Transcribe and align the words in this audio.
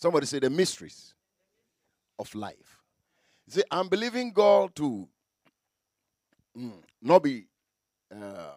Somebody 0.00 0.26
say 0.26 0.38
the 0.38 0.50
mysteries 0.50 1.14
of 2.18 2.34
life. 2.34 2.80
See, 3.48 3.62
I'm 3.70 3.88
believing 3.88 4.32
God 4.32 4.74
to 4.76 5.08
mm, 6.56 6.72
not 7.02 7.22
be 7.22 7.46
uh, 8.14 8.54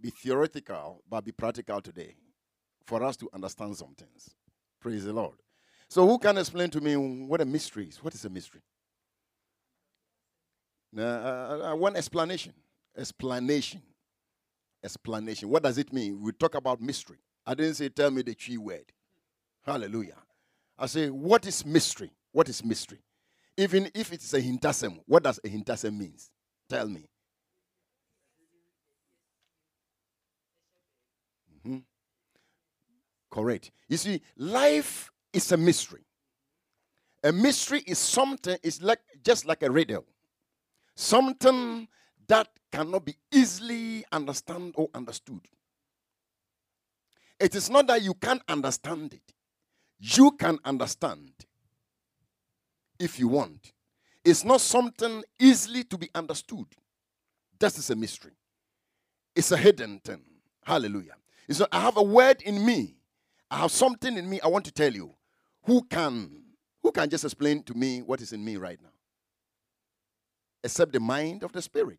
be 0.00 0.10
theoretical, 0.10 1.02
but 1.08 1.24
be 1.24 1.32
practical 1.32 1.80
today 1.80 2.14
for 2.86 3.02
us 3.02 3.16
to 3.16 3.28
understand 3.34 3.76
some 3.76 3.94
things. 3.94 4.30
Praise 4.80 5.04
the 5.04 5.12
Lord. 5.12 5.36
So, 5.88 6.06
who 6.06 6.18
can 6.18 6.38
explain 6.38 6.70
to 6.70 6.80
me 6.80 6.96
what 6.96 7.40
a 7.40 7.44
mystery 7.44 7.86
is? 7.86 8.02
What 8.02 8.14
is 8.14 8.24
a 8.24 8.30
mystery? 8.30 8.62
Uh, 10.96 11.60
I 11.64 11.74
want 11.74 11.96
explanation. 11.96 12.52
Explanation. 12.96 13.82
Explanation. 14.84 15.48
What 15.48 15.62
does 15.64 15.78
it 15.78 15.92
mean? 15.92 16.20
We 16.22 16.32
talk 16.32 16.54
about 16.54 16.80
mystery. 16.80 17.18
I 17.46 17.54
didn't 17.54 17.74
say 17.74 17.88
tell 17.88 18.10
me 18.10 18.22
the 18.22 18.34
tree 18.34 18.58
word. 18.58 18.84
Hallelujah. 19.64 20.16
I 20.78 20.86
say, 20.86 21.10
what 21.10 21.46
is 21.46 21.66
mystery? 21.66 22.10
What 22.32 22.48
is 22.48 22.64
mystery? 22.64 23.00
Even 23.56 23.90
if 23.94 24.12
it's 24.12 24.32
a 24.34 24.40
hintasem, 24.40 25.00
what 25.06 25.24
does 25.24 25.40
a 25.44 25.48
hintasem 25.48 25.96
means? 25.98 26.30
Tell 26.68 26.88
me. 26.88 27.08
Mm-hmm. 31.66 31.78
Correct. 33.30 33.70
You 33.88 33.96
see, 33.96 34.22
life 34.36 35.10
is 35.32 35.50
a 35.50 35.56
mystery. 35.56 36.04
A 37.24 37.32
mystery 37.32 37.82
is 37.86 37.98
something, 37.98 38.56
it's 38.62 38.80
like 38.80 39.00
just 39.24 39.44
like 39.44 39.64
a 39.64 39.70
riddle. 39.70 40.04
Something 40.94 41.88
that 42.28 42.48
cannot 42.70 43.04
be 43.04 43.16
easily 43.32 44.04
understood 44.12 44.72
or 44.76 44.88
understood. 44.94 45.40
It 47.40 47.54
is 47.54 47.70
not 47.70 47.86
that 47.88 48.02
you 48.02 48.14
can't 48.14 48.42
understand 48.48 49.14
it. 49.14 49.34
You 49.98 50.32
can 50.32 50.58
understand 50.64 51.32
if 52.98 53.18
you 53.18 53.28
want. 53.28 53.72
It's 54.24 54.44
not 54.44 54.60
something 54.60 55.24
easily 55.38 55.84
to 55.84 55.98
be 55.98 56.10
understood. 56.14 56.66
That 57.58 57.76
is 57.76 57.90
a 57.90 57.96
mystery. 57.96 58.32
It's 59.34 59.52
a 59.52 59.56
hidden 59.56 60.00
thing. 60.00 60.22
Hallelujah. 60.64 61.14
It's 61.48 61.60
not, 61.60 61.68
I 61.72 61.80
have 61.80 61.96
a 61.96 62.02
word 62.02 62.42
in 62.42 62.64
me. 62.64 62.96
I 63.50 63.58
have 63.58 63.70
something 63.70 64.16
in 64.16 64.28
me 64.28 64.40
I 64.40 64.48
want 64.48 64.64
to 64.66 64.72
tell 64.72 64.92
you. 64.92 65.14
Who 65.64 65.82
can 65.82 66.42
who 66.82 66.92
can 66.92 67.08
just 67.10 67.24
explain 67.24 67.62
to 67.64 67.74
me 67.74 68.02
what 68.02 68.20
is 68.20 68.32
in 68.32 68.44
me 68.44 68.56
right 68.56 68.78
now? 68.80 68.90
Except 70.62 70.92
the 70.92 71.00
mind 71.00 71.42
of 71.42 71.52
the 71.52 71.62
spirit. 71.62 71.98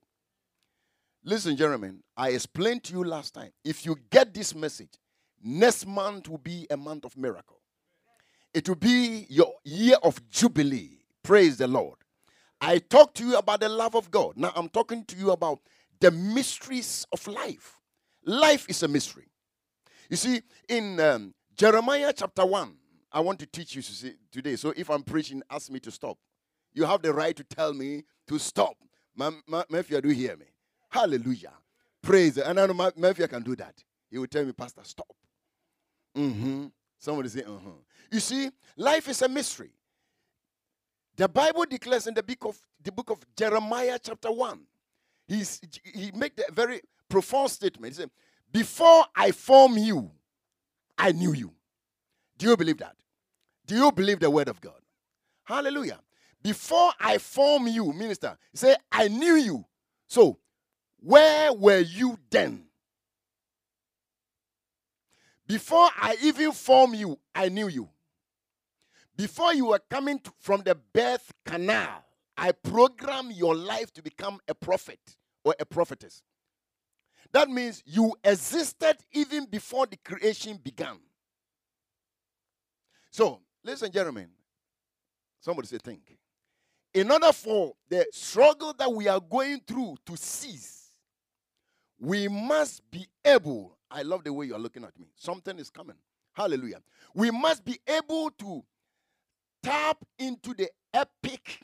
Listen, 1.23 1.58
gentlemen, 1.58 2.02
I 2.16 2.30
explained 2.30 2.84
to 2.86 2.94
you 2.94 3.04
last 3.04 3.34
time. 3.34 3.52
If 3.64 3.86
you 3.86 3.98
get 4.10 4.34
this 4.34 4.56
message, 4.56 4.94
next 5.44 5.86
month 5.86 6.30
will 6.30 6.38
be 6.38 6.66
a 6.70 6.78
month 6.78 7.06
of 7.06 7.18
miracle. 7.18 7.59
It 8.53 8.67
will 8.67 8.75
be 8.75 9.25
your 9.30 9.53
year 9.64 9.97
of 10.03 10.28
jubilee. 10.30 11.00
Praise 11.23 11.58
the 11.58 11.67
Lord. 11.67 11.97
I 12.61 12.80
talked 12.80 13.17
to 13.17 13.25
you 13.25 13.38
about 13.38 13.61
the 13.61 13.69
love 13.69 13.95
of 13.95 14.11
God. 14.11 14.33
Now 14.36 14.52
I'm 14.55 14.69
talking 14.69 15.05
to 15.05 15.16
you 15.16 15.31
about 15.31 15.59
the 16.00 16.11
mysteries 16.11 17.05
of 17.11 17.25
life. 17.27 17.80
Life 18.25 18.66
is 18.70 18.83
a 18.83 18.88
mystery. 18.88 19.27
You 20.09 20.17
see, 20.17 20.42
in 20.67 21.00
um, 21.00 21.33
Jeremiah 21.55 22.11
chapter 22.16 22.45
1, 22.45 22.73
I 23.11 23.20
want 23.22 23.39
to 23.39 23.45
teach 23.45 23.75
you 23.75 23.81
today. 24.31 24.55
So 24.55 24.73
if 24.75 24.89
I'm 24.89 25.03
preaching, 25.03 25.42
ask 25.50 25.72
me 25.72 25.80
to 25.81 25.92
stop. 25.92 26.17
You 26.73 26.86
have 26.86 27.02
the 27.02 27.14
right 27.14 27.36
to 27.36 27.44
tell 27.44 27.73
me 27.73 28.03
to 28.27 28.39
stop. 28.39 28.75
Mafia, 29.16 30.02
do 30.02 30.09
you 30.09 30.16
hear 30.16 30.38
me? 30.38 30.45
Hallelujah. 30.89 31.53
Praise. 32.02 32.38
And 32.38 32.59
I 32.59 32.66
know 32.66 32.73
Mafia 32.73 33.27
can 33.27 33.44
do 33.44 33.55
that. 33.55 33.75
He 34.09 34.17
will 34.17 34.27
tell 34.27 34.45
me, 34.45 34.52
Pastor, 34.52 34.81
stop. 34.83 35.08
Mm-hmm. 36.17 36.67
Somebody 36.97 37.30
say, 37.30 37.44
uh-huh. 37.44 37.70
You 38.12 38.20
see, 38.20 38.50
life 38.76 39.08
is 39.08 39.22
a 39.22 39.30
mystery. 39.30 39.72
The 41.16 41.28
Bible 41.28 41.66
declares 41.66 42.08
in 42.08 42.14
the 42.14 42.24
book 42.24 42.46
of 42.46 42.58
the 42.82 42.92
book 42.92 43.10
of 43.10 43.20
Jeremiah, 43.36 44.00
chapter 44.02 44.32
1. 44.32 44.60
He's, 45.28 45.61
he 45.83 46.11
made 46.11 46.32
a 46.48 46.52
very 46.52 46.82
profound 47.10 47.52
statement. 47.52 47.94
He 47.94 48.02
said, 48.02 48.10
Before 48.52 49.06
I 49.16 49.32
form 49.32 49.78
you, 49.78 50.10
I 50.98 51.11
knew 51.11 51.33
you. 51.33 51.52
Do 52.38 52.48
you 52.48 52.58
believe 52.58 52.78
that? 52.78 52.95
Do 53.66 53.76
you 53.76 53.92
believe 53.92 54.20
the 54.20 54.30
word 54.30 54.48
of 54.48 54.60
God? 54.62 54.82
Hallelujah. 55.44 56.00
Before 56.42 56.92
I 57.00 57.17
form 57.17 57.67
you, 57.67 57.92
minister, 57.92 58.38
said, 58.54 58.78
I 58.92 59.10
knew 59.10 59.36
you. 59.36 59.66
So, 60.08 60.39
where 61.02 61.52
were 61.54 61.80
you 61.80 62.17
then? 62.30 62.64
Before 65.45 65.89
I 66.00 66.16
even 66.22 66.52
form 66.52 66.94
you, 66.94 67.20
I 67.36 67.50
knew 67.50 67.67
you. 67.67 67.89
Before 69.20 69.54
you 69.54 69.66
were 69.66 69.82
coming 69.90 70.18
to, 70.20 70.32
from 70.40 70.62
the 70.62 70.76
birth 70.94 71.34
canal, 71.46 72.06
I 72.38 72.54
programmed 72.54 73.34
your 73.34 73.54
life 73.54 73.92
to 73.96 74.02
become 74.02 74.40
a 74.48 74.56
prophet 74.56 75.02
or 75.44 75.54
a 75.60 75.66
prophetess. 75.66 76.22
That 77.34 77.50
means 77.50 77.84
you 77.86 78.16
existed 78.24 78.96
even 79.12 79.44
before 79.44 79.88
the 79.88 79.98
creation 79.98 80.58
began. 80.64 81.00
So, 83.12 83.42
ladies 83.62 83.82
and 83.82 83.92
gentlemen, 83.94 84.30
somebody 85.42 85.68
say, 85.68 85.80
think. 85.80 86.18
In 86.94 87.12
order 87.12 87.34
for 87.34 87.74
the 87.90 88.08
struggle 88.14 88.74
that 88.80 88.90
we 88.90 89.10
are 89.10 89.20
going 89.20 89.60
through 89.68 89.98
to 90.06 90.16
cease, 90.16 90.94
we 92.00 92.30
must 92.30 92.90
be 92.90 93.06
able. 93.26 93.78
I 93.92 94.04
love 94.04 94.24
the 94.24 94.32
way 94.32 94.46
you 94.46 94.56
are 94.56 94.60
looking 94.60 94.86
at 94.86 94.98
me. 94.98 95.08
Something 95.18 95.60
is 95.60 95.70
coming. 95.70 95.98
Hallelujah. 96.32 96.82
We 97.14 97.32
must 97.32 97.66
be 97.66 97.78
able 97.86 98.30
to 98.40 98.64
tap 99.64 99.97
into 100.17 100.53
the 100.53 100.70
epic 100.93 101.61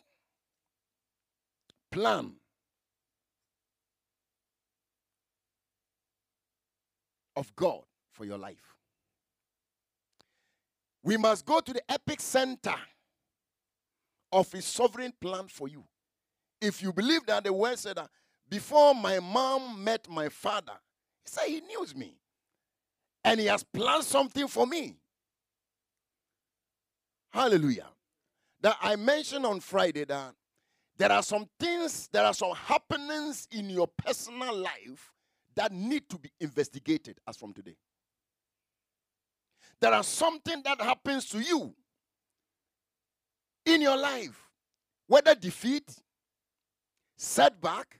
plan 1.91 2.33
of 7.35 7.55
God 7.55 7.81
for 8.11 8.25
your 8.25 8.37
life. 8.37 8.75
We 11.03 11.17
must 11.17 11.45
go 11.45 11.59
to 11.59 11.73
the 11.73 11.81
epic 11.91 12.19
center 12.19 12.75
of 14.31 14.51
His 14.51 14.65
sovereign 14.65 15.13
plan 15.19 15.47
for 15.47 15.67
you. 15.67 15.83
If 16.59 16.81
you 16.81 16.91
believe 16.91 17.25
that 17.27 17.43
the 17.43 17.53
word 17.53 17.77
said 17.77 17.97
that 17.97 18.09
before 18.49 18.95
my 18.95 19.19
mom 19.19 19.83
met 19.83 20.09
my 20.09 20.29
father, 20.29 20.73
he 21.23 21.29
said 21.29 21.47
he 21.47 21.61
knows 21.73 21.95
me 21.95 22.17
and 23.23 23.39
he 23.39 23.47
has 23.47 23.63
planned 23.63 24.03
something 24.03 24.47
for 24.47 24.65
me. 24.65 24.97
Hallelujah. 27.35 27.89
That 28.61 28.77
I 28.81 28.95
mentioned 28.95 29.45
on 29.45 29.59
Friday 29.59 30.05
that 30.05 30.33
there 30.97 31.11
are 31.11 31.21
some 31.21 31.45
things, 31.59 32.07
there 32.13 32.23
are 32.23 32.33
some 32.33 32.55
happenings 32.55 33.49
in 33.51 33.69
your 33.69 33.87
personal 33.87 34.55
life 34.55 35.11
that 35.53 35.73
need 35.73 36.07
to 36.09 36.17
be 36.17 36.31
investigated 36.39 37.19
as 37.27 37.35
from 37.35 37.51
today. 37.51 37.75
There 39.81 39.93
are 39.93 40.03
something 40.03 40.61
that 40.63 40.79
happens 40.79 41.27
to 41.31 41.41
you 41.41 41.75
in 43.65 43.81
your 43.81 43.97
life, 43.97 44.49
whether 45.07 45.35
defeat, 45.35 45.93
setback, 47.17 47.99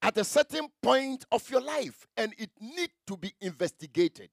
at 0.00 0.16
a 0.16 0.24
certain 0.24 0.68
point 0.82 1.26
of 1.30 1.48
your 1.50 1.60
life, 1.60 2.06
and 2.16 2.34
it 2.38 2.50
need 2.58 2.90
to 3.06 3.16
be 3.18 3.34
investigated. 3.42 4.30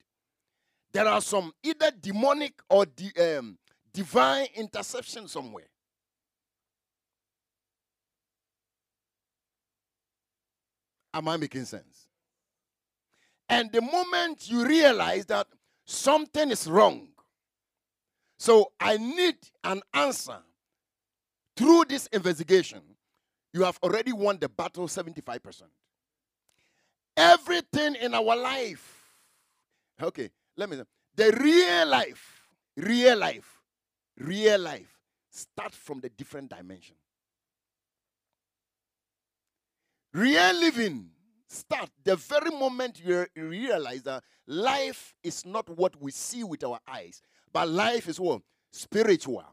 There 0.93 1.05
are 1.05 1.21
some 1.21 1.51
either 1.61 1.91
demonic 1.99 2.53
or 2.69 2.85
di- 2.85 3.35
um, 3.38 3.57
divine 3.94 4.47
interception 4.55 5.27
somewhere. 5.27 5.69
Am 11.13 11.27
I 11.27 11.38
making 11.38 11.66
sense? 11.66 12.07
And 13.47 13.72
the 13.72 13.81
moment 13.81 14.50
you 14.50 14.66
realize 14.66 15.25
that 15.25 15.47
something 15.85 16.51
is 16.51 16.67
wrong, 16.67 17.07
so 18.38 18.71
I 18.80 18.97
need 18.97 19.36
an 19.63 19.81
answer 19.94 20.38
through 21.57 21.86
this 21.89 22.07
investigation, 22.07 22.81
you 23.53 23.63
have 23.63 23.80
already 23.81 24.13
won 24.13 24.38
the 24.39 24.47
battle 24.47 24.88
75%. 24.88 25.63
Everything 27.18 27.95
in 27.95 28.13
our 28.13 28.36
life, 28.36 29.03
okay, 30.01 30.30
let 30.56 30.69
me 30.69 30.77
the 31.15 31.38
real 31.41 31.88
life, 31.88 32.47
real 32.77 33.18
life 33.18 33.58
real 34.19 34.60
life 34.60 35.00
start 35.31 35.74
from 35.74 36.00
the 36.00 36.10
different 36.10 36.50
dimension. 36.50 36.95
Real 40.13 40.54
living 40.60 41.10
start 41.48 41.89
the 42.04 42.16
very 42.16 42.51
moment 42.51 43.01
you 43.04 43.25
realize 43.36 44.04
that 44.04 44.24
life 44.48 45.13
is 45.24 45.45
not 45.45 45.68
what 45.69 46.00
we 46.01 46.12
see 46.12 46.44
with 46.44 46.63
our 46.63 46.80
eyes, 46.88 47.21
but 47.51 47.68
life 47.68 48.07
is 48.07 48.19
what? 48.19 48.42
Spiritual. 48.71 49.44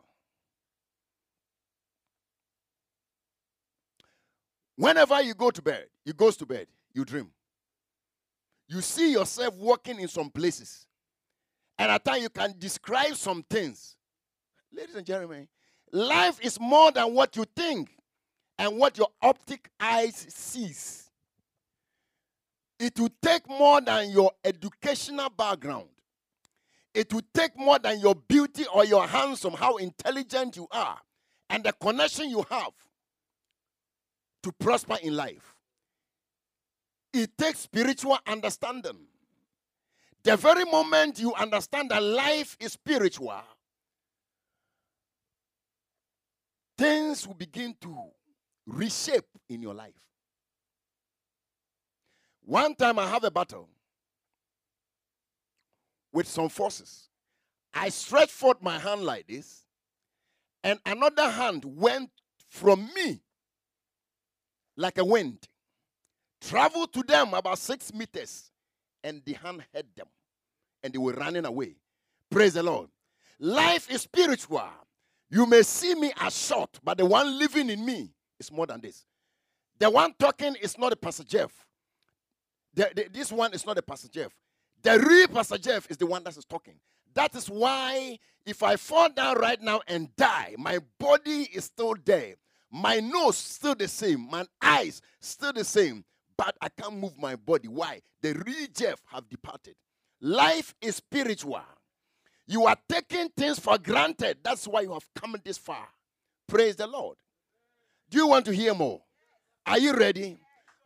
Whenever 4.77 5.23
you 5.23 5.35
go 5.35 5.51
to 5.51 5.63
bed, 5.63 5.87
you 6.05 6.13
goes 6.13 6.37
to 6.37 6.47
bed, 6.47 6.67
you 6.93 7.05
dream. 7.05 7.31
You 8.69 8.81
see 8.83 9.13
yourself 9.13 9.55
walking 9.57 10.01
in 10.01 10.09
some 10.09 10.29
places. 10.29 10.87
And 11.79 11.91
at 11.91 12.05
times 12.05 12.23
you 12.23 12.29
can 12.29 12.55
describe 12.59 13.15
some 13.17 13.43
things. 13.49 13.96
Ladies 14.77 14.95
and 14.95 15.07
gentlemen, 15.07 15.49
life 15.91 16.39
is 16.43 16.61
more 16.61 16.93
than 16.93 17.15
what 17.15 17.35
you 17.35 17.47
think 17.57 17.97
and 18.59 18.77
what 18.77 18.99
your 18.99 19.09
optic 19.23 19.71
eyes 19.81 20.27
sees. 20.29 21.11
It 22.79 22.99
will 23.01 23.13
take 23.23 23.49
more 23.49 23.81
than 23.81 24.11
your 24.11 24.33
educational 24.45 25.31
background. 25.31 25.89
It 26.93 27.11
will 27.11 27.23
take 27.33 27.57
more 27.57 27.79
than 27.79 28.01
your 28.01 28.15
beauty 28.15 28.67
or 28.73 28.85
your 28.85 29.07
handsome, 29.07 29.55
how 29.55 29.77
intelligent 29.77 30.57
you 30.57 30.67
are, 30.71 30.99
and 31.49 31.65
the 31.65 31.73
connection 31.73 32.29
you 32.29 32.45
have 32.51 32.73
to 34.43 34.53
prosper 34.53 34.99
in 35.03 35.17
life. 35.17 35.55
It 37.15 37.31
takes 37.39 37.61
spiritual 37.61 38.19
understanding. 38.27 39.07
The 40.23 40.37
very 40.37 40.65
moment 40.65 41.19
you 41.19 41.33
understand 41.33 41.91
that 41.91 42.03
life 42.03 42.59
is 42.61 42.73
spiritual, 42.73 43.43
things 46.77 47.27
will 47.27 47.35
begin 47.35 47.75
to 47.81 47.97
reshape 48.67 49.25
in 49.49 49.63
your 49.63 49.75
life. 49.75 49.95
One 52.43 52.75
time 52.75 52.99
I 52.99 53.09
have 53.09 53.25
a 53.25 53.31
battle 53.31 53.69
with 56.13 56.29
some 56.29 56.49
forces. 56.49 57.09
I 57.75 57.89
stretched 57.91 58.33
forth 58.33 58.63
my 58.63 58.79
hand 58.79 59.03
like 59.03 59.27
this, 59.27 59.65
and 60.65 60.79
another 60.87 61.29
hand 61.29 61.65
went 61.65 62.11
from 62.49 62.89
me 62.95 63.21
like 64.77 64.99
a 64.99 65.05
wind, 65.05 65.39
traveled 66.41 66.93
to 66.95 67.03
them 67.03 67.35
about 67.35 67.59
six 67.59 67.93
meters, 67.93 68.51
and 69.05 69.23
the 69.25 69.35
hand 69.35 69.65
hit 69.73 69.95
them, 69.97 70.07
and 70.83 70.93
they 70.93 70.99
were 70.99 71.13
running 71.13 71.45
away. 71.45 71.77
Praise 72.31 72.55
the 72.55 72.63
Lord. 72.63 72.89
Life 73.39 73.91
is 73.91 74.03
spiritual. 74.03 74.63
You 75.31 75.47
may 75.47 75.63
see 75.63 75.95
me 75.95 76.13
as 76.19 76.37
short, 76.37 76.79
but 76.83 76.99
the 76.99 77.07
one 77.07 77.39
living 77.39 77.71
in 77.71 77.85
me 77.85 78.11
is 78.39 78.53
more 78.53 78.67
than 78.67 78.81
this. 78.81 79.05
The 79.79 79.91
one 79.91 80.15
talking 80.19 80.55
is 80.57 80.79
not 80.79 80.93
a 80.93 80.97
Pastor 80.97 81.25
Jeff. 81.25 81.53
The, 82.75 82.91
the, 82.95 83.09
this 83.13 83.33
one 83.33 83.53
is 83.53 83.67
not 83.67 83.79
a 83.79 83.83
Pastor 83.83 84.09
Jeff. 84.09 84.33
The 84.83 84.99
real 85.01 85.29
Pastor 85.29 85.59
Jeff 85.59 85.91
is 85.91 85.97
the 85.97 86.07
one 86.07 86.23
that 86.25 86.37
is 86.37 86.45
talking. 86.45 86.75
That 87.15 87.35
is 87.35 87.49
why 87.49 88.19
if 88.45 88.63
I 88.63 88.77
fall 88.77 89.09
down 89.09 89.39
right 89.39 89.61
now 89.61 89.81
and 89.89 90.15
die, 90.17 90.55
my 90.59 90.79
body 90.99 91.49
is 91.53 91.65
still 91.65 91.95
there. 92.05 92.35
My 92.71 93.01
nose 93.01 93.37
still 93.37 93.75
the 93.75 93.89
same. 93.89 94.29
My 94.31 94.45
eyes 94.61 95.01
still 95.21 95.53
the 95.53 95.65
same. 95.65 96.05
But 96.37 96.55
I 96.61 96.69
can't 96.69 96.97
move 96.97 97.19
my 97.19 97.37
body. 97.37 97.69
Why? 97.69 98.03
The 98.21 98.35
real 98.35 98.69
Jeff 98.75 99.01
have 99.07 99.29
departed. 99.29 99.75
Life 100.21 100.75
is 100.81 100.97
spiritual. 100.97 101.63
You 102.47 102.67
are 102.67 102.77
taking 102.89 103.29
things 103.31 103.59
for 103.59 103.77
granted. 103.79 104.39
That's 104.43 104.67
why 104.69 104.83
you 104.83 104.93
have 104.93 105.07
come 105.15 105.37
this 105.45 105.59
far. 105.59 105.89
Praise 106.47 106.77
the 106.77 106.87
Lord. 106.87 107.17
Do 108.09 108.19
you 108.19 108.29
want 108.29 108.45
to 108.47 108.55
hear 108.55 108.75
more? 108.75 109.01
Are 109.67 109.79
you 109.79 109.95
ready? 109.95 110.39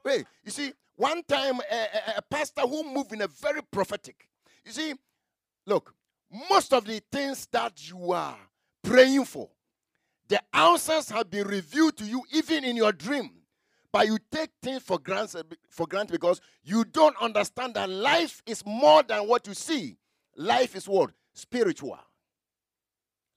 Wait, 0.04 0.24
you 0.44 0.50
see, 0.50 0.72
one 0.96 1.22
time 1.24 1.60
a, 1.70 1.74
a, 1.74 2.18
a 2.18 2.22
pastor 2.22 2.62
who 2.62 2.94
moved 2.94 3.12
in 3.12 3.20
a 3.20 3.26
very 3.26 3.60
prophetic. 3.62 4.26
You 4.64 4.72
see, 4.72 4.94
look, 5.66 5.94
most 6.48 6.72
of 6.72 6.84
the 6.84 7.02
things 7.12 7.46
that 7.52 7.88
you 7.88 8.12
are 8.12 8.38
praying 8.82 9.26
for, 9.26 9.50
the 10.28 10.40
answers 10.54 11.10
have 11.10 11.30
been 11.30 11.46
revealed 11.46 11.96
to 11.98 12.04
you 12.04 12.22
even 12.32 12.64
in 12.64 12.76
your 12.76 12.92
dream. 12.92 13.30
But 13.92 14.06
you 14.06 14.18
take 14.30 14.50
things 14.62 14.82
for 14.82 14.98
granted, 14.98 15.56
for 15.68 15.86
granted 15.86 16.12
because 16.12 16.40
you 16.62 16.84
don't 16.84 17.16
understand 17.20 17.74
that 17.74 17.90
life 17.90 18.40
is 18.46 18.64
more 18.64 19.02
than 19.02 19.26
what 19.26 19.46
you 19.48 19.54
see. 19.54 19.98
Life 20.36 20.76
is 20.76 20.88
what? 20.88 21.10
Spiritual. 21.40 21.98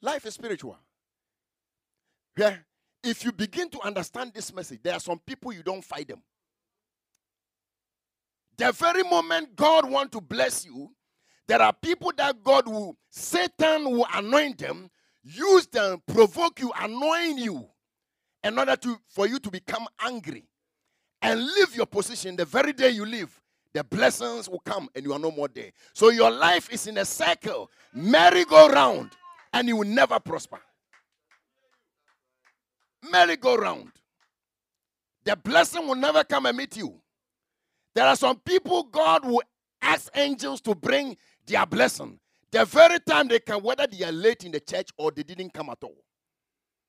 Life 0.01 0.25
is 0.25 0.33
spiritual. 0.33 0.77
Yeah. 2.37 2.57
If 3.01 3.23
you 3.23 3.31
begin 3.31 3.69
to 3.69 3.81
understand 3.81 4.33
this 4.33 4.53
message, 4.53 4.79
there 4.83 4.93
are 4.93 4.99
some 4.99 5.19
people 5.19 5.53
you 5.53 5.63
don't 5.63 5.83
fight 5.83 6.09
them. 6.09 6.21
The 8.57 8.71
very 8.73 9.03
moment 9.03 9.55
God 9.55 9.89
want 9.89 10.11
to 10.11 10.21
bless 10.21 10.65
you, 10.65 10.91
there 11.47 11.61
are 11.61 11.73
people 11.73 12.11
that 12.17 12.43
God 12.43 12.67
will, 12.67 12.97
Satan 13.09 13.89
will 13.91 14.07
anoint 14.13 14.57
them, 14.57 14.89
use 15.23 15.67
them, 15.67 16.01
provoke 16.05 16.59
you, 16.59 16.71
annoying 16.79 17.37
you, 17.37 17.65
in 18.43 18.59
order 18.59 18.75
to 18.75 18.97
for 19.07 19.27
you 19.27 19.39
to 19.39 19.49
become 19.49 19.87
angry 20.01 20.45
and 21.21 21.39
leave 21.41 21.75
your 21.75 21.85
position. 21.85 22.35
The 22.35 22.45
very 22.45 22.73
day 22.73 22.89
you 22.89 23.05
leave, 23.05 23.41
the 23.73 23.83
blessings 23.83 24.47
will 24.47 24.59
come 24.59 24.87
and 24.95 25.03
you 25.03 25.13
are 25.13 25.19
no 25.19 25.31
more 25.31 25.47
there. 25.47 25.71
So 25.93 26.09
your 26.09 26.31
life 26.31 26.71
is 26.71 26.87
in 26.87 26.97
a 26.97 27.05
cycle, 27.05 27.71
merry-go-round, 27.93 29.11
and 29.51 29.67
you 29.67 29.77
will 29.77 29.87
never 29.87 30.19
prosper 30.19 30.59
merry-go-round. 33.11 33.91
The 35.25 35.35
blessing 35.35 35.87
will 35.87 35.95
never 35.95 36.23
come 36.23 36.45
and 36.45 36.57
meet 36.57 36.77
you. 36.77 36.99
There 37.95 38.05
are 38.05 38.15
some 38.15 38.39
people 38.39 38.83
God 38.83 39.25
will 39.25 39.43
ask 39.81 40.09
angels 40.15 40.61
to 40.61 40.75
bring 40.75 41.17
their 41.45 41.65
blessing. 41.65 42.19
The 42.51 42.65
very 42.65 42.99
time 42.99 43.27
they 43.27 43.39
can, 43.39 43.61
whether 43.61 43.87
they 43.87 44.03
are 44.03 44.11
late 44.11 44.43
in 44.43 44.51
the 44.51 44.59
church 44.59 44.89
or 44.97 45.11
they 45.11 45.23
didn't 45.23 45.53
come 45.53 45.69
at 45.69 45.83
all. 45.83 45.97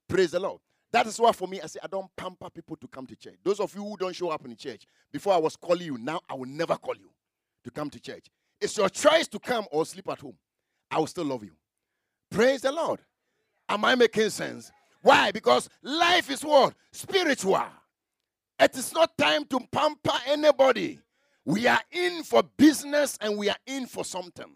Praise 0.09 0.33
the 0.33 0.41
Lord. 0.41 0.61
That 0.95 1.09
is 1.09 1.19
why 1.19 1.33
for 1.33 1.49
me, 1.49 1.61
I 1.61 1.67
say 1.67 1.81
I 1.83 1.89
don't 1.89 2.09
pamper 2.15 2.49
people 2.49 2.77
to 2.77 2.87
come 2.87 3.05
to 3.09 3.17
church. 3.17 3.35
Those 3.43 3.59
of 3.59 3.75
you 3.75 3.83
who 3.83 3.97
don't 3.97 4.15
show 4.15 4.29
up 4.29 4.45
in 4.47 4.55
church, 4.55 4.87
before 5.11 5.35
I 5.35 5.39
was 5.39 5.57
calling 5.57 5.85
you, 5.85 5.99
now 5.99 6.21
I 6.31 6.35
will 6.35 6.47
never 6.47 6.77
call 6.77 6.95
you 6.95 7.11
to 7.65 7.71
come 7.73 7.91
to 7.91 7.99
church. 7.99 8.27
It's 8.61 8.77
your 8.77 8.89
choice 8.89 9.27
to 9.27 9.41
come 9.41 9.67
or 9.73 9.85
sleep 9.87 10.09
at 10.09 10.21
home. 10.21 10.37
I 10.89 11.01
will 11.01 11.09
still 11.09 11.25
love 11.25 11.43
you. 11.43 11.51
Praise 12.31 12.61
the 12.61 12.71
Lord. 12.71 13.01
Am 13.69 13.85
I 13.85 13.97
making 13.97 14.31
sense? 14.31 14.71
Why? 15.03 15.33
Because 15.33 15.69
life 15.83 16.31
is 16.31 16.45
what? 16.45 16.75
Spiritual. 16.93 17.67
It 18.61 18.77
is 18.77 18.93
not 18.93 19.19
time 19.19 19.47
to 19.47 19.59
pamper 19.73 20.17
anybody. 20.29 21.01
We 21.45 21.67
are 21.67 21.83
in 21.91 22.23
for 22.23 22.45
business 22.57 23.19
and 23.21 23.37
we 23.37 23.49
are 23.51 23.59
in 23.67 23.87
for 23.87 24.05
something. 24.05 24.55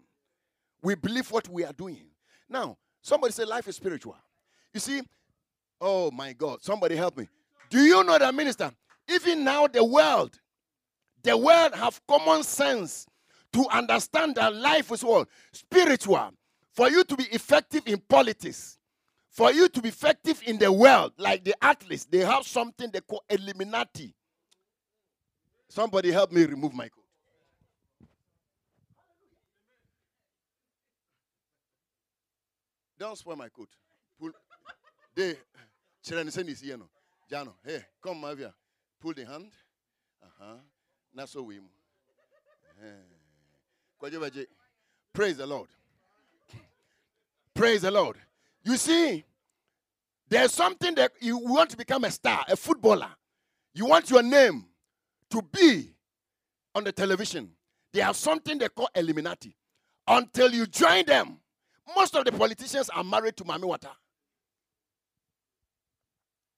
We 0.83 0.95
believe 0.95 1.29
what 1.31 1.49
we 1.49 1.65
are 1.65 1.73
doing. 1.73 2.05
Now, 2.47 2.77
somebody 3.01 3.33
say 3.33 3.43
life 3.43 3.67
is 3.67 3.75
spiritual. 3.75 4.15
You 4.73 4.79
see, 4.79 5.01
oh 5.81 6.11
my 6.11 6.33
God, 6.33 6.63
somebody 6.63 6.95
help 6.95 7.17
me. 7.17 7.27
Do 7.69 7.79
you 7.79 8.03
know 8.03 8.17
that, 8.17 8.33
minister? 8.33 8.71
Even 9.07 9.43
now, 9.43 9.67
the 9.67 9.83
world, 9.83 10.39
the 11.23 11.35
world 11.37 11.73
have 11.75 11.99
common 12.07 12.43
sense 12.43 13.05
to 13.53 13.65
understand 13.71 14.35
that 14.35 14.55
life 14.55 14.91
is 14.91 15.03
all 15.03 15.25
Spiritual. 15.51 16.31
For 16.71 16.89
you 16.89 17.03
to 17.03 17.15
be 17.17 17.25
effective 17.25 17.83
in 17.87 17.97
politics, 17.97 18.77
for 19.29 19.51
you 19.51 19.67
to 19.67 19.81
be 19.81 19.89
effective 19.89 20.41
in 20.45 20.57
the 20.57 20.71
world, 20.71 21.11
like 21.17 21.43
the 21.43 21.53
athletes, 21.61 22.05
they 22.05 22.19
have 22.19 22.47
something 22.47 22.89
they 22.91 23.01
call 23.01 23.23
Illuminati. 23.29 24.13
Somebody 25.67 26.11
help 26.11 26.31
me 26.31 26.45
remove 26.45 26.73
my 26.73 26.87
coat. 26.87 27.03
Don't 32.97 33.17
spoil 33.17 33.35
my 33.35 33.49
coat. 33.49 33.69
Pull. 34.19 34.31
They. 35.15 35.35
Children 36.03 36.27
is 36.49 36.61
here. 36.61 36.77
No. 36.77 36.89
Jano, 37.31 37.53
hey, 37.65 37.81
come, 38.01 38.21
Mavia. 38.21 38.53
Pull 39.01 39.13
the 39.13 39.25
hand. 39.25 39.51
Uh 40.23 40.27
huh. 40.39 40.55
That's 41.13 41.31
so 41.31 41.43
we. 41.43 41.59
Praise 45.13 45.37
the 45.37 45.45
Lord. 45.45 45.67
Praise 47.53 47.81
the 47.81 47.91
Lord. 47.91 48.15
You 48.63 48.77
see, 48.77 49.25
there's 50.29 50.53
something 50.53 50.95
that 50.95 51.11
you 51.19 51.37
want 51.37 51.71
to 51.71 51.77
become 51.77 52.03
a 52.05 52.11
star, 52.11 52.45
a 52.47 52.55
footballer. 52.55 53.09
You 53.73 53.85
want 53.85 54.09
your 54.09 54.23
name 54.23 54.65
to 55.29 55.41
be 55.41 55.93
on 56.73 56.83
the 56.83 56.91
television. 56.91 57.51
They 57.91 58.01
have 58.01 58.15
something 58.15 58.57
they 58.57 58.69
call 58.69 58.89
Illuminati. 58.95 59.55
Until 60.07 60.53
you 60.53 60.65
join 60.65 61.05
them, 61.05 61.37
most 61.95 62.15
of 62.15 62.25
the 62.25 62.31
politicians 62.31 62.89
are 62.89 63.03
married 63.03 63.35
to 63.37 63.43
Mami 63.43 63.63
Wata. 63.63 63.89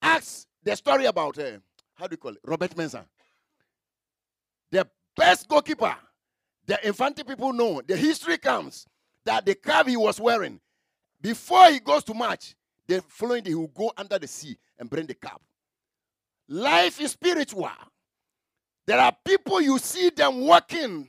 Ask 0.02 0.48
the 0.64 0.76
story 0.76 1.06
about, 1.06 1.38
uh, 1.38 1.58
how 1.96 2.08
do 2.08 2.14
you 2.14 2.18
call 2.18 2.32
it? 2.32 2.40
Robert 2.44 2.76
Mensah. 2.76 3.06
The 4.72 4.88
best 5.16 5.48
goalkeeper, 5.48 5.96
the 6.66 6.88
Infante 6.88 7.24
people 7.24 7.54
know, 7.54 7.82
the 7.86 7.96
history 7.96 8.38
comes 8.38 8.86
that 9.26 9.46
the 9.46 9.56
cap 9.56 9.88
he 9.88 9.98
was 9.98 10.20
wearing, 10.20 10.60
before 11.22 11.70
he 11.70 11.80
goes 11.80 12.04
to 12.06 12.14
match, 12.14 12.56
the 12.88 13.02
following 13.08 13.44
day 13.44 13.52
he 13.52 13.56
will 13.56 13.68
go 13.68 13.92
under 13.96 14.18
the 14.18 14.28
sea 14.28 14.58
and 14.80 14.90
bring 14.90 15.06
the 15.06 15.14
cap. 15.14 15.42
Life 16.48 17.00
is 17.00 17.12
spiritual. 17.12 17.70
There 18.88 19.00
are 19.00 19.16
people 19.24 19.62
you 19.62 19.78
see 19.78 20.10
them 20.10 20.46
working 20.46 21.08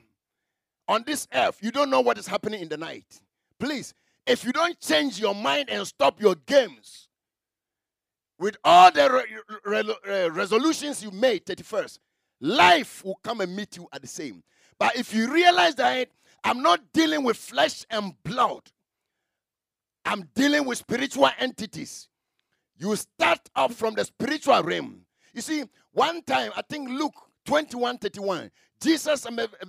on 0.87 1.05
this 1.07 1.27
earth. 1.33 1.59
You 1.63 1.73
don't 1.73 1.91
know 1.91 2.01
what 2.01 2.19
is 2.19 2.27
happening 2.27 2.61
in 2.61 2.69
the 2.69 2.77
night. 2.77 3.21
Please, 3.59 3.95
if 4.27 4.45
you 4.45 4.53
don't 4.53 4.79
change 4.79 5.19
your 5.19 5.35
mind 5.35 5.71
and 5.71 5.87
stop 5.87 6.21
your 6.21 6.35
games 6.35 7.02
with 8.43 8.57
all 8.65 8.91
the 8.91 9.25
re- 9.65 9.85
re- 10.05 10.29
resolutions 10.29 11.03
you 11.03 11.11
made 11.13 11.47
31st, 11.47 11.99
life 12.41 13.05
will 13.05 13.19
come 13.23 13.41
and 13.41 13.55
meet 13.55 13.77
you 13.77 13.89
at 13.93 14.03
the 14.03 14.09
same. 14.09 14.43
But 14.79 14.97
if 14.97 15.15
you 15.15 15.33
realize 15.33 15.77
that 15.77 16.09
I'm 16.45 16.63
not 16.63 16.81
dealing 16.93 17.23
with 17.23 17.37
flesh 17.37 17.85
and 17.91 18.15
blood. 18.25 18.63
I'm 20.05 20.29
dealing 20.35 20.65
with 20.65 20.79
spiritual 20.79 21.31
entities. 21.39 22.09
You 22.77 22.97
start 22.97 23.39
up 23.55 23.73
from 23.73 23.95
the 23.95 24.05
spiritual 24.05 24.61
realm. 24.63 25.03
You 25.33 25.41
see, 25.41 25.65
one 25.93 26.23
time, 26.23 26.51
I 26.57 26.63
think 26.63 26.89
Luke 26.91 27.15
21 27.47 27.99
31, 27.99 28.51
Jesus 28.81 29.27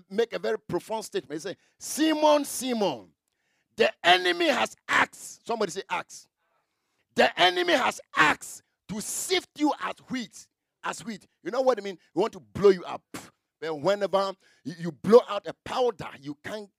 make 0.10 0.34
a 0.34 0.40
very 0.40 0.58
profound 0.58 1.06
statement. 1.06 1.40
He 1.40 1.50
said, 1.50 1.58
Simon, 1.78 2.44
Simon, 2.46 3.06
the 3.76 3.92
enemy 4.04 4.48
has 4.48 4.76
asked, 4.88 5.46
somebody 5.46 5.72
say 5.72 5.84
asked. 5.90 6.28
The 7.16 7.40
enemy 7.40 7.74
has 7.74 8.02
asked 8.16 8.63
to 8.90 9.02
sift 9.02 9.50
you 9.58 9.74
as 9.84 9.96
wheat. 10.10 10.48
As 10.84 11.04
wheat. 11.06 11.26
You 11.44 11.52
know 11.52 11.62
what 11.62 11.78
I 11.78 11.82
mean? 11.82 11.98
We 12.14 12.22
want 12.22 12.34
to 12.34 12.40
blow 12.40 12.70
you 12.70 12.84
up. 12.84 13.04
But 13.62 13.80
whenever 13.80 14.34
you 14.66 14.92
blow 14.92 15.22
out 15.30 15.48
a 15.48 15.54
powder, 15.64 16.10
you 16.22 16.38
can't 16.44 16.70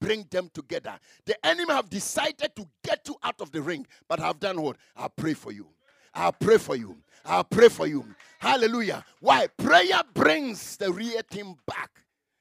bring 0.00 0.24
them 0.30 0.50
together. 0.54 0.98
The 1.26 1.34
enemy 1.44 1.72
have 1.72 1.90
decided 1.90 2.54
to 2.54 2.68
get 2.84 3.08
you 3.08 3.16
out 3.22 3.40
of 3.40 3.50
the 3.50 3.60
ring, 3.60 3.86
but 4.08 4.20
have 4.20 4.38
done 4.38 4.62
what? 4.62 4.76
I 4.96 5.08
pray 5.08 5.34
for 5.34 5.50
you. 5.50 5.66
I'll 6.14 6.32
pray 6.32 6.58
for 6.58 6.76
you. 6.76 6.96
I'll 7.24 7.44
pray 7.44 7.68
for 7.68 7.86
you. 7.86 8.04
Hallelujah. 8.38 9.04
Why? 9.20 9.48
Prayer 9.48 10.00
brings 10.14 10.76
the 10.76 10.92
real 10.92 11.20
thing 11.30 11.56
back. 11.66 11.90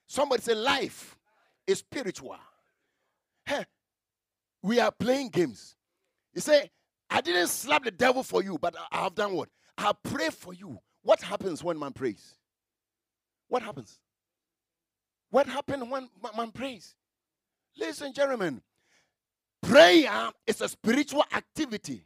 Somebody 0.07 0.43
say 0.43 0.55
life 0.55 1.17
is 1.65 1.79
spiritual. 1.79 2.37
Hey, 3.45 3.65
we 4.61 4.79
are 4.79 4.91
playing 4.91 5.29
games. 5.29 5.75
You 6.33 6.41
say, 6.41 6.69
I 7.09 7.21
didn't 7.21 7.47
slap 7.47 7.83
the 7.83 7.91
devil 7.91 8.23
for 8.23 8.43
you, 8.43 8.57
but 8.59 8.75
I 8.91 9.03
have 9.03 9.15
done 9.15 9.33
what? 9.33 9.49
I 9.77 9.93
pray 10.03 10.29
for 10.29 10.53
you. 10.53 10.79
What 11.03 11.21
happens 11.21 11.63
when 11.63 11.79
man 11.79 11.93
prays? 11.93 12.35
What 13.47 13.61
happens? 13.61 13.99
What 15.29 15.47
happens 15.47 15.83
when 15.89 16.09
man 16.35 16.51
prays? 16.51 16.95
Ladies 17.77 18.01
and 18.01 18.13
gentlemen, 18.13 18.61
prayer 19.61 20.31
is 20.45 20.61
a 20.61 20.67
spiritual 20.67 21.23
activity. 21.33 22.05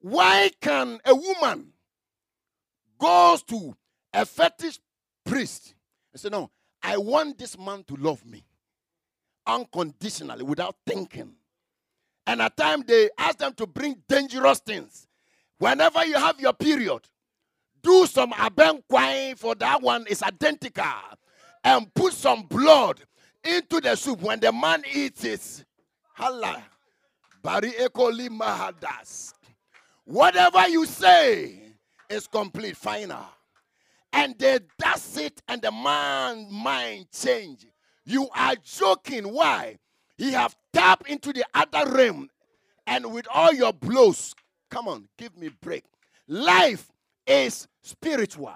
Why 0.00 0.50
can 0.60 0.98
a 1.04 1.14
woman 1.14 1.72
goes 2.98 3.42
to 3.44 3.76
a 4.12 4.24
fetish 4.24 4.78
priest 5.24 5.74
and 6.12 6.20
say, 6.20 6.28
No, 6.28 6.50
I 6.82 6.96
want 6.96 7.38
this 7.38 7.58
man 7.58 7.84
to 7.84 7.96
love 7.96 8.24
me 8.24 8.44
unconditionally 9.46 10.44
without 10.44 10.76
thinking. 10.86 11.34
And 12.26 12.42
at 12.42 12.56
times 12.56 12.84
they 12.86 13.10
ask 13.18 13.38
them 13.38 13.54
to 13.54 13.66
bring 13.66 14.02
dangerous 14.08 14.60
things. 14.60 15.06
Whenever 15.58 16.04
you 16.04 16.14
have 16.14 16.40
your 16.40 16.52
period, 16.52 17.02
do 17.82 18.06
some 18.06 18.32
abenquine 18.36 19.36
for 19.36 19.54
that 19.56 19.82
one 19.82 20.06
is 20.06 20.22
identical 20.22 20.84
and 21.64 21.92
put 21.94 22.12
some 22.12 22.42
blood 22.42 23.00
into 23.44 23.80
the 23.80 23.96
soup 23.96 24.20
when 24.20 24.40
the 24.40 24.52
man 24.52 24.82
eats 24.92 25.24
it. 25.24 25.64
Hala. 26.14 26.62
Bari 27.42 27.70
ekoli 27.72 28.28
mahadas. 28.28 29.32
Whatever 30.04 30.68
you 30.68 30.84
say 30.86 31.62
is 32.08 32.26
complete, 32.26 32.76
final. 32.76 33.26
And 34.12 34.38
they 34.38 34.60
does 34.78 35.16
it 35.16 35.40
and 35.48 35.62
the 35.62 35.70
man 35.70 36.52
mind 36.52 37.06
change. 37.12 37.66
You 38.04 38.28
are 38.34 38.56
joking. 38.56 39.24
Why? 39.24 39.78
He 40.20 40.32
have 40.32 40.54
tapped 40.74 41.08
into 41.08 41.32
the 41.32 41.46
other 41.54 41.90
realm 41.90 42.28
and 42.86 43.10
with 43.10 43.26
all 43.32 43.54
your 43.54 43.72
blows, 43.72 44.34
come 44.70 44.86
on, 44.86 45.08
give 45.16 45.34
me 45.34 45.48
break. 45.62 45.82
Life 46.28 46.92
is 47.26 47.66
spiritual. 47.80 48.52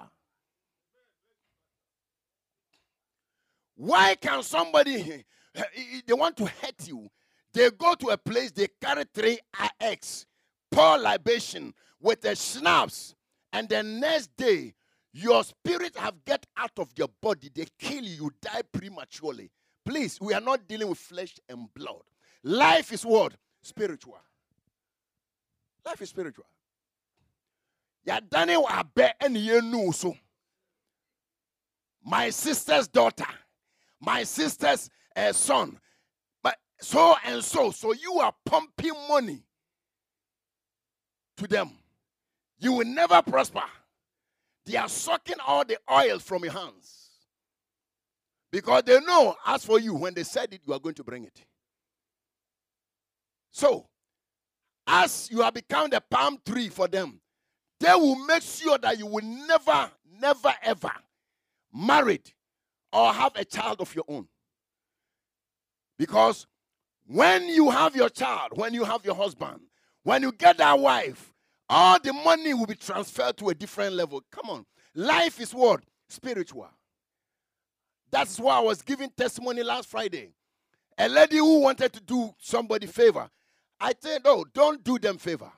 Why 3.75 4.13
can 4.13 4.43
somebody 4.43 5.23
they 6.05 6.13
want 6.13 6.37
to 6.37 6.45
hurt 6.45 6.87
you? 6.87 7.09
They 7.51 7.71
go 7.71 7.95
to 7.95 8.09
a 8.09 8.17
place, 8.19 8.51
they 8.51 8.67
carry 8.79 9.05
three 9.11 9.39
eggs, 9.81 10.27
pour 10.69 10.99
libation 10.99 11.73
with 11.99 12.23
a 12.25 12.35
schnapps, 12.35 13.15
and 13.51 13.67
the 13.67 13.81
next 13.81 14.29
day 14.37 14.75
your 15.13 15.43
spirit 15.43 15.97
have 15.97 16.23
get 16.25 16.45
out 16.55 16.77
of 16.77 16.91
your 16.95 17.09
body. 17.23 17.49
They 17.51 17.65
kill 17.79 18.03
you, 18.03 18.25
you 18.25 18.31
die 18.39 18.61
prematurely. 18.71 19.49
Please, 19.85 20.19
we 20.19 20.33
are 20.33 20.41
not 20.41 20.67
dealing 20.67 20.89
with 20.89 20.97
flesh 20.97 21.35
and 21.47 21.71
blood. 21.73 22.01
Life 22.43 22.91
is 22.91 23.05
what? 23.05 23.33
Spiritual. 23.61 24.17
Life 25.85 26.01
is 26.01 26.09
spiritual. 26.09 26.45
Yadane 28.07 28.61
wa 28.61 28.79
abe 28.79 29.13
eni 29.21 29.93
so. 29.93 30.15
My 32.03 32.29
sister's 32.29 32.87
daughter, 32.87 33.25
my 33.99 34.23
sister's 34.23 34.89
uh, 35.15 35.31
son, 35.33 35.79
but 36.43 36.57
so 36.79 37.15
and 37.25 37.43
so. 37.43 37.71
So 37.71 37.93
you 37.93 38.19
are 38.19 38.33
pumping 38.45 38.93
money 39.09 39.43
to 41.37 41.47
them. 41.47 41.71
You 42.59 42.73
will 42.73 42.85
never 42.85 43.21
prosper. 43.21 43.63
They 44.65 44.77
are 44.77 44.89
sucking 44.89 45.37
all 45.45 45.65
the 45.65 45.77
oil 45.91 46.19
from 46.19 46.43
your 46.43 46.53
hands. 46.53 47.04
Because 48.55 48.83
they 48.83 49.01
know, 49.01 49.35
as 49.45 49.65
for 49.65 49.81
you, 49.81 49.93
when 49.95 50.13
they 50.13 50.23
said 50.23 50.53
it, 50.53 50.61
you 50.65 50.71
are 50.71 50.79
going 50.79 50.95
to 50.95 51.03
bring 51.03 51.25
it. 51.25 51.43
So, 53.51 53.85
as 54.87 55.27
you 55.29 55.41
have 55.41 55.55
become 55.55 55.89
the 55.89 55.99
palm 56.09 56.37
tree 56.45 56.69
for 56.69 56.87
them, 56.87 57.19
they 57.81 57.93
will 57.95 58.15
make 58.25 58.43
sure 58.43 58.77
that 58.77 58.97
you 58.97 59.07
will 59.07 59.25
never, 59.25 59.91
never, 60.21 60.53
ever 60.63 60.93
married 61.73 62.31
or 62.93 63.11
have 63.11 63.35
a 63.35 63.43
child 63.43 63.81
of 63.81 63.93
your 63.93 64.05
own. 64.07 64.25
Because 65.99 66.47
when 67.05 67.49
you 67.49 67.69
have 67.69 67.93
your 67.93 68.07
child, 68.07 68.51
when 68.55 68.73
you 68.73 68.85
have 68.85 69.03
your 69.03 69.15
husband, 69.15 69.59
when 70.03 70.21
you 70.21 70.31
get 70.31 70.59
that 70.59 70.79
wife, 70.79 71.33
all 71.67 71.99
the 71.99 72.13
money 72.13 72.53
will 72.53 72.67
be 72.67 72.75
transferred 72.75 73.35
to 73.35 73.49
a 73.49 73.53
different 73.53 73.95
level. 73.95 74.23
Come 74.31 74.49
on. 74.49 74.65
Life 74.93 75.41
is 75.41 75.53
what? 75.53 75.81
Spiritual. 76.07 76.69
That's 78.15 78.39
why 78.39 78.55
I 78.55 78.61
was 78.61 78.81
giving 78.81 79.09
testimony 79.09 79.61
last 79.61 79.89
Friday. 79.89 80.29
A 80.97 81.09
lady 81.09 81.35
who 81.35 81.59
wanted 81.59 81.91
to 81.91 81.99
do 81.99 82.33
somebody 82.39 82.87
favor. 82.87 83.29
I 83.77 83.93
said, 83.99 84.21
no, 84.23 84.45
don't 84.53 84.81
do 84.85 84.97
them 84.97 85.17
favor. 85.17 85.51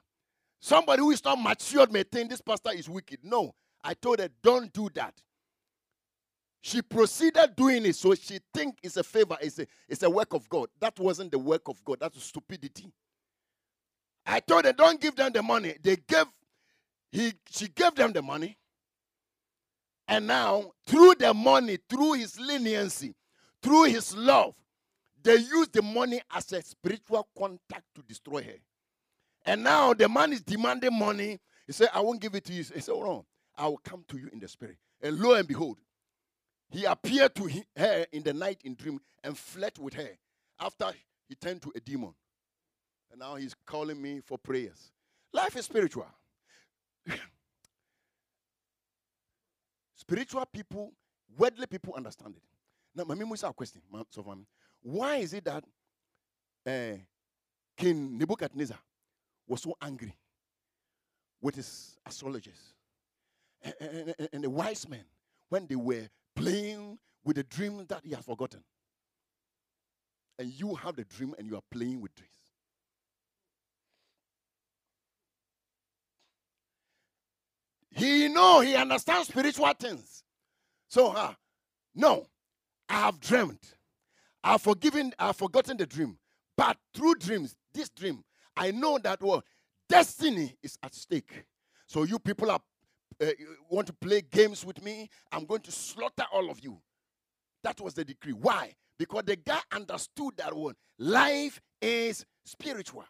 Somebody 0.60 1.04
who 1.04 1.12
is 1.12 1.24
not 1.24 1.40
matured 1.40 1.92
may 1.92 2.02
think 2.02 2.32
this 2.32 2.42
pastor 2.42 2.72
is 2.74 2.90
wicked. 2.90 3.20
No, 3.22 3.54
I 3.84 3.94
told 3.94 4.18
her, 4.18 4.30
don't 4.42 4.74
do 4.74 4.90
that. 4.96 5.14
She 6.62 6.82
proceeded 6.82 7.56
doing 7.56 7.86
it, 7.86 7.96
so 7.96 8.16
she 8.16 8.40
think 8.52 8.80
it's 8.82 8.98
a 8.98 9.04
favor, 9.04 9.38
it's 9.40 9.60
a, 9.60 9.68
it's 9.88 10.02
a 10.02 10.10
work 10.10 10.34
of 10.34 10.50
God. 10.50 10.70
That 10.80 11.00
wasn't 11.00 11.34
the 11.34 11.38
work 11.38 11.68
of 11.68 11.86
God. 11.86 12.00
That's 12.00 12.24
stupidity. 12.24 12.92
I 14.26 14.40
told 14.40 14.66
her, 14.66 14.74
don't 14.74 15.00
give 15.00 15.16
them 15.16 15.32
the 15.32 15.44
money. 15.44 15.76
They 15.84 15.98
gave, 15.98 16.26
he, 17.12 17.34
she 17.52 17.68
gave 17.68 17.94
them 17.94 18.14
the 18.14 18.24
money. 18.24 18.58
And 20.08 20.28
now, 20.28 20.72
through 20.86 21.16
the 21.16 21.34
money, 21.34 21.78
through 21.90 22.14
his 22.14 22.40
leniency, 22.40 23.14
through 23.62 23.86
his 23.86 24.16
love, 24.16 24.54
they 25.22 25.36
use 25.36 25.68
the 25.70 25.82
money 25.82 26.22
as 26.34 26.52
a 26.54 26.62
spiritual 26.62 27.28
contact 27.38 27.84
to 27.96 28.02
destroy 28.04 28.44
her. 28.44 28.60
And 29.46 29.64
now 29.64 29.94
the 29.94 30.08
man 30.08 30.32
is 30.32 30.42
demanding 30.42 30.98
money. 30.98 31.40
He 31.66 31.74
said, 31.74 31.90
I 31.94 32.00
won't 32.00 32.22
give 32.22 32.36
it 32.36 32.46
to 32.46 32.54
you. 32.54 32.60
He 32.60 32.80
said, 32.82 32.94
Oh, 32.94 33.04
no, 33.04 33.26
I 33.58 33.68
will 33.68 33.82
come 33.84 34.06
to 34.08 34.18
you 34.18 34.30
in 34.32 34.40
the 34.40 34.48
spirit. 34.48 34.78
And 35.02 35.20
lo 35.20 35.34
and 35.34 35.48
behold, 35.48 35.78
he 36.70 36.86
appeared 36.86 37.36
to 37.36 37.50
her 37.76 38.06
in 38.12 38.24
the 38.24 38.34
night 38.34 38.62
in 38.64 38.76
dream 38.76 39.00
and 39.24 39.38
fled 39.38 39.78
with 39.80 39.94
her 39.96 40.10
after 40.60 40.92
he 41.28 41.36
turned 41.36 41.62
to 41.64 41.72
a 41.76 41.80
demon. 41.80 42.14
And 43.12 43.20
now 43.20 43.36
he's 43.36 43.56
calling 43.66 44.02
me 44.02 44.22
for 44.24 44.38
prayers. 44.38 44.92
Life 45.34 45.56
is 45.56 45.66
spiritual. 45.66 46.08
spiritual 49.98 50.46
people, 50.46 50.94
worldly 51.38 51.68
people 51.68 51.94
understand 51.96 52.36
it. 52.38 52.44
Now, 52.96 53.04
my 53.04 53.16
memo 53.16 53.34
is 53.34 53.44
a 53.44 53.52
question. 53.52 53.82
Why 54.82 55.18
is 55.18 55.34
it 55.34 55.44
that 55.46 55.64
uh, 56.66 56.98
King 57.76 58.18
Nebuchadnezzar 58.18 58.78
was 59.48 59.62
so 59.62 59.76
angry 59.82 60.14
with 61.42 61.56
his 61.56 61.98
astrologers 62.06 62.74
and, 63.62 63.74
and, 64.18 64.30
and 64.34 64.44
the 64.44 64.50
wise 64.50 64.88
men 64.88 65.04
when 65.50 65.68
they 65.68 65.76
were 65.76 66.08
playing 66.36 66.98
with 67.24 67.36
the 67.36 67.44
dream 67.44 67.86
that 67.88 68.02
he 68.04 68.14
has 68.14 68.26
forgotten. 68.26 68.64
And 70.40 70.52
you 70.52 70.76
have 70.76 70.96
the 70.96 71.04
dream 71.04 71.34
and 71.38 71.48
you 71.48 71.56
are 71.56 71.64
playing 71.72 72.02
with 72.02 72.14
dreams. 72.16 72.32
He 77.98 78.28
know 78.28 78.60
he 78.60 78.76
understands 78.76 79.28
spiritual 79.28 79.74
things. 79.74 80.24
So, 80.88 81.14
uh, 81.14 81.34
no, 81.96 82.28
I 82.88 82.94
have 83.02 83.20
dreamed. 83.20 83.60
I've 84.44 84.62
forgiven, 84.62 85.14
I've 85.18 85.36
forgotten 85.36 85.78
the 85.78 85.88
dream. 85.88 86.20
But 86.56 86.78
through 86.94 87.16
dreams, 87.16 87.56
this 87.74 87.90
dream, 87.90 88.24
I 88.56 88.70
know 88.70 89.00
that 89.00 89.22
well, 89.22 89.44
destiny 89.90 90.56
is 90.62 90.78
at 90.84 90.94
stake. 90.94 91.46
So 91.88 92.04
you 92.04 92.20
people 92.20 92.52
are 92.52 92.60
uh, 93.20 93.32
want 93.68 93.88
to 93.88 93.94
play 93.94 94.22
games 94.22 94.64
with 94.64 94.84
me? 94.84 95.10
I'm 95.32 95.46
going 95.46 95.62
to 95.62 95.72
slaughter 95.72 96.26
all 96.32 96.52
of 96.52 96.60
you. 96.64 96.80
That 97.64 97.82
was 97.82 97.96
the 97.96 98.06
decree. 98.06 98.34
Why? 98.34 98.76
Because 99.00 99.24
the 99.26 99.38
guy 99.38 99.60
understood 99.72 100.38
that 100.38 100.56
one. 100.56 100.76
Life 101.00 101.60
is 101.82 102.24
spiritual. 102.46 103.06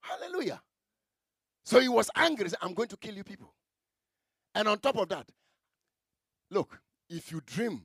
Hallelujah. 0.00 0.62
So 1.64 1.80
he 1.80 1.88
was 1.88 2.10
angry. 2.16 2.48
Said, 2.48 2.58
I'm 2.60 2.74
going 2.74 2.88
to 2.88 2.96
kill 2.96 3.14
you 3.14 3.24
people. 3.24 3.52
And 4.54 4.68
on 4.68 4.78
top 4.78 4.96
of 4.96 5.08
that, 5.08 5.26
look, 6.50 6.80
if 7.08 7.32
you 7.32 7.40
dream 7.44 7.82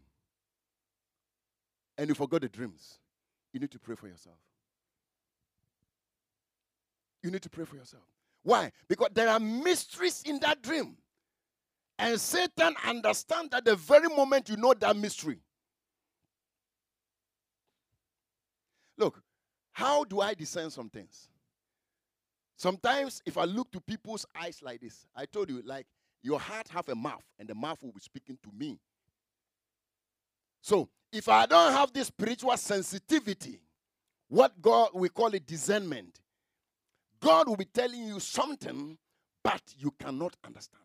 and 1.98 2.10
you 2.10 2.16
forgot 2.16 2.42
the 2.42 2.50
dreams, 2.50 3.00
you 3.54 3.60
need 3.60 3.72
to 3.72 3.80
pray 3.80 3.96
for 3.96 4.08
yourself. 4.08 4.38
You 7.24 7.32
need 7.32 7.42
to 7.42 7.50
pray 7.50 7.66
for 7.66 7.76
yourself. 7.76 8.04
Why? 8.44 8.72
Because 8.88 9.10
there 9.14 9.30
are 9.30 9.40
mysteries 9.40 10.24
in 10.26 10.40
that 10.40 10.62
dream. 10.62 10.98
And 12.00 12.20
Satan 12.22 12.76
understands 12.86 13.50
that 13.52 13.66
the 13.66 13.76
very 13.76 14.08
moment 14.08 14.50
you 14.50 14.58
know 14.58 14.74
that 14.80 14.96
mystery. 14.96 15.40
Look, 18.98 19.22
how 19.72 20.04
do 20.04 20.22
I 20.22 20.34
discern 20.34 20.70
some 20.70 20.90
things? 20.90 21.30
Sometimes 22.58 23.22
if 23.26 23.38
I 23.38 23.46
look 23.46 23.72
to 23.72 23.80
people's 23.80 24.26
eyes 24.36 24.60
like 24.64 24.82
this, 24.82 25.06
I 25.16 25.26
told 25.26 25.50
you, 25.50 25.62
like 25.64 25.86
your 26.24 26.40
heart 26.40 26.68
have 26.70 26.90
a 26.90 26.96
mouth, 26.96 27.24
and 27.38 27.48
the 27.48 27.54
mouth 27.56 27.82
will 27.84 27.92
be 27.92 28.02
speaking 28.02 28.38
to 28.44 28.50
me. 28.52 28.80
So 30.62 30.90
if 31.14 31.30
I 31.30 31.46
don't 31.46 31.72
have 31.72 31.94
this 31.94 32.08
spiritual 32.08 32.58
sensitivity, 32.58 33.62
what 34.28 34.60
God 34.60 34.90
we 34.96 35.08
call 35.08 35.34
it 35.36 35.46
discernment, 35.46 36.20
God 37.22 37.48
will 37.48 37.56
be 37.56 37.66
telling 37.66 38.08
you 38.08 38.20
something, 38.20 38.98
but 39.44 39.62
you 39.78 39.94
cannot 40.00 40.36
understand. 40.44 40.84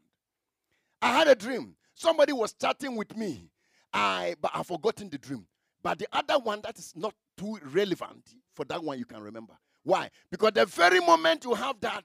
I 1.00 1.16
had 1.16 1.26
a 1.26 1.34
dream. 1.34 1.74
Somebody 1.94 2.34
was 2.34 2.52
chatting 2.52 2.96
with 2.96 3.16
me. 3.16 3.48
I 3.94 4.34
but 4.42 4.50
I've 4.54 4.66
forgotten 4.66 5.08
the 5.08 5.18
dream. 5.18 5.46
But 5.82 5.98
the 5.98 6.06
other 6.12 6.38
one 6.38 6.60
that 6.62 6.78
is 6.78 6.92
not 6.94 7.14
too 7.36 7.58
relevant 7.64 8.34
for 8.54 8.66
that 8.66 8.84
one 8.84 8.98
you 8.98 9.06
can 9.06 9.22
remember. 9.22 9.54
Why? 9.84 10.10
Because 10.30 10.52
the 10.54 10.66
very 10.66 11.00
moment 11.00 11.44
you 11.44 11.54
have 11.54 11.80
that, 11.80 12.04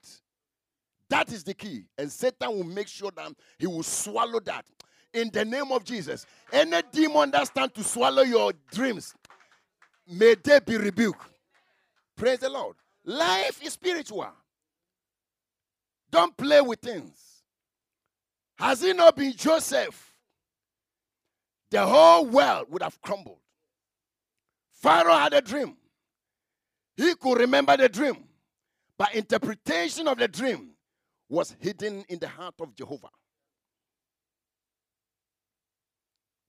that 1.09 1.31
is 1.31 1.43
the 1.43 1.53
key. 1.53 1.85
And 1.97 2.11
Satan 2.11 2.49
will 2.49 2.63
make 2.63 2.87
sure 2.87 3.11
that 3.15 3.31
he 3.57 3.67
will 3.67 3.83
swallow 3.83 4.39
that. 4.41 4.65
In 5.13 5.29
the 5.31 5.45
name 5.45 5.71
of 5.71 5.83
Jesus. 5.83 6.25
Any 6.51 6.81
demon 6.91 7.31
that 7.31 7.47
stand 7.47 7.73
to 7.75 7.83
swallow 7.83 8.23
your 8.23 8.51
dreams, 8.71 9.13
may 10.07 10.35
they 10.35 10.59
be 10.59 10.77
rebuked. 10.77 11.21
Praise 12.15 12.39
the 12.39 12.49
Lord. 12.49 12.75
Life 13.05 13.63
is 13.63 13.73
spiritual. 13.73 14.27
Don't 16.11 16.35
play 16.35 16.61
with 16.61 16.79
things. 16.79 17.43
Has 18.57 18.83
it 18.83 18.95
not 18.95 19.15
been 19.15 19.33
Joseph? 19.33 20.13
The 21.69 21.85
whole 21.85 22.25
world 22.25 22.67
would 22.69 22.81
have 22.81 22.99
crumbled. 23.01 23.39
Pharaoh 24.73 25.17
had 25.17 25.33
a 25.33 25.41
dream. 25.41 25.75
He 26.97 27.13
could 27.13 27.37
remember 27.37 27.77
the 27.77 27.87
dream, 27.87 28.17
but 28.97 29.13
interpretation 29.13 30.07
of 30.07 30.17
the 30.17 30.27
dream 30.27 30.71
was 31.29 31.55
hidden 31.59 32.03
in 32.09 32.17
the 32.17 32.27
heart 32.27 32.55
of 32.59 32.75
Jehovah. 32.75 33.09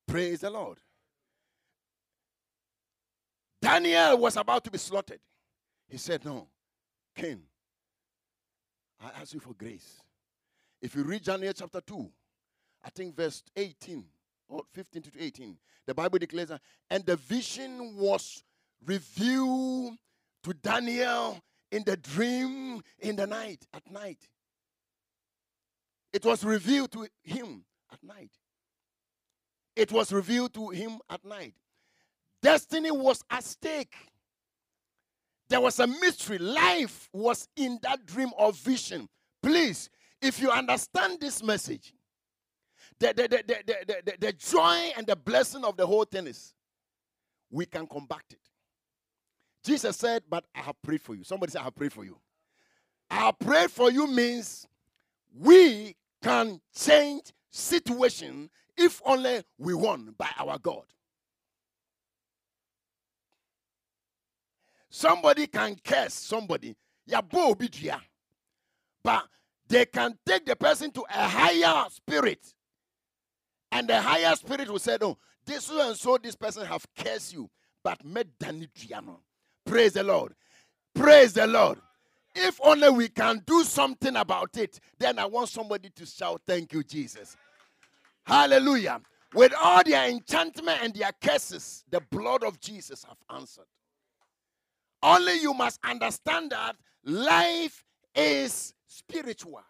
Praise 0.06 0.40
the 0.40 0.48
Lord. 0.48 0.78
Daniel 3.60 4.16
was 4.16 4.36
about 4.38 4.64
to 4.64 4.70
be 4.70 4.78
slaughtered. 4.78 5.20
He 5.86 5.98
said, 5.98 6.24
No, 6.24 6.48
King, 7.14 7.42
I 9.00 9.20
ask 9.20 9.34
you 9.34 9.40
for 9.40 9.52
grace. 9.52 10.00
If 10.80 10.94
you 10.94 11.02
read 11.02 11.24
Daniel 11.24 11.52
chapter 11.52 11.82
2, 11.82 12.10
I 12.84 12.90
think 12.90 13.16
verse 13.16 13.42
18 13.54 14.02
or 14.48 14.62
15 14.72 15.02
to 15.02 15.10
18, 15.18 15.58
the 15.86 15.92
Bible 15.92 16.18
declares 16.18 16.48
that, 16.48 16.62
and 16.88 17.04
the 17.04 17.16
vision 17.16 17.96
was 17.96 18.42
revealed 18.86 19.94
to 20.48 20.54
Daniel 20.54 21.38
in 21.70 21.84
the 21.84 21.96
dream 21.96 22.80
in 22.98 23.16
the 23.16 23.26
night, 23.26 23.66
at 23.74 23.90
night. 23.90 24.28
It 26.12 26.24
was 26.24 26.42
revealed 26.42 26.90
to 26.92 27.06
him 27.22 27.64
at 27.92 28.02
night. 28.02 28.30
It 29.76 29.92
was 29.92 30.10
revealed 30.10 30.54
to 30.54 30.70
him 30.70 31.00
at 31.10 31.24
night. 31.24 31.54
Destiny 32.42 32.90
was 32.90 33.22
at 33.30 33.44
stake. 33.44 33.94
There 35.50 35.60
was 35.60 35.78
a 35.80 35.86
mystery. 35.86 36.38
Life 36.38 37.10
was 37.12 37.46
in 37.56 37.78
that 37.82 38.06
dream 38.06 38.30
or 38.38 38.52
vision. 38.52 39.08
Please, 39.42 39.90
if 40.22 40.40
you 40.40 40.50
understand 40.50 41.20
this 41.20 41.42
message, 41.42 41.92
the, 42.98 43.12
the, 43.14 43.22
the, 43.28 43.44
the, 43.46 44.02
the, 44.04 44.16
the, 44.18 44.32
joy 44.32 44.92
and 44.96 45.06
the 45.06 45.14
blessing 45.14 45.62
of 45.64 45.76
the 45.76 45.86
whole 45.86 46.04
thing 46.04 46.26
is 46.26 46.54
we 47.50 47.66
can 47.66 47.86
combat 47.86 48.24
it. 48.30 48.47
Jesus 49.64 49.96
said, 49.96 50.22
But 50.28 50.44
I 50.54 50.60
have 50.60 50.80
prayed 50.82 51.02
for 51.02 51.14
you. 51.14 51.24
Somebody 51.24 51.52
said, 51.52 51.60
I 51.60 51.64
have 51.64 51.74
prayed 51.74 51.92
for 51.92 52.04
you. 52.04 52.18
I 53.10 53.16
have 53.16 53.38
prayed 53.38 53.70
for 53.70 53.90
you 53.90 54.06
means 54.06 54.66
we 55.34 55.96
can 56.22 56.60
change 56.74 57.32
situation 57.50 58.50
if 58.76 59.00
only 59.04 59.42
we 59.58 59.74
won 59.74 60.14
by 60.16 60.28
our 60.38 60.58
God. 60.58 60.84
Somebody 64.90 65.46
can 65.46 65.76
curse 65.84 66.14
somebody. 66.14 66.74
But 67.06 67.30
they 69.68 69.84
can 69.86 70.18
take 70.26 70.46
the 70.46 70.56
person 70.56 70.90
to 70.92 71.02
a 71.02 71.28
higher 71.28 71.84
spirit. 71.90 72.54
And 73.70 73.88
the 73.88 74.00
higher 74.00 74.34
spirit 74.36 74.70
will 74.70 74.78
say, 74.78 74.96
No, 75.00 75.18
this 75.44 75.64
so 75.64 75.88
and 75.88 75.96
so 75.96 76.18
this 76.18 76.36
person 76.36 76.64
have 76.66 76.84
cursed 76.96 77.34
you. 77.34 77.50
But 77.82 78.00
Praise 79.68 79.92
the 79.92 80.02
Lord. 80.02 80.34
Praise 80.94 81.34
the 81.34 81.46
Lord. 81.46 81.78
If 82.34 82.58
only 82.62 82.88
we 82.90 83.08
can 83.08 83.42
do 83.46 83.64
something 83.64 84.16
about 84.16 84.56
it, 84.56 84.80
then 84.98 85.18
I 85.18 85.26
want 85.26 85.50
somebody 85.50 85.90
to 85.90 86.06
shout, 86.06 86.40
Thank 86.46 86.72
you, 86.72 86.82
Jesus. 86.82 87.36
Hallelujah. 88.24 89.00
With 89.34 89.52
all 89.60 89.82
their 89.84 90.08
enchantment 90.08 90.78
and 90.82 90.94
their 90.94 91.10
curses, 91.22 91.84
the 91.90 92.00
blood 92.10 92.44
of 92.44 92.58
Jesus 92.60 93.04
have 93.04 93.18
answered. 93.36 93.66
Only 95.02 95.40
you 95.40 95.52
must 95.52 95.78
understand 95.84 96.50
that 96.52 96.76
life 97.04 97.84
is 98.14 98.72
spiritual. 98.86 99.60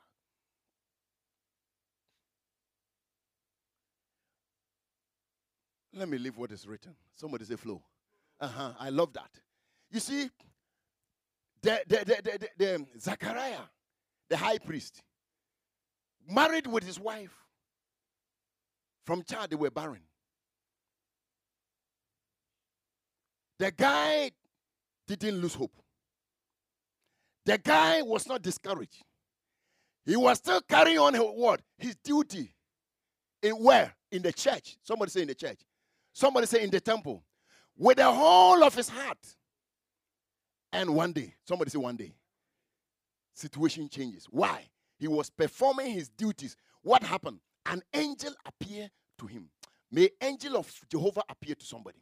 Let 5.93 6.09
me 6.09 6.19
leave 6.19 6.37
what 6.37 6.53
is 6.53 6.67
written. 6.69 6.95
Somebody 7.17 7.45
say 7.45 7.57
flow. 7.57 7.83
Uh-huh. 8.41 8.73
I 8.79 8.91
love 8.91 9.13
that. 9.15 9.31
You 9.91 10.01
see, 10.01 10.31
the, 11.63 11.81
the, 11.87 11.97
the, 11.97 12.23
the, 12.23 12.49
the 12.59 12.75
um, 12.77 12.87
Zachariah, 12.99 13.61
the 14.29 14.37
high 14.37 14.59
priest, 14.59 15.03
married 16.29 16.67
with 16.67 16.85
his 16.85 17.01
wife. 17.01 17.35
From 19.05 19.23
child, 19.23 19.51
they 19.51 19.57
were 19.57 19.71
barren. 19.71 20.03
The 23.59 23.71
guy 23.71 24.31
didn't 25.07 25.41
lose 25.41 25.55
hope. 25.55 25.73
The 27.47 27.57
guy 27.57 28.03
was 28.03 28.29
not 28.29 28.43
discouraged. 28.43 29.03
He 30.05 30.17
was 30.17 30.39
still 30.39 30.61
carrying 30.61 30.99
on 30.99 31.15
his 31.15 31.23
what? 31.23 31.61
His 31.79 31.97
duty. 32.05 32.55
In 33.43 33.53
where? 33.53 33.95
In 34.13 34.23
the 34.23 34.33
church. 34.33 34.77
Somebody 34.83 35.11
say 35.11 35.23
in 35.23 35.29
the 35.29 35.35
church. 35.35 35.61
Somebody 36.13 36.47
say 36.47 36.63
in 36.63 36.71
the 36.71 36.81
temple. 36.81 37.25
With 37.77 37.97
the 37.97 38.11
whole 38.11 38.63
of 38.63 38.75
his 38.75 38.89
heart. 38.89 39.19
And 40.73 40.95
one 40.95 41.13
day, 41.13 41.35
somebody 41.45 41.71
say 41.71 41.79
one 41.79 41.97
day, 41.97 42.15
situation 43.33 43.89
changes. 43.89 44.27
Why? 44.31 44.65
He 44.99 45.09
was 45.09 45.31
performing 45.31 45.93
his 45.93 46.09
duties. 46.09 46.57
What 46.83 47.03
happened? 47.03 47.41
An 47.67 47.83
angel 47.95 48.35
appeared 48.45 48.91
to 49.19 49.27
him. 49.27 49.49
May 49.91 50.11
angel 50.21 50.57
of 50.57 50.71
Jehovah 50.91 51.23
appear 51.29 51.55
to 51.55 51.65
somebody. 51.65 51.99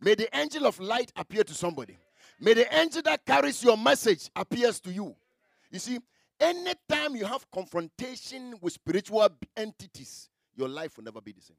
May 0.00 0.14
the 0.14 0.28
angel 0.36 0.66
of 0.66 0.78
light 0.80 1.12
appear 1.16 1.44
to 1.44 1.54
somebody. 1.54 1.96
May 2.40 2.54
the 2.54 2.76
angel 2.76 3.02
that 3.02 3.24
carries 3.24 3.62
your 3.62 3.76
message 3.76 4.28
appears 4.34 4.80
to 4.80 4.92
you. 4.92 5.14
You 5.70 5.78
see, 5.78 5.98
anytime 6.40 7.14
you 7.14 7.24
have 7.24 7.48
confrontation 7.50 8.54
with 8.60 8.72
spiritual 8.72 9.28
entities, 9.56 10.28
your 10.56 10.68
life 10.68 10.96
will 10.96 11.04
never 11.04 11.20
be 11.20 11.32
the 11.32 11.40
same. 11.40 11.56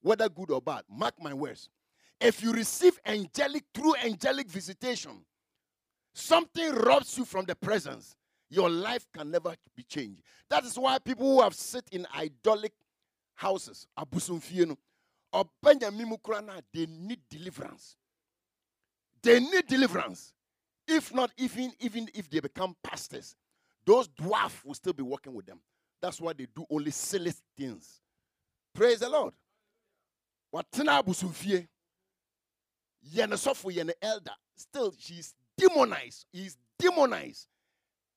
Whether 0.00 0.28
good 0.28 0.50
or 0.50 0.60
bad, 0.60 0.82
mark 0.88 1.14
my 1.20 1.34
words. 1.34 1.68
If 2.20 2.42
you 2.42 2.52
receive 2.52 2.98
angelic, 3.04 3.64
true 3.74 3.94
angelic 4.04 4.48
visitation, 4.48 5.24
something 6.14 6.70
robs 6.74 7.16
you 7.16 7.24
from 7.24 7.44
the 7.44 7.54
presence, 7.54 8.16
your 8.50 8.68
life 8.68 9.06
can 9.16 9.30
never 9.30 9.54
be 9.76 9.82
changed. 9.82 10.22
That 10.50 10.64
is 10.64 10.78
why 10.78 10.98
people 10.98 11.26
who 11.26 11.42
have 11.42 11.54
sit 11.54 11.84
in 11.92 12.06
idolic 12.14 12.72
houses, 13.34 13.86
abusumfieno, 13.98 14.76
or 15.32 15.44
benjamin 15.62 16.14
they 16.72 16.86
need 16.86 17.20
deliverance. 17.30 17.96
They 19.22 19.40
need 19.40 19.66
deliverance. 19.66 20.32
If 20.86 21.14
not, 21.14 21.30
even, 21.38 21.72
even 21.80 22.08
if 22.12 22.28
they 22.28 22.40
become 22.40 22.76
pastors, 22.82 23.36
those 23.86 24.08
dwarfs 24.08 24.64
will 24.64 24.74
still 24.74 24.92
be 24.92 25.02
working 25.02 25.32
with 25.32 25.46
them. 25.46 25.60
That's 26.00 26.20
why 26.20 26.32
they 26.32 26.46
do 26.54 26.66
only 26.68 26.90
silly 26.90 27.32
things. 27.56 28.00
Praise 28.74 28.98
the 28.98 29.08
Lord. 29.08 29.32
watena 30.52 30.98
abusumfie 30.98 31.66
yɛ 33.14 33.28
ne 33.28 33.36
sɔfo 33.36 33.72
yɛ 33.72 33.86
ne 33.86 33.94
elder 34.02 34.34
still 34.54 34.92
she's 34.98 35.34
demonized 35.68 36.26
he's 36.32 36.56
demonized. 36.78 37.46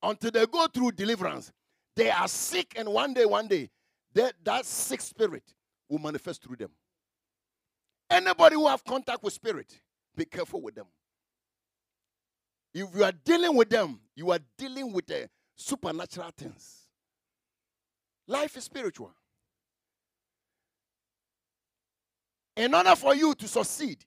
Until 0.01 0.31
they 0.31 0.45
go 0.45 0.67
through 0.67 0.91
deliverance 0.91 1.51
they 1.95 2.09
are 2.09 2.27
sick 2.27 2.73
and 2.77 2.89
one 2.89 3.13
day 3.13 3.25
one 3.25 3.47
day 3.47 3.69
that, 4.13 4.33
that 4.43 4.65
sick 4.65 5.01
spirit 5.01 5.43
will 5.89 5.99
manifest 5.99 6.43
through 6.43 6.55
them. 6.55 6.71
Anybody 8.09 8.55
who 8.55 8.67
have 8.67 8.83
contact 8.83 9.23
with 9.23 9.33
spirit 9.33 9.79
be 10.15 10.25
careful 10.25 10.61
with 10.61 10.75
them. 10.75 10.85
If 12.73 12.87
you 12.95 13.03
are 13.03 13.11
dealing 13.11 13.55
with 13.55 13.69
them 13.69 13.99
you 14.15 14.31
are 14.31 14.39
dealing 14.57 14.91
with 14.91 15.07
the 15.07 15.29
supernatural 15.55 16.31
things. 16.37 16.81
Life 18.27 18.57
is 18.57 18.63
spiritual. 18.63 19.13
In 22.55 22.73
order 22.73 22.95
for 22.95 23.13
you 23.13 23.35
to 23.35 23.47
succeed 23.47 24.03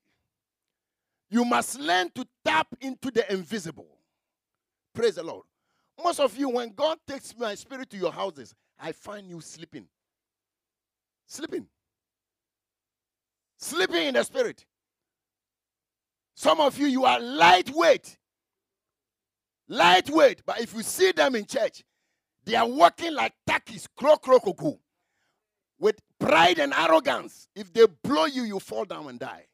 you 1.30 1.44
must 1.44 1.78
learn 1.78 2.10
to 2.14 2.26
tap 2.44 2.68
into 2.80 3.10
the 3.10 3.30
invisible. 3.32 3.98
Praise 4.94 5.16
the 5.16 5.22
Lord. 5.22 5.44
Most 6.02 6.20
of 6.20 6.36
you, 6.36 6.48
when 6.48 6.70
God 6.70 6.98
takes 7.06 7.36
my 7.36 7.54
spirit 7.54 7.90
to 7.90 7.96
your 7.96 8.12
houses, 8.12 8.54
I 8.78 8.92
find 8.92 9.28
you 9.28 9.40
sleeping. 9.40 9.86
Sleeping. 11.26 11.66
Sleeping 13.58 14.06
in 14.06 14.14
the 14.14 14.22
spirit. 14.22 14.64
Some 16.34 16.60
of 16.60 16.78
you, 16.78 16.86
you 16.86 17.04
are 17.04 17.18
lightweight. 17.18 18.16
Lightweight. 19.68 20.42
But 20.46 20.60
if 20.60 20.72
you 20.72 20.82
see 20.82 21.10
them 21.10 21.34
in 21.34 21.44
church, 21.44 21.82
they 22.44 22.54
are 22.54 22.66
walking 22.66 23.12
like 23.12 23.34
turkeys, 23.46 23.88
crow, 23.96 24.16
crow, 24.16 24.38
cuckoo, 24.38 24.74
with 25.78 26.00
pride 26.18 26.60
and 26.60 26.72
arrogance. 26.72 27.48
If 27.54 27.72
they 27.72 27.86
blow 28.04 28.26
you, 28.26 28.44
you 28.44 28.60
fall 28.60 28.84
down 28.84 29.08
and 29.08 29.18
die. 29.18 29.47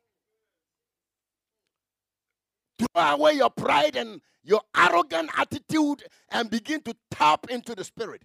Throw 2.79 3.03
away 3.03 3.35
your 3.35 3.51
pride 3.51 3.97
and 3.97 4.21
your 4.43 4.61
arrogant 4.77 5.31
attitude 5.37 6.05
and 6.31 6.51
begin 6.51 6.83
to 6.83 6.95
tap 7.11 7.47
into 7.49 7.75
the 7.75 7.85
spirit. 7.85 8.23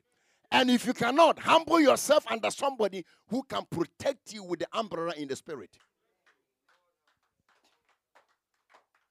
And 0.52 0.70
if 0.70 0.86
you 0.86 0.94
cannot, 0.94 1.40
humble 1.40 1.80
yourself 1.80 2.26
under 2.30 2.50
somebody 2.50 3.06
who 3.28 3.44
can 3.44 3.64
protect 3.70 4.34
you 4.34 4.44
with 4.44 4.60
the 4.60 4.68
umbrella 4.74 5.14
in 5.16 5.28
the 5.28 5.36
spirit. 5.36 5.70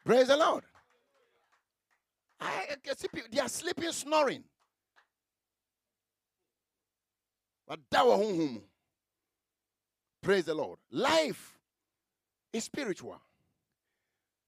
Praise 0.04 0.28
the 0.28 0.36
Lord. 0.36 0.64
I 2.40 2.76
can 2.82 2.96
see 2.96 3.08
people, 3.08 3.28
they 3.32 3.40
are 3.40 3.48
sleeping, 3.48 3.92
snoring. 3.92 4.44
But 7.66 7.80
Praise 10.22 10.44
the 10.44 10.54
Lord. 10.54 10.78
Life 10.90 11.58
is 12.52 12.64
spiritual. 12.64 13.20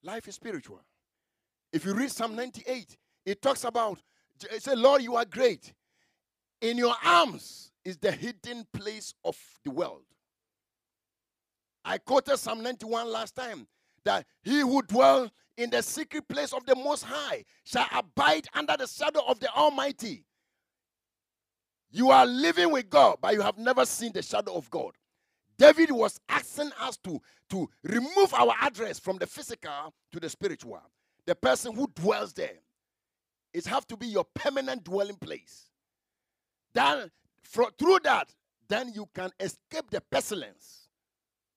Life 0.03 0.29
is 0.29 0.35
spiritual. 0.35 0.81
If 1.73 1.85
you 1.85 1.95
read 1.95 2.11
Psalm 2.11 2.35
98, 2.35 2.97
it 3.27 3.43
talks 3.43 3.65
about, 3.65 3.99
it 4.51 4.63
says, 4.63 4.79
Lord, 4.79 5.03
you 5.03 5.17
are 5.17 5.25
great. 5.25 5.73
In 6.61 6.79
your 6.79 6.95
arms 7.05 7.71
is 7.85 7.97
the 7.99 8.13
hidden 8.13 8.67
place 8.73 9.15
of 9.25 9.37
the 9.65 9.71
world. 9.71 10.03
I 11.85 11.99
quoted 11.99 12.39
Psalm 12.39 12.63
91 12.63 13.11
last 13.11 13.35
time 13.35 13.67
that 14.05 14.27
he 14.43 14.61
who 14.61 14.83
dwell 14.83 15.31
in 15.57 15.71
the 15.71 15.83
secret 15.83 16.27
place 16.29 16.53
of 16.53 16.65
the 16.65 16.75
Most 16.75 17.05
High 17.05 17.45
shall 17.65 17.87
abide 17.93 18.47
under 18.55 18.77
the 18.77 18.87
shadow 18.87 19.21
of 19.27 19.41
the 19.41 19.51
Almighty. 19.53 20.25
You 21.91 22.11
are 22.11 22.25
living 22.25 22.71
with 22.71 22.89
God, 22.89 23.19
but 23.21 23.35
you 23.35 23.43
have 23.43 23.59
never 23.59 23.85
seen 23.85 24.13
the 24.13 24.23
shadow 24.23 24.55
of 24.55 24.71
God. 24.71 24.93
David 25.61 25.91
was 25.91 26.19
asking 26.27 26.71
us 26.81 26.97
to, 27.05 27.21
to 27.51 27.69
remove 27.83 28.33
our 28.33 28.55
address 28.63 28.99
from 28.99 29.19
the 29.19 29.27
physical 29.27 29.95
to 30.11 30.19
the 30.19 30.31
spiritual. 30.31 30.81
The 31.27 31.35
person 31.35 31.75
who 31.75 31.87
dwells 31.95 32.33
there. 32.33 32.57
It 33.53 33.67
have 33.67 33.87
to 33.89 33.97
be 33.99 34.07
your 34.07 34.25
permanent 34.35 34.85
dwelling 34.85 35.17
place. 35.17 35.67
Then 36.73 37.11
through 37.45 37.99
that, 38.05 38.35
then 38.71 38.91
you 38.95 39.07
can 39.15 39.31
escape 39.39 39.91
the 39.91 40.01
pestilence 40.01 40.89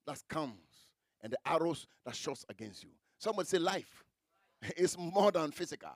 that 0.05 0.21
comes 0.27 0.89
and 1.21 1.31
the 1.31 1.37
arrows 1.45 1.87
that 2.05 2.13
shoots 2.13 2.43
against 2.49 2.83
you. 2.83 2.89
Someone 3.19 3.45
say 3.45 3.57
life 3.57 4.03
is 4.75 4.97
more 4.97 5.31
than 5.31 5.51
physical. 5.51 5.95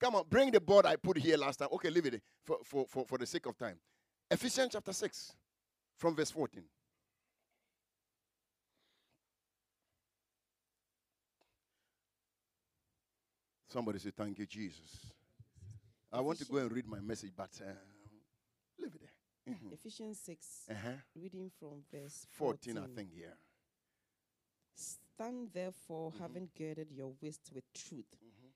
Come 0.00 0.16
on, 0.16 0.24
bring 0.28 0.50
the 0.50 0.60
board 0.60 0.86
I 0.86 0.96
put 0.96 1.18
here 1.18 1.36
last 1.36 1.60
time. 1.60 1.68
Okay, 1.74 1.90
leave 1.90 2.06
it 2.06 2.20
for, 2.42 2.58
for, 2.64 2.84
for, 2.88 3.06
for 3.06 3.16
the 3.16 3.26
sake 3.26 3.46
of 3.46 3.56
time. 3.56 3.76
Ephesians 4.28 4.70
chapter 4.72 4.92
6, 4.92 5.34
from 5.98 6.16
verse 6.16 6.32
14. 6.32 6.64
Somebody 13.72 13.98
say, 14.00 14.10
Thank 14.14 14.38
you, 14.38 14.44
Jesus. 14.44 15.06
I 16.12 16.20
want 16.20 16.38
to 16.40 16.44
go 16.44 16.58
and 16.58 16.70
read 16.70 16.86
my 16.86 17.00
message, 17.00 17.32
but 17.34 17.48
uh, 17.62 17.72
leave 18.78 18.94
it 18.94 19.00
there. 19.00 19.54
Mm-hmm. 19.54 19.72
Ephesians 19.72 20.20
6, 20.26 20.46
uh-huh. 20.70 20.88
reading 21.16 21.50
from 21.58 21.82
verse 21.90 22.26
14, 22.32 22.74
14, 22.74 22.78
I 22.78 22.94
think, 22.94 23.08
yeah. 23.16 23.28
Stand 24.76 25.48
therefore, 25.54 26.10
mm-hmm. 26.10 26.22
having 26.22 26.48
girded 26.56 26.92
your 26.92 27.14
waist 27.22 27.50
with 27.54 27.64
truth, 27.72 28.14
mm-hmm. 28.14 28.48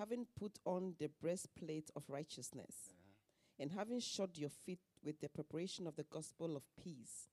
having 0.00 0.24
put 0.38 0.52
on 0.64 0.94
the 1.00 1.10
breastplate 1.20 1.90
of 1.96 2.04
righteousness, 2.08 2.76
uh-huh. 2.90 3.58
and 3.58 3.72
having 3.72 3.98
shod 3.98 4.38
your 4.38 4.50
feet 4.50 4.78
with 5.04 5.20
the 5.20 5.28
preparation 5.28 5.88
of 5.88 5.96
the 5.96 6.04
gospel 6.04 6.54
of 6.54 6.62
peace. 6.80 7.26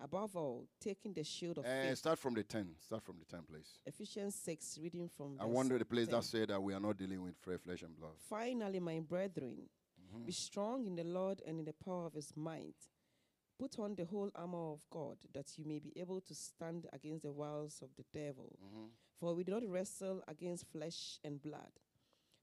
Above 0.00 0.36
all, 0.36 0.66
taking 0.80 1.12
the 1.12 1.22
shield 1.22 1.58
of 1.58 1.64
uh, 1.64 1.68
faith. 1.68 1.98
Start 1.98 2.18
from 2.18 2.34
the 2.34 2.42
10. 2.42 2.68
Start 2.80 3.02
from 3.04 3.16
the 3.18 3.24
10, 3.24 3.44
please. 3.48 3.78
Ephesians 3.86 4.34
6, 4.34 4.78
reading 4.82 5.08
from 5.08 5.36
I 5.40 5.44
wonder 5.44 5.78
the 5.78 5.84
place 5.84 6.08
10. 6.08 6.16
that 6.16 6.24
said 6.24 6.48
that 6.48 6.62
we 6.62 6.74
are 6.74 6.80
not 6.80 6.96
dealing 6.96 7.22
with 7.22 7.34
flesh 7.36 7.82
and 7.82 7.96
blood. 7.96 8.12
Finally, 8.28 8.80
my 8.80 9.00
brethren, 9.00 9.68
mm-hmm. 10.00 10.24
be 10.24 10.32
strong 10.32 10.86
in 10.86 10.96
the 10.96 11.04
Lord 11.04 11.42
and 11.46 11.58
in 11.60 11.64
the 11.64 11.72
power 11.72 12.06
of 12.06 12.14
his 12.14 12.32
might. 12.36 12.74
Put 13.58 13.78
on 13.78 13.94
the 13.94 14.04
whole 14.04 14.30
armor 14.34 14.72
of 14.72 14.84
God, 14.90 15.16
that 15.32 15.56
you 15.56 15.64
may 15.64 15.78
be 15.78 15.92
able 15.96 16.20
to 16.22 16.34
stand 16.34 16.86
against 16.92 17.22
the 17.22 17.32
wiles 17.32 17.80
of 17.80 17.90
the 17.96 18.04
devil. 18.12 18.58
Mm-hmm. 18.64 18.86
For 19.20 19.32
we 19.32 19.44
do 19.44 19.52
not 19.52 19.62
wrestle 19.68 20.22
against 20.26 20.66
flesh 20.72 21.20
and 21.22 21.40
blood, 21.40 21.70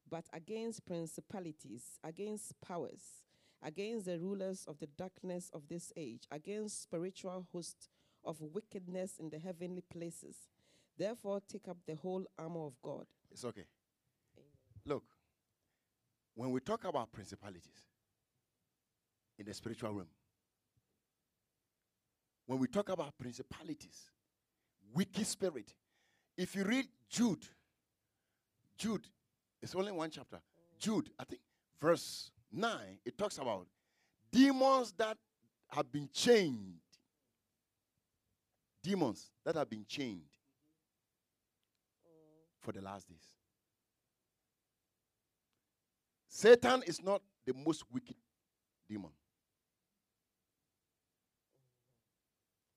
but 0.10 0.24
against 0.32 0.86
principalities, 0.86 2.00
against 2.02 2.60
powers 2.62 3.24
against 3.64 4.06
the 4.06 4.20
rulers 4.20 4.66
of 4.68 4.80
the 4.80 4.88
darkness 4.98 5.50
of 5.54 5.68
this 5.68 5.92
age, 5.96 6.24
against 6.32 6.82
spiritual 6.82 7.46
hosts 7.52 7.90
of 8.24 8.42
wickedness 8.42 9.18
in 9.20 9.30
the 9.30 9.40
heavenly 9.40 9.84
places. 9.92 10.36
Therefore, 10.98 11.42
take 11.48 11.68
up 11.68 11.78
the 11.86 11.96
whole 11.96 12.26
armor 12.38 12.66
of 12.66 12.74
God. 12.82 13.06
It's 13.32 13.46
okay. 13.46 13.66
Look, 14.86 15.04
when 16.36 16.52
we 16.52 16.60
talk 16.60 16.86
about 16.86 17.12
principalities 17.12 17.86
in 19.38 19.46
the 19.46 19.54
spiritual 19.54 19.92
realm, 19.92 20.08
when 22.46 22.60
we 22.60 22.68
talk 22.68 22.90
about 22.90 23.18
principalities, 23.18 24.10
wicked 24.94 25.26
spirit, 25.26 25.74
if 26.38 26.56
you 26.56 26.64
read 26.64 26.86
Jude, 27.10 27.46
Jude, 28.78 29.08
it's 29.62 29.76
only 29.76 29.92
one 29.92 30.10
chapter. 30.10 30.40
Jude, 30.80 31.10
I 31.20 31.24
think, 31.24 31.42
verse 31.80 32.32
9, 32.52 32.80
it 33.06 33.18
talks 33.18 33.38
about 33.38 33.68
demons 34.32 34.94
that 34.98 35.18
have 35.70 35.92
been 35.92 36.10
chained. 36.12 36.80
Demons 38.84 39.32
that 39.46 39.56
have 39.56 39.70
been 39.70 39.86
chained 39.88 40.22
for 42.62 42.72
the 42.72 42.82
last 42.82 43.08
days. 43.08 43.18
Satan 46.28 46.82
is 46.88 47.02
not 47.02 47.22
the 47.46 47.54
most 47.54 47.84
wicked 47.92 48.16
demon. 48.90 49.12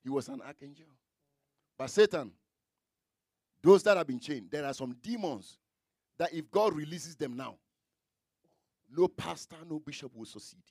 He 0.02 0.10
was 0.10 0.28
an 0.28 0.42
archangel. 0.42 0.86
But 1.78 1.88
Satan, 1.90 2.30
those 3.62 3.82
that 3.84 3.96
have 3.96 4.06
been 4.06 4.20
chained, 4.20 4.48
there 4.50 4.64
are 4.64 4.74
some 4.74 4.94
demons 5.02 5.58
that 6.18 6.32
if 6.32 6.50
God 6.50 6.74
releases 6.74 7.16
them 7.16 7.36
now, 7.36 7.56
no 8.96 9.08
pastor, 9.08 9.56
no 9.68 9.78
bishop 9.78 10.12
will 10.14 10.24
succeed. 10.24 10.62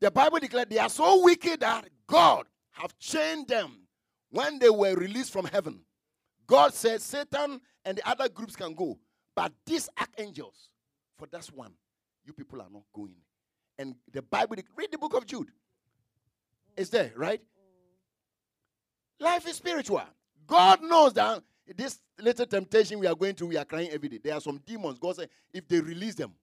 The 0.00 0.10
Bible 0.10 0.38
declared 0.38 0.70
they 0.70 0.78
are 0.78 0.88
so 0.88 1.22
wicked 1.22 1.60
that 1.60 1.88
God 2.06 2.46
have 2.72 2.98
chained 2.98 3.48
them 3.48 3.86
when 4.30 4.58
they 4.58 4.68
were 4.70 4.94
released 4.94 5.32
from 5.32 5.46
heaven. 5.46 5.80
God 6.46 6.74
said 6.74 7.00
Satan 7.00 7.60
and 7.84 7.98
the 7.98 8.08
other 8.08 8.28
groups 8.28 8.56
can 8.56 8.74
go, 8.74 8.98
but 9.34 9.52
these 9.64 9.88
archangels, 9.98 10.68
for 11.16 11.26
that's 11.30 11.52
one, 11.52 11.72
you 12.24 12.32
people 12.32 12.60
are 12.60 12.70
not 12.70 12.82
going. 12.92 13.16
And 13.78 13.94
the 14.12 14.22
Bible, 14.22 14.56
read 14.76 14.92
the 14.92 14.98
book 14.98 15.14
of 15.14 15.26
Jude. 15.26 15.50
It's 16.76 16.90
there, 16.90 17.12
right? 17.16 17.40
Mm. 17.40 19.24
Life 19.24 19.48
is 19.48 19.56
spiritual. 19.56 20.02
God 20.46 20.82
knows 20.82 21.14
that 21.14 21.42
this 21.76 21.98
little 22.20 22.46
temptation 22.46 22.98
we 22.98 23.06
are 23.06 23.14
going 23.14 23.34
through, 23.34 23.48
we 23.48 23.56
are 23.56 23.64
crying 23.64 23.90
every 23.90 24.08
day. 24.08 24.18
There 24.22 24.34
are 24.34 24.40
some 24.40 24.60
demons. 24.66 24.98
God 24.98 25.16
said, 25.16 25.28
if 25.52 25.66
they 25.66 25.80
release 25.80 26.14
them, 26.14 26.34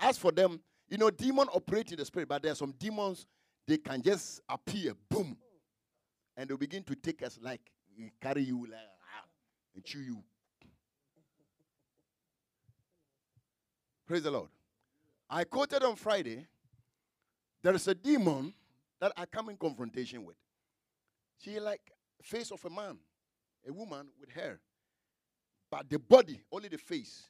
as 0.00 0.18
for 0.18 0.32
them, 0.32 0.60
you 0.88 0.98
know, 0.98 1.10
demon 1.10 1.48
operate 1.52 1.92
in 1.92 1.98
the 1.98 2.04
spirit, 2.04 2.28
but 2.28 2.42
there 2.42 2.52
are 2.52 2.56
some 2.56 2.74
demons, 2.78 3.26
they 3.66 3.78
can 3.78 4.02
just 4.02 4.40
appear, 4.48 4.94
boom. 5.08 5.36
and 6.36 6.48
they'll 6.48 6.56
begin 6.56 6.82
to 6.82 6.94
take 6.94 7.22
us 7.22 7.38
like 7.40 7.60
carry 8.20 8.42
you 8.42 8.66
like 8.66 8.80
ah, 8.80 9.24
and 9.74 9.84
chew 9.84 10.00
you. 10.00 10.22
Praise 14.06 14.22
the 14.22 14.30
Lord. 14.30 14.48
I 15.30 15.44
quoted 15.44 15.82
on 15.82 15.96
Friday. 15.96 16.46
There 17.62 17.74
is 17.74 17.88
a 17.88 17.94
demon 17.94 18.52
that 19.00 19.12
I 19.16 19.24
come 19.24 19.48
in 19.48 19.56
confrontation 19.56 20.24
with. 20.24 20.36
She 21.38 21.58
like 21.58 21.80
face 22.22 22.50
of 22.50 22.62
a 22.64 22.70
man, 22.70 22.98
a 23.68 23.72
woman 23.72 24.06
with 24.20 24.30
hair, 24.30 24.60
but 25.70 25.88
the 25.88 25.98
body 25.98 26.40
only 26.52 26.68
the 26.68 26.78
face. 26.78 27.24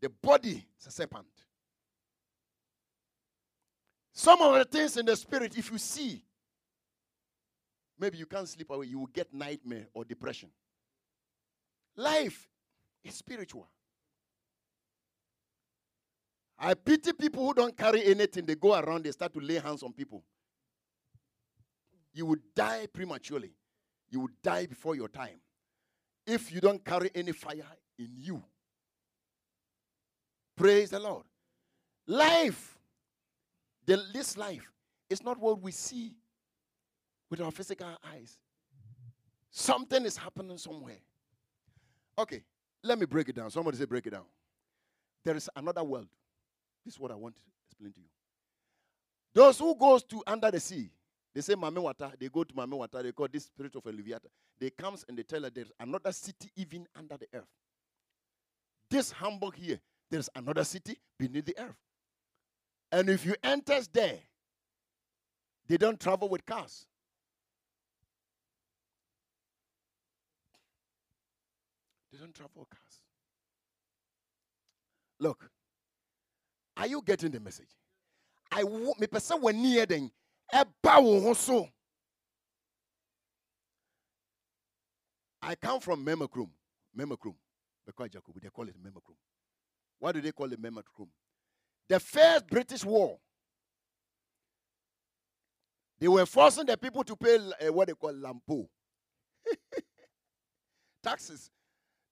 The 0.00 0.08
body 0.08 0.64
is 0.80 0.86
a 0.86 0.90
serpent. 0.90 1.26
Some 4.12 4.40
of 4.42 4.54
the 4.54 4.64
things 4.64 4.96
in 4.96 5.06
the 5.06 5.16
spirit, 5.16 5.56
if 5.56 5.70
you 5.70 5.78
see, 5.78 6.22
maybe 7.98 8.18
you 8.18 8.26
can't 8.26 8.48
sleep 8.48 8.70
away, 8.70 8.86
you 8.86 8.98
will 8.98 9.06
get 9.06 9.32
nightmare 9.32 9.86
or 9.94 10.04
depression. 10.04 10.50
Life 11.96 12.48
is 13.04 13.14
spiritual. 13.14 13.68
I 16.58 16.74
pity 16.74 17.12
people 17.12 17.46
who 17.46 17.54
don't 17.54 17.76
carry 17.76 18.04
anything. 18.04 18.44
They 18.44 18.56
go 18.56 18.74
around, 18.74 19.04
they 19.04 19.12
start 19.12 19.32
to 19.34 19.40
lay 19.40 19.58
hands 19.58 19.82
on 19.82 19.92
people. 19.92 20.24
You 22.12 22.26
would 22.26 22.40
die 22.54 22.86
prematurely. 22.92 23.52
You 24.10 24.20
would 24.20 24.42
die 24.42 24.66
before 24.66 24.96
your 24.96 25.08
time. 25.08 25.40
If 26.28 26.52
you 26.52 26.60
don't 26.60 26.84
carry 26.84 27.10
any 27.14 27.32
fire 27.32 27.64
in 27.98 28.10
you. 28.14 28.42
Praise 30.54 30.90
the 30.90 31.00
Lord. 31.00 31.24
Life, 32.06 32.76
the, 33.86 34.04
this 34.12 34.36
life, 34.36 34.70
is 35.08 35.24
not 35.24 35.40
what 35.40 35.62
we 35.62 35.72
see 35.72 36.12
with 37.30 37.40
our 37.40 37.50
physical 37.50 37.88
eyes. 38.12 38.36
Something 39.50 40.04
is 40.04 40.18
happening 40.18 40.58
somewhere. 40.58 40.98
Okay, 42.18 42.42
let 42.82 42.98
me 42.98 43.06
break 43.06 43.30
it 43.30 43.36
down. 43.36 43.50
Somebody 43.50 43.78
say, 43.78 43.86
break 43.86 44.06
it 44.06 44.10
down. 44.10 44.26
There 45.24 45.34
is 45.34 45.48
another 45.56 45.82
world. 45.82 46.08
This 46.84 46.94
is 46.94 47.00
what 47.00 47.10
I 47.10 47.14
want 47.14 47.36
to 47.36 47.42
explain 47.66 47.92
to 47.92 48.00
you. 48.00 48.06
Those 49.32 49.58
who 49.58 49.74
goes 49.74 50.02
to 50.04 50.22
under 50.26 50.50
the 50.50 50.60
sea, 50.60 50.90
they 51.34 51.40
say 51.40 51.54
Mami 51.54 51.76
Wata, 51.76 52.18
they 52.18 52.28
go 52.28 52.44
to 52.44 52.54
Mami 52.54 52.72
Wata, 52.72 53.02
they 53.02 53.12
call 53.12 53.28
this 53.30 53.44
spirit 53.44 53.74
of 53.76 53.84
Leviathan. 53.84 54.30
They 54.58 54.70
comes 54.70 55.04
and 55.08 55.16
they 55.16 55.22
tell 55.22 55.42
her 55.42 55.50
there's 55.50 55.72
another 55.78 56.12
city 56.12 56.50
even 56.56 56.86
under 56.96 57.16
the 57.16 57.26
earth. 57.34 57.48
This 58.90 59.12
Hamburg 59.12 59.54
here, 59.56 59.80
there's 60.10 60.28
another 60.34 60.64
city 60.64 60.98
beneath 61.18 61.44
the 61.44 61.58
earth. 61.58 61.76
And 62.90 63.10
if 63.10 63.26
you 63.26 63.34
enter 63.42 63.78
there, 63.92 64.18
they 65.68 65.76
don't 65.76 66.00
travel 66.00 66.28
with 66.28 66.46
cars. 66.46 66.86
They 72.10 72.18
don't 72.18 72.34
travel 72.34 72.52
with 72.56 72.70
cars. 72.70 73.02
Look, 75.20 75.50
are 76.76 76.86
you 76.86 77.02
getting 77.04 77.30
the 77.30 77.40
message? 77.40 77.68
I 78.50 78.62
me 78.62 79.06
person 79.06 79.42
when 79.42 79.60
near 79.60 79.84
then 79.84 80.10
eba 80.52 81.02
wo 81.02 81.32
so. 81.34 81.68
I 85.40 85.54
come 85.54 85.80
from 85.80 86.04
Memacrum. 86.04 86.50
Memacrum. 86.96 87.34
Because 87.86 88.10
Jacob, 88.10 88.34
they 88.42 88.48
call 88.48 88.68
it 88.68 88.74
Memacrum. 88.82 89.16
Why 89.98 90.12
do 90.12 90.20
they 90.20 90.32
call 90.32 90.52
it 90.52 90.60
Memacrum? 90.60 91.08
The 91.88 92.00
first 92.00 92.46
British 92.48 92.84
war. 92.84 93.18
They 95.98 96.08
were 96.08 96.26
forcing 96.26 96.66
the 96.66 96.76
people 96.76 97.02
to 97.04 97.16
pay 97.16 97.36
uh, 97.36 97.72
what 97.72 97.88
they 97.88 97.94
call 97.94 98.12
lampo. 98.12 98.68
Taxes. 101.02 101.50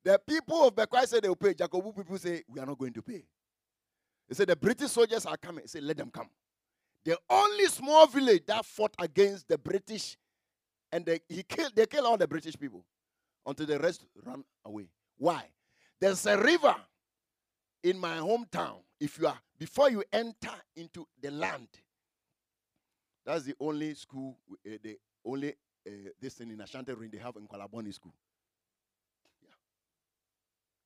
The 0.05 0.21
people 0.27 0.67
of 0.67 0.75
Bekwai 0.75 1.07
said 1.07 1.23
they 1.23 1.29
will 1.29 1.37
pay. 1.37 1.55
Jacobu 1.55 1.95
people 1.95 2.19
say, 2.19 2.43
we 2.49 2.59
are 2.61 2.67
not 2.67 2.79
going 2.79 2.93
to 2.93 3.03
pay. 3.03 3.23
They 4.29 4.35
said 4.35 4.49
the 4.49 4.57
British 4.57 4.91
soldiers 4.91 5.27
are 5.27 5.37
coming. 5.37 5.63
He 5.63 5.69
said, 5.69 5.83
let 5.85 5.97
them 5.97 6.11
come. 6.11 6.29
The 7.07 7.17
only 7.31 7.67
small 7.67 8.09
village 8.09 8.43
that 8.47 8.65
fought 8.65 8.93
against 8.99 9.47
the 9.47 9.57
British, 9.57 10.17
and 10.91 11.07
they, 11.07 11.21
he 11.29 11.45
killed, 11.45 11.71
they 11.77 11.87
killed 11.87 12.05
all 12.05 12.17
the 12.17 12.27
British 12.27 12.59
people 12.59 12.85
until 13.47 13.65
the 13.65 13.79
rest 13.79 14.05
ran 14.25 14.43
away. 14.65 14.89
Why? 15.17 15.45
There's 16.01 16.27
a 16.27 16.37
river 16.37 16.75
in 17.85 17.97
my 17.97 18.17
hometown. 18.17 18.79
If 18.99 19.21
you 19.21 19.29
are, 19.29 19.39
before 19.57 19.89
you 19.89 20.03
enter 20.13 20.51
into 20.75 21.07
the 21.23 21.31
land, 21.31 21.69
that's 23.25 23.45
the 23.45 23.55
only 23.61 23.95
school, 23.95 24.37
uh, 24.51 24.71
the 24.83 24.99
only 25.25 25.51
uh, 25.87 25.91
this 26.21 26.35
thing 26.35 26.51
in 26.51 26.61
Ashanti 26.61 26.93
Ring 26.93 27.11
they 27.13 27.19
have 27.19 27.37
in 27.37 27.47
Kwalaboni 27.47 27.95
school. 27.95 28.15
Yeah. 29.45 29.55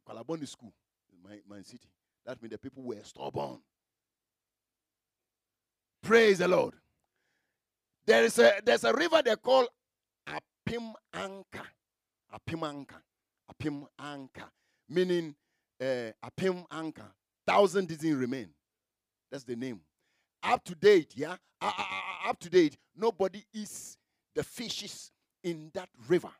Kwalaboni 0.06 0.46
school, 0.46 0.74
my, 1.24 1.38
my 1.48 1.62
city. 1.62 1.88
That 2.26 2.42
means 2.42 2.52
the 2.52 2.59
people 2.59 2.83
were 2.83 3.02
stubborn. 3.04 3.61
Praise 6.02 6.38
the 6.38 6.48
Lord. 6.48 6.74
There 8.06 8.24
is 8.24 8.38
a 8.38 8.54
there's 8.64 8.84
a 8.84 8.92
river 8.92 9.22
they 9.24 9.36
call 9.36 9.68
Apim 10.28 10.92
Anka. 11.14 11.62
Apim 12.34 12.60
Anka. 12.60 12.96
Apim 13.50 13.86
Anka. 14.00 14.44
Meaning 14.88 15.34
uh, 15.80 16.10
Apim 16.24 16.66
Anka. 16.68 17.04
Thousand 17.46 17.88
didn't 17.88 18.18
remain. 18.18 18.48
That's 19.30 19.44
the 19.44 19.56
name. 19.56 19.80
Up 20.42 20.64
to 20.64 20.74
date, 20.74 21.12
yeah? 21.14 21.36
Uh, 21.60 21.70
uh, 21.76 22.30
up 22.30 22.38
to 22.40 22.48
date, 22.48 22.76
nobody 22.96 23.44
eats 23.52 23.98
the 24.34 24.42
fishes 24.42 25.10
in 25.44 25.70
that 25.74 25.88
river. 26.08 26.30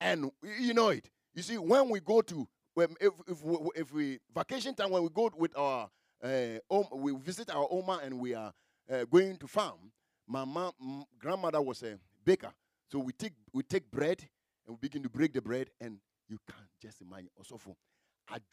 And 0.00 0.30
you 0.58 0.74
know 0.74 0.88
it. 0.88 1.08
You 1.34 1.42
see, 1.42 1.58
when 1.58 1.88
we 1.90 2.00
go 2.00 2.22
to 2.22 2.48
when, 2.74 2.88
if, 3.00 3.12
if, 3.26 3.38
if 3.76 3.92
we 3.92 4.18
vacation 4.34 4.74
time 4.74 4.90
when 4.90 5.02
we 5.02 5.08
go 5.10 5.30
with 5.36 5.56
our 5.56 5.88
uh, 6.22 6.82
we 6.94 7.12
visit 7.16 7.50
our 7.50 7.66
Oma 7.70 8.00
and 8.04 8.18
we 8.18 8.34
are 8.34 8.52
uh, 8.90 9.04
going 9.04 9.36
to 9.38 9.46
farm. 9.46 9.92
My 10.26 10.44
mom, 10.44 10.72
grandmother 11.18 11.60
was 11.60 11.82
a 11.82 11.98
baker, 12.24 12.52
so 12.90 12.98
we 12.98 13.12
take 13.12 13.32
we 13.52 13.62
take 13.62 13.90
bread 13.90 14.22
and 14.66 14.76
we 14.76 14.88
begin 14.88 15.02
to 15.02 15.08
break 15.08 15.32
the 15.32 15.40
bread, 15.40 15.70
and 15.80 15.98
you 16.28 16.38
can't 16.48 16.68
just 16.80 17.00
imagine. 17.00 17.30
Also, 17.36 17.58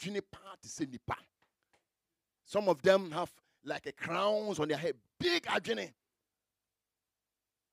nipa. 0.08 1.16
Some 2.46 2.70
of 2.70 2.82
them 2.82 3.12
have 3.12 3.32
like 3.64 3.86
a 3.86 3.92
crowns 3.92 4.60
on 4.60 4.70
their 4.70 4.78
head, 4.78 4.96
big 5.20 5.44
adwene. 5.44 5.92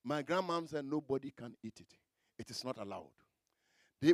My 0.03 0.21
grandmom 0.21 0.69
said 0.69 0.85
nobody 0.85 1.31
can 1.35 1.55
eat 1.63 1.79
it. 1.79 1.93
It 2.37 2.51
is 2.51 2.63
not 2.63 2.77
allowed. 2.77 3.09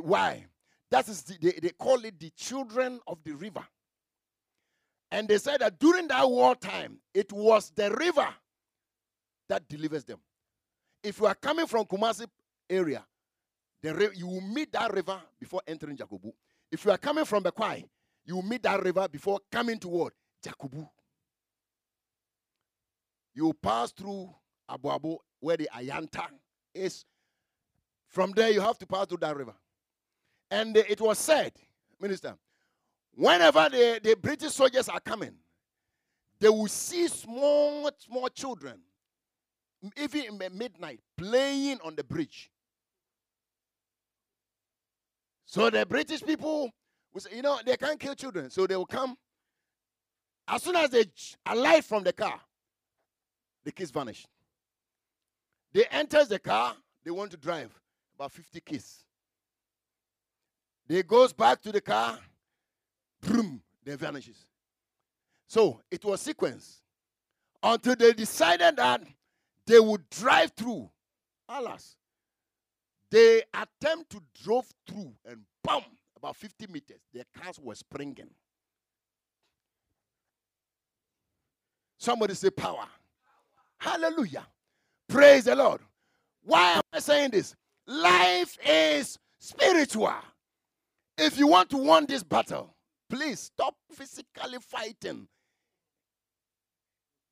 Why? 0.00 0.46
That 0.90 1.08
is 1.08 1.22
the, 1.22 1.36
they, 1.40 1.58
they 1.60 1.70
call 1.70 2.02
it 2.04 2.18
the 2.18 2.30
children 2.30 3.00
of 3.06 3.18
the 3.24 3.32
river. 3.32 3.66
And 5.12 5.28
they 5.28 5.36
said 5.36 5.60
that 5.60 5.78
during 5.78 6.08
that 6.08 6.28
war 6.28 6.56
time, 6.56 6.96
it 7.12 7.30
was 7.32 7.70
the 7.76 7.90
river 7.90 8.26
that 9.46 9.68
delivers 9.68 10.04
them. 10.04 10.18
If 11.04 11.20
you 11.20 11.26
are 11.26 11.34
coming 11.34 11.66
from 11.66 11.84
Kumasi 11.84 12.26
area, 12.70 13.04
the 13.82 14.10
you 14.14 14.26
will 14.26 14.40
meet 14.40 14.72
that 14.72 14.90
river 14.92 15.20
before 15.38 15.60
entering 15.66 15.98
Jakobu. 15.98 16.32
If 16.70 16.86
you 16.86 16.92
are 16.92 16.96
coming 16.98 17.26
from 17.26 17.44
Bekwai, 17.44 17.84
you 18.24 18.36
will 18.36 18.42
meet 18.42 18.62
that 18.62 18.82
river 18.82 19.06
before 19.06 19.38
coming 19.50 19.78
toward 19.78 20.14
Jakobu. 20.42 20.88
You 23.34 23.52
pass 23.62 23.92
through 23.92 24.34
Abu 24.66 24.90
Abu, 24.90 25.16
where 25.40 25.58
the 25.58 25.68
Ayanta 25.76 26.24
is. 26.74 27.04
From 28.08 28.32
there, 28.32 28.50
you 28.50 28.62
have 28.62 28.78
to 28.78 28.86
pass 28.86 29.06
through 29.06 29.18
that 29.18 29.36
river. 29.36 29.54
And 30.50 30.74
it 30.74 31.02
was 31.02 31.18
said, 31.18 31.52
Minister, 32.00 32.34
whenever 33.14 33.68
the, 33.70 34.00
the 34.02 34.16
British 34.16 34.52
soldiers 34.52 34.88
are 34.88 35.00
coming, 35.00 35.34
they 36.40 36.48
will 36.48 36.68
see 36.68 37.08
small, 37.08 37.90
small 37.98 38.28
children, 38.28 38.80
even 39.96 40.40
in 40.40 40.58
midnight, 40.58 41.00
playing 41.16 41.78
on 41.84 41.94
the 41.94 42.04
bridge. 42.04 42.50
So 45.46 45.70
the 45.70 45.84
British 45.86 46.22
people 46.22 46.70
will 47.12 47.20
say, 47.20 47.36
you 47.36 47.42
know, 47.42 47.58
they 47.64 47.76
can't 47.76 48.00
kill 48.00 48.14
children. 48.14 48.50
So 48.50 48.66
they 48.66 48.76
will 48.76 48.86
come. 48.86 49.16
As 50.48 50.62
soon 50.62 50.76
as 50.76 50.90
they 50.90 51.04
alight 51.46 51.84
from 51.84 52.02
the 52.02 52.12
car, 52.12 52.40
the 53.64 53.70
kids 53.70 53.90
vanish. 53.90 54.26
They 55.72 55.84
enter 55.90 56.24
the 56.24 56.38
car, 56.38 56.74
they 57.04 57.10
want 57.10 57.30
to 57.32 57.36
drive. 57.36 57.70
About 58.16 58.32
50 58.32 58.60
kids. 58.60 59.04
They 60.86 61.02
goes 61.02 61.32
back 61.32 61.62
to 61.62 61.72
the 61.72 61.80
car, 61.80 62.18
boom, 63.22 63.62
then 63.84 63.96
vanishes. 63.96 64.46
So 65.46 65.80
it 65.90 66.04
was 66.04 66.20
sequence 66.20 66.82
until 67.62 67.96
they 67.96 68.12
decided 68.12 68.76
that 68.76 69.02
they 69.66 69.80
would 69.80 70.08
drive 70.10 70.52
through. 70.56 70.90
Alas, 71.48 71.96
they 73.10 73.42
attempt 73.52 74.10
to 74.10 74.22
drove 74.42 74.66
through 74.86 75.12
and 75.26 75.40
boom, 75.62 75.82
about 76.16 76.36
50 76.36 76.66
meters, 76.68 77.00
their 77.12 77.24
cars 77.38 77.58
were 77.60 77.74
springing. 77.74 78.30
Somebody 81.98 82.34
say 82.34 82.50
power. 82.50 82.86
Hallelujah. 83.78 84.46
Praise 85.08 85.44
the 85.44 85.54
Lord. 85.54 85.80
Why 86.42 86.72
am 86.72 86.82
I 86.92 86.98
saying 86.98 87.30
this? 87.30 87.54
Life 87.86 88.56
is 88.66 89.18
spiritual. 89.38 90.14
If 91.18 91.38
you 91.38 91.46
want 91.46 91.70
to 91.70 91.76
win 91.76 92.06
this 92.06 92.22
battle, 92.22 92.71
please 93.12 93.40
stop 93.40 93.74
physically 93.92 94.58
fighting. 94.60 95.28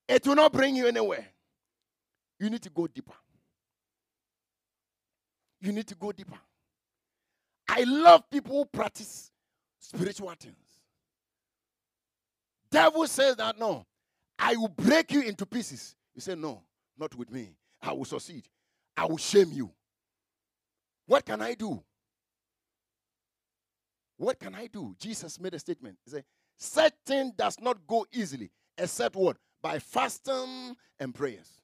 It 0.06 0.26
will 0.26 0.34
not 0.34 0.52
bring 0.52 0.76
you 0.76 0.86
anywhere. 0.86 1.26
You 2.38 2.50
need 2.50 2.60
to 2.62 2.70
go 2.70 2.86
deeper. 2.86 3.14
You 5.62 5.72
need 5.72 5.86
to 5.86 5.94
go 5.94 6.12
deeper. 6.12 6.38
I 7.66 7.84
love 7.84 8.28
people 8.30 8.58
who 8.58 8.64
practice 8.66 9.30
spiritual 9.78 10.32
things. 10.38 10.54
Devil 12.70 13.06
says 13.06 13.36
that 13.36 13.58
no, 13.58 13.86
I 14.38 14.56
will 14.56 14.68
break 14.68 15.12
you 15.12 15.22
into 15.22 15.46
pieces. 15.46 15.96
You 16.14 16.20
say, 16.20 16.34
No, 16.34 16.62
not 16.98 17.14
with 17.14 17.30
me. 17.30 17.54
I 17.80 17.92
will 17.92 18.04
succeed. 18.04 18.44
I 18.96 19.06
will 19.06 19.16
shame 19.16 19.50
you. 19.52 19.70
What 21.06 21.24
can 21.24 21.40
I 21.40 21.54
do? 21.54 21.82
What 24.20 24.38
can 24.38 24.54
I 24.54 24.66
do? 24.66 24.94
Jesus 24.98 25.40
made 25.40 25.54
a 25.54 25.58
statement. 25.58 25.96
He 26.04 26.10
said, 26.10 26.24
Certain 26.58 27.32
does 27.38 27.58
not 27.58 27.86
go 27.86 28.04
easily, 28.12 28.50
except 28.76 29.16
what? 29.16 29.38
By 29.62 29.78
fasting 29.78 30.76
and 30.98 31.14
prayers. 31.14 31.62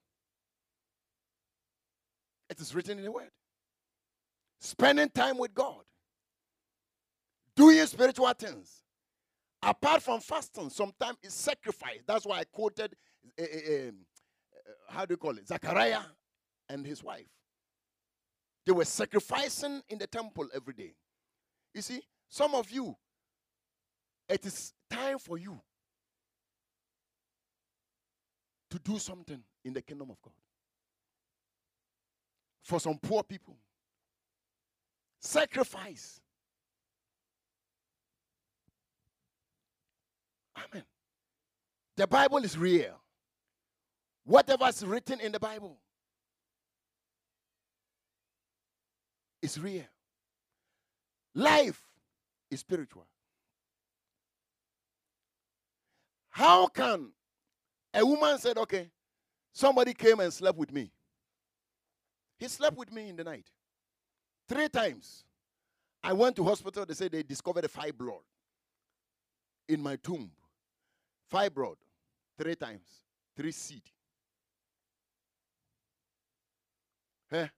It 2.49 2.59
is 2.59 2.75
written 2.75 2.97
in 2.97 3.05
the 3.05 3.13
word. 3.13 3.29
Spending 4.59 5.11
time 5.11 5.37
with 5.37 5.53
God. 5.53 5.83
Doing 7.55 7.85
spiritual 7.85 8.33
things. 8.33 8.85
Apart 9.63 10.03
from 10.03 10.21
fasting, 10.21 10.71
sometimes 10.71 11.19
it's 11.23 11.35
sacrifice. 11.35 12.01
That's 12.07 12.25
why 12.25 12.39
I 12.39 12.45
quoted, 12.45 12.97
uh, 13.39 13.43
uh, 13.43 13.89
uh, 13.89 13.91
how 14.89 15.05
do 15.05 15.13
you 15.13 15.19
call 15.19 15.37
it? 15.37 15.47
Zachariah 15.47 16.01
and 16.71 16.87
his 16.87 17.05
wife. 17.05 17.29
They 18.65 18.73
were 18.73 18.87
sacrificing 18.87 19.83
in 19.91 19.99
the 19.99 20.07
temple 20.07 20.49
every 20.55 20.73
day. 20.73 20.95
You 21.75 21.83
see, 21.83 22.01
some 22.29 22.55
of 22.55 22.71
you, 22.71 22.97
it 24.29 24.45
is 24.45 24.73
time 24.91 25.19
for 25.19 25.39
you 25.39 25.61
to 28.71 28.79
do 28.79 28.99
something 28.99 29.43
in 29.65 29.73
the 29.73 29.83
kingdom 29.83 30.11
of 30.11 30.21
God. 30.21 30.33
For 32.63 32.81
some 32.81 32.99
poor 32.99 33.23
people, 33.23 33.57
sacrifice. 35.21 36.21
Amen. 40.57 40.85
The 41.97 42.07
Bible 42.07 42.39
is 42.39 42.59
real. 42.59 43.01
Whatever 44.25 44.67
is 44.67 44.85
written 44.85 45.21
in 45.21 45.31
the 45.31 45.39
Bible 45.39 45.79
is 49.41 49.61
real. 49.61 49.85
Life 51.35 51.86
is 52.51 52.61
spiritual. 52.61 53.07
How 56.31 56.67
can 56.67 57.11
a 57.95 58.05
woman 58.05 58.39
said, 58.39 58.59
okay, 58.59 58.91
somebody 59.53 59.95
came 59.95 60.21
and 60.21 60.33
slept 60.33 60.59
with 60.59 60.73
me. 60.73 60.91
He 62.39 62.47
slept 62.49 62.77
with 62.77 62.93
me 62.93 63.09
in 63.09 63.17
the 63.17 63.25
night. 63.25 63.47
Three 64.49 64.69
times. 64.69 65.25
I 66.03 66.13
went 66.13 66.37
to 66.37 66.45
hospital. 66.45 66.85
They 66.85 66.95
said 66.95 67.13
they 67.13 67.23
discovered 67.23 67.65
a 67.65 67.69
fibroid 67.69 68.21
in 69.69 69.83
my 69.83 69.97
tomb. 69.97 70.31
Fibroid. 71.33 71.77
Three 72.39 72.55
times. 72.55 72.87
Three 73.35 73.53
seed. 73.53 73.83
Hey, 77.31 77.41
eh, 77.41 77.49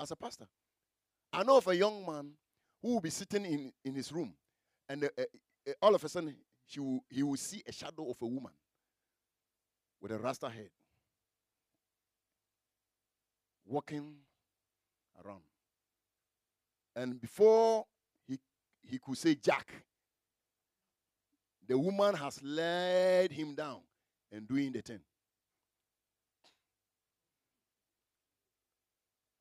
as 0.00 0.10
a 0.10 0.16
pastor, 0.16 0.48
I 1.32 1.44
know 1.44 1.58
of 1.58 1.68
a 1.68 1.76
young 1.76 2.04
man 2.04 2.32
who 2.82 2.94
will 2.94 3.00
be 3.00 3.10
sitting 3.10 3.44
in, 3.44 3.72
in 3.84 3.94
his 3.94 4.12
room, 4.12 4.34
and 4.88 5.04
uh, 5.04 5.08
uh, 5.18 5.72
all 5.80 5.94
of 5.94 6.02
a 6.02 6.08
sudden 6.08 6.34
he 6.66 6.80
will, 6.80 7.04
he 7.08 7.22
will 7.22 7.36
see 7.36 7.62
a 7.66 7.72
shadow 7.72 8.10
of 8.10 8.16
a 8.20 8.26
woman 8.26 8.52
with 10.00 10.10
a 10.10 10.18
rasta 10.18 10.48
head 10.48 10.70
walking 13.64 14.14
around. 15.24 15.42
And 16.94 17.20
before 17.20 17.86
he, 18.26 18.38
he 18.82 18.98
could 18.98 19.16
say 19.16 19.34
Jack, 19.36 19.72
the 21.66 21.78
woman 21.78 22.14
has 22.14 22.42
led 22.42 23.30
him 23.32 23.54
down 23.54 23.80
and 24.30 24.46
doing 24.46 24.72
the 24.72 24.82
thing. 24.82 25.00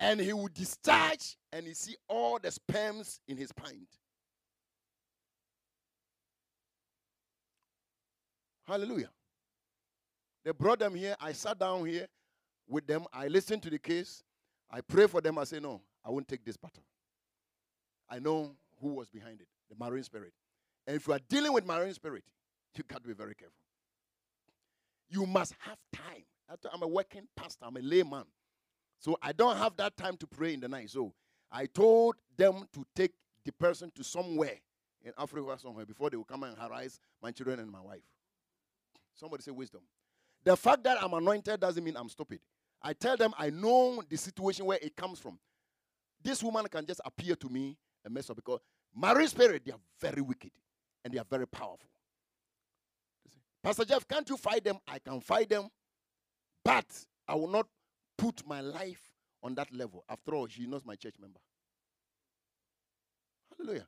And 0.01 0.19
he 0.19 0.33
will 0.33 0.49
discharge 0.53 1.37
and 1.53 1.67
he 1.67 1.75
see 1.75 1.95
all 2.09 2.39
the 2.39 2.51
sperms 2.51 3.21
in 3.27 3.37
his 3.37 3.51
pint. 3.51 3.87
Hallelujah. 8.67 9.11
They 10.43 10.51
brought 10.51 10.79
them 10.79 10.95
here. 10.95 11.15
I 11.21 11.33
sat 11.33 11.59
down 11.59 11.85
here 11.85 12.07
with 12.67 12.87
them. 12.87 13.05
I 13.13 13.27
listened 13.27 13.61
to 13.63 13.69
the 13.69 13.77
case. 13.77 14.23
I 14.71 14.81
pray 14.81 15.05
for 15.05 15.21
them. 15.21 15.37
I 15.37 15.43
say, 15.43 15.59
No, 15.59 15.81
I 16.03 16.09
won't 16.09 16.27
take 16.27 16.43
this 16.43 16.57
battle. 16.57 16.83
I 18.09 18.17
know 18.17 18.55
who 18.81 18.95
was 18.95 19.09
behind 19.09 19.39
it 19.39 19.47
the 19.69 19.75
marine 19.83 20.03
spirit. 20.03 20.33
And 20.87 20.95
if 20.95 21.07
you 21.07 21.13
are 21.13 21.19
dealing 21.29 21.53
with 21.53 21.65
marine 21.65 21.93
spirit, 21.93 22.23
you 22.75 22.83
got 22.87 23.01
to 23.03 23.07
be 23.07 23.13
very 23.13 23.35
careful. 23.35 23.55
You 25.09 25.25
must 25.25 25.53
have 25.59 25.77
time. 25.93 26.23
I'm 26.73 26.81
a 26.81 26.87
working 26.87 27.27
pastor, 27.35 27.65
I'm 27.65 27.77
a 27.77 27.81
layman. 27.81 28.25
So 29.01 29.17
I 29.21 29.31
don't 29.33 29.57
have 29.57 29.75
that 29.77 29.97
time 29.97 30.15
to 30.17 30.27
pray 30.27 30.53
in 30.53 30.59
the 30.59 30.67
night. 30.67 30.91
So 30.91 31.11
I 31.51 31.65
told 31.65 32.15
them 32.37 32.67
to 32.71 32.85
take 32.95 33.11
the 33.43 33.51
person 33.51 33.91
to 33.95 34.03
somewhere 34.03 34.59
in 35.03 35.11
Africa 35.17 35.57
somewhere 35.59 35.85
before 35.85 36.11
they 36.11 36.17
will 36.17 36.23
come 36.23 36.43
and 36.43 36.55
harass 36.55 36.99
my 37.21 37.31
children 37.31 37.59
and 37.59 37.69
my 37.69 37.81
wife. 37.81 38.03
Somebody 39.15 39.41
say 39.41 39.51
wisdom. 39.51 39.81
The 40.43 40.55
fact 40.55 40.83
that 40.83 41.01
I'm 41.03 41.13
anointed 41.13 41.59
doesn't 41.59 41.83
mean 41.83 41.97
I'm 41.97 42.09
stupid. 42.09 42.39
I 42.81 42.93
tell 42.93 43.17
them 43.17 43.33
I 43.37 43.49
know 43.49 44.03
the 44.07 44.17
situation 44.17 44.65
where 44.65 44.79
it 44.81 44.95
comes 44.95 45.19
from. 45.19 45.39
This 46.23 46.43
woman 46.43 46.67
can 46.67 46.85
just 46.85 47.01
appear 47.03 47.35
to 47.35 47.49
me 47.49 47.77
and 48.05 48.13
mess 48.13 48.29
up 48.29 48.35
because 48.35 48.59
marine 48.95 49.27
spirit, 49.27 49.63
they 49.65 49.71
are 49.71 49.79
very 49.99 50.21
wicked 50.21 50.51
and 51.03 51.11
they 51.11 51.17
are 51.17 51.25
very 51.27 51.47
powerful. 51.47 51.89
Pastor 53.63 53.85
Jeff, 53.85 54.07
can't 54.07 54.29
you 54.29 54.37
fight 54.37 54.63
them? 54.63 54.77
I 54.87 54.99
can 54.99 55.19
fight 55.21 55.49
them, 55.49 55.69
but 56.63 56.85
I 57.27 57.33
will 57.35 57.47
not 57.47 57.67
put 58.21 58.47
my 58.47 58.61
life 58.61 59.01
on 59.41 59.55
that 59.55 59.73
level. 59.73 60.03
After 60.07 60.35
all, 60.35 60.45
she 60.45 60.67
knows 60.67 60.85
my 60.85 60.95
church 60.95 61.15
member. 61.19 61.39
Hallelujah. 63.57 63.87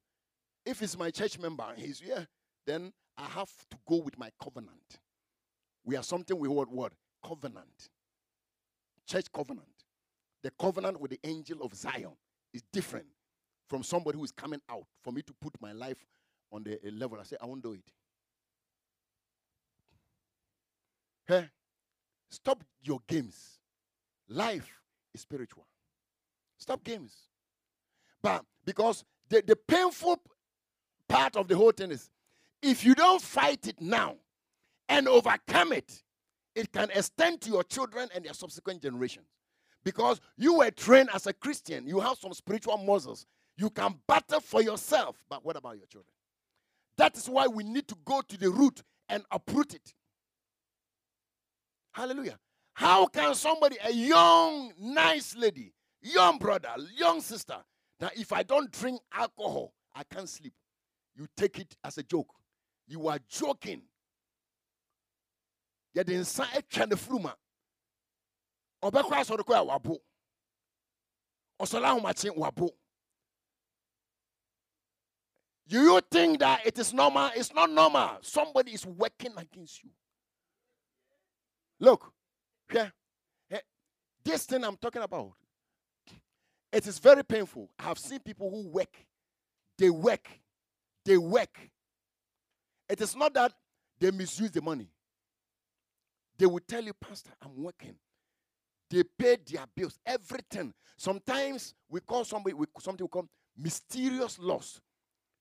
If 0.66 0.82
it's 0.82 0.98
my 0.98 1.12
church 1.12 1.38
member 1.38 1.64
and 1.70 1.78
he's 1.78 2.00
here, 2.00 2.28
then 2.66 2.92
I 3.16 3.26
have 3.26 3.52
to 3.70 3.78
go 3.88 3.98
with 3.98 4.18
my 4.18 4.32
covenant. 4.42 5.00
We 5.86 5.96
are 5.98 6.04
something 6.04 6.38
we 6.40 6.48
word 6.48 6.70
word 6.70 6.94
covenant. 7.24 7.90
Church 9.08 9.32
covenant. 9.32 9.68
The 10.42 10.52
covenant 10.60 11.00
with 11.00 11.12
the 11.12 11.20
angel 11.24 11.62
of 11.62 11.76
Zion 11.76 12.14
is 12.54 12.64
different 12.74 13.06
from 13.70 13.84
somebody 13.84 14.18
who 14.18 14.24
is 14.24 14.32
coming 14.32 14.62
out. 14.68 14.86
For 15.04 15.14
me 15.14 15.22
to 15.22 15.34
put 15.40 15.62
my 15.62 15.74
life 15.74 16.04
on 16.52 16.64
the 16.64 16.74
eh, 16.84 16.90
level, 16.92 17.20
I 17.20 17.24
say, 17.24 17.38
I 17.40 17.46
won't 17.46 17.62
do 17.62 17.74
it. 17.74 17.84
Hey, 21.28 21.50
stop 22.32 22.64
your 22.82 23.00
games. 23.08 23.60
Life 24.34 24.68
is 25.14 25.22
spiritual. 25.22 25.66
Stop 26.58 26.84
games. 26.84 27.16
But 28.22 28.44
because 28.66 29.06
the, 29.30 29.44
the 29.46 29.56
painful 29.56 30.20
part 31.08 31.36
of 31.36 31.48
the 31.48 31.56
whole 31.56 31.72
thing 31.72 31.92
is 31.92 32.10
if 32.62 32.84
you 32.84 32.96
don't 32.96 33.22
fight 33.22 33.68
it 33.68 33.80
now 33.80 34.16
and 34.90 35.08
overcome 35.08 35.74
it, 35.74 36.02
it 36.56 36.72
can 36.72 36.90
extend 36.92 37.42
to 37.42 37.52
your 37.52 37.64
children 37.64 38.10
and 38.16 38.26
their 38.26 38.34
subsequent 38.34 38.82
generations. 38.82 39.28
Because 39.84 40.20
you 40.38 40.56
were 40.56 40.72
trained 40.72 41.10
as 41.14 41.28
a 41.28 41.34
Christian, 41.34 41.86
you 41.86 42.00
have 42.00 42.18
some 42.18 42.34
spiritual 42.34 42.78
muscles. 42.78 43.28
You 43.56 43.70
can 43.70 43.96
battle 44.08 44.40
for 44.40 44.64
yourself, 44.64 45.24
but 45.30 45.46
what 45.46 45.58
about 45.58 45.78
your 45.78 45.86
children? 45.86 46.14
That 46.98 47.16
is 47.18 47.30
why 47.30 47.46
we 47.48 47.64
need 47.64 47.88
to 47.88 47.96
go 48.04 48.22
to 48.22 48.38
the 48.38 48.50
root 48.50 48.82
and 49.10 49.24
uproot 49.30 49.76
it. 49.76 49.94
Hallelujah. 51.92 52.40
How 52.74 53.06
can 53.06 53.36
somebody, 53.36 53.78
a 53.84 53.92
young, 53.92 54.74
nice 54.80 55.36
lady, 55.36 55.74
young 56.02 56.38
brother, 56.38 56.70
young 56.98 57.22
sister, 57.22 57.58
that 58.00 58.18
if 58.18 58.34
I 58.34 58.44
don't 58.44 58.72
drink 58.72 59.00
alcohol, 59.12 59.74
I 59.94 60.04
can't 60.04 60.28
sleep? 60.28 60.54
You 61.16 61.28
take 61.38 61.60
it 61.60 61.76
as 61.84 61.98
a 61.98 62.04
joke. 62.04 62.34
You 62.88 63.08
are 63.08 63.20
joking. 63.30 63.84
Yet 65.94 66.10
inside 66.10 66.64
the 66.72 66.96
fluma. 66.96 67.34
Obekwa 68.84 69.18
asọrọ 69.18 69.44
kọ 69.46 69.56
a 69.56 69.64
wabo. 69.66 69.98
Ọsọla 71.62 71.88
ahomakye 71.90 72.36
wabo. 72.36 72.70
Do 75.68 75.82
you 75.82 76.02
think 76.12 76.40
that 76.40 76.66
it 76.66 76.78
is 76.78 76.94
normal? 76.94 77.32
It's 77.36 77.54
not 77.54 77.70
normal. 77.70 78.18
Somebody 78.22 78.74
is 78.74 78.86
working 78.86 79.34
against 79.38 79.84
you. 79.84 79.92
Look, 81.80 82.12
yeah. 82.74 82.90
Eh, 83.52 83.60
this 84.24 84.46
thing 84.46 84.64
I'm 84.64 84.78
talking 84.78 85.02
about, 85.02 85.34
It 86.72 86.88
is 86.88 86.98
very 87.00 87.24
painful. 87.24 87.70
I 87.78 87.84
have 87.84 88.00
seen 88.00 88.20
people 88.20 88.50
who 88.50 88.68
work, 88.70 88.96
they 89.78 89.90
work, 89.90 90.28
they 91.06 91.18
work. 91.18 91.58
It 92.90 93.00
is 93.02 93.16
not 93.16 93.34
that 93.36 93.54
they 94.00 94.12
misuse 94.12 94.52
the 94.52 94.62
money. 94.62 94.90
They 96.38 96.46
will 96.48 96.62
tell 96.68 96.84
you, 96.84 96.94
Pastor, 96.94 97.32
I'm 97.42 97.56
working. 97.64 97.96
They 98.90 99.04
pay 99.18 99.38
their 99.46 99.66
bills, 99.76 100.00
everything. 100.06 100.74
Sometimes 100.98 101.74
we 101.90 102.00
call 102.00 102.26
somebody, 102.26 102.54
we, 102.54 102.66
something 102.80 103.06
we 103.06 103.10
call 103.10 103.28
mysterious 103.58 104.38
loss. 104.40 104.82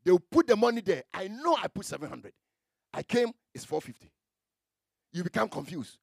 They 0.04 0.10
will 0.10 0.22
put 0.30 0.46
the 0.46 0.56
money 0.56 0.80
there. 0.80 1.02
I 1.12 1.28
know 1.28 1.56
I 1.62 1.68
put 1.68 1.86
700. 1.86 2.32
I 2.92 3.02
came, 3.02 3.32
it's 3.54 3.64
450. 3.64 4.10
You 5.12 5.24
become 5.24 5.48
confused. 5.48 5.98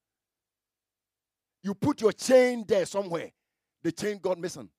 You 1.61 1.73
put 1.73 2.01
your 2.01 2.11
chain 2.13 2.63
there 2.67 2.85
somewhere. 2.85 3.31
The 3.83 3.91
chain 3.91 4.19
got 4.21 4.39
missing. 4.39 4.69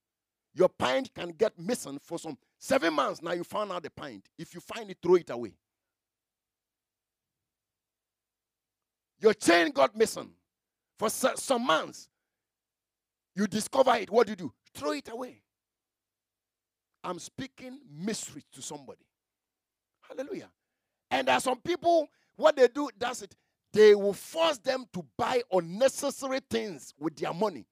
Your 0.53 0.69
pint 0.69 1.13
can 1.13 1.29
get 1.29 1.57
missing 1.57 1.99
for 2.03 2.19
some 2.19 2.37
seven 2.57 2.93
months. 2.93 3.21
Now 3.21 3.31
you 3.31 3.43
found 3.43 3.71
out 3.71 3.83
the 3.83 3.89
pint. 3.89 4.27
If 4.37 4.53
you 4.53 4.59
find 4.61 4.89
it, 4.89 4.97
throw 5.01 5.15
it 5.15 5.29
away. 5.29 5.53
Your 9.19 9.33
chain 9.33 9.71
got 9.71 9.95
missing 9.95 10.31
for 10.97 11.09
some 11.09 11.65
months. 11.65 12.09
You 13.35 13.47
discover 13.47 13.95
it. 13.95 14.09
What 14.09 14.27
do 14.27 14.31
you 14.31 14.35
do? 14.35 14.53
Throw 14.73 14.91
it 14.91 15.09
away. 15.09 15.41
I'm 17.03 17.19
speaking 17.19 17.79
mystery 17.89 18.43
to 18.51 18.61
somebody. 18.61 19.05
Hallelujah. 20.01 20.49
And 21.09 21.27
there 21.27 21.35
are 21.35 21.41
some 21.41 21.59
people, 21.61 22.09
what 22.35 22.55
they 22.55 22.67
do, 22.67 22.89
does 22.97 23.21
it. 23.21 23.35
They 23.73 23.95
will 23.95 24.13
force 24.13 24.57
them 24.57 24.85
to 24.93 25.05
buy 25.17 25.41
unnecessary 25.51 26.39
things 26.49 26.93
with 26.99 27.15
their 27.15 27.33
money. 27.33 27.65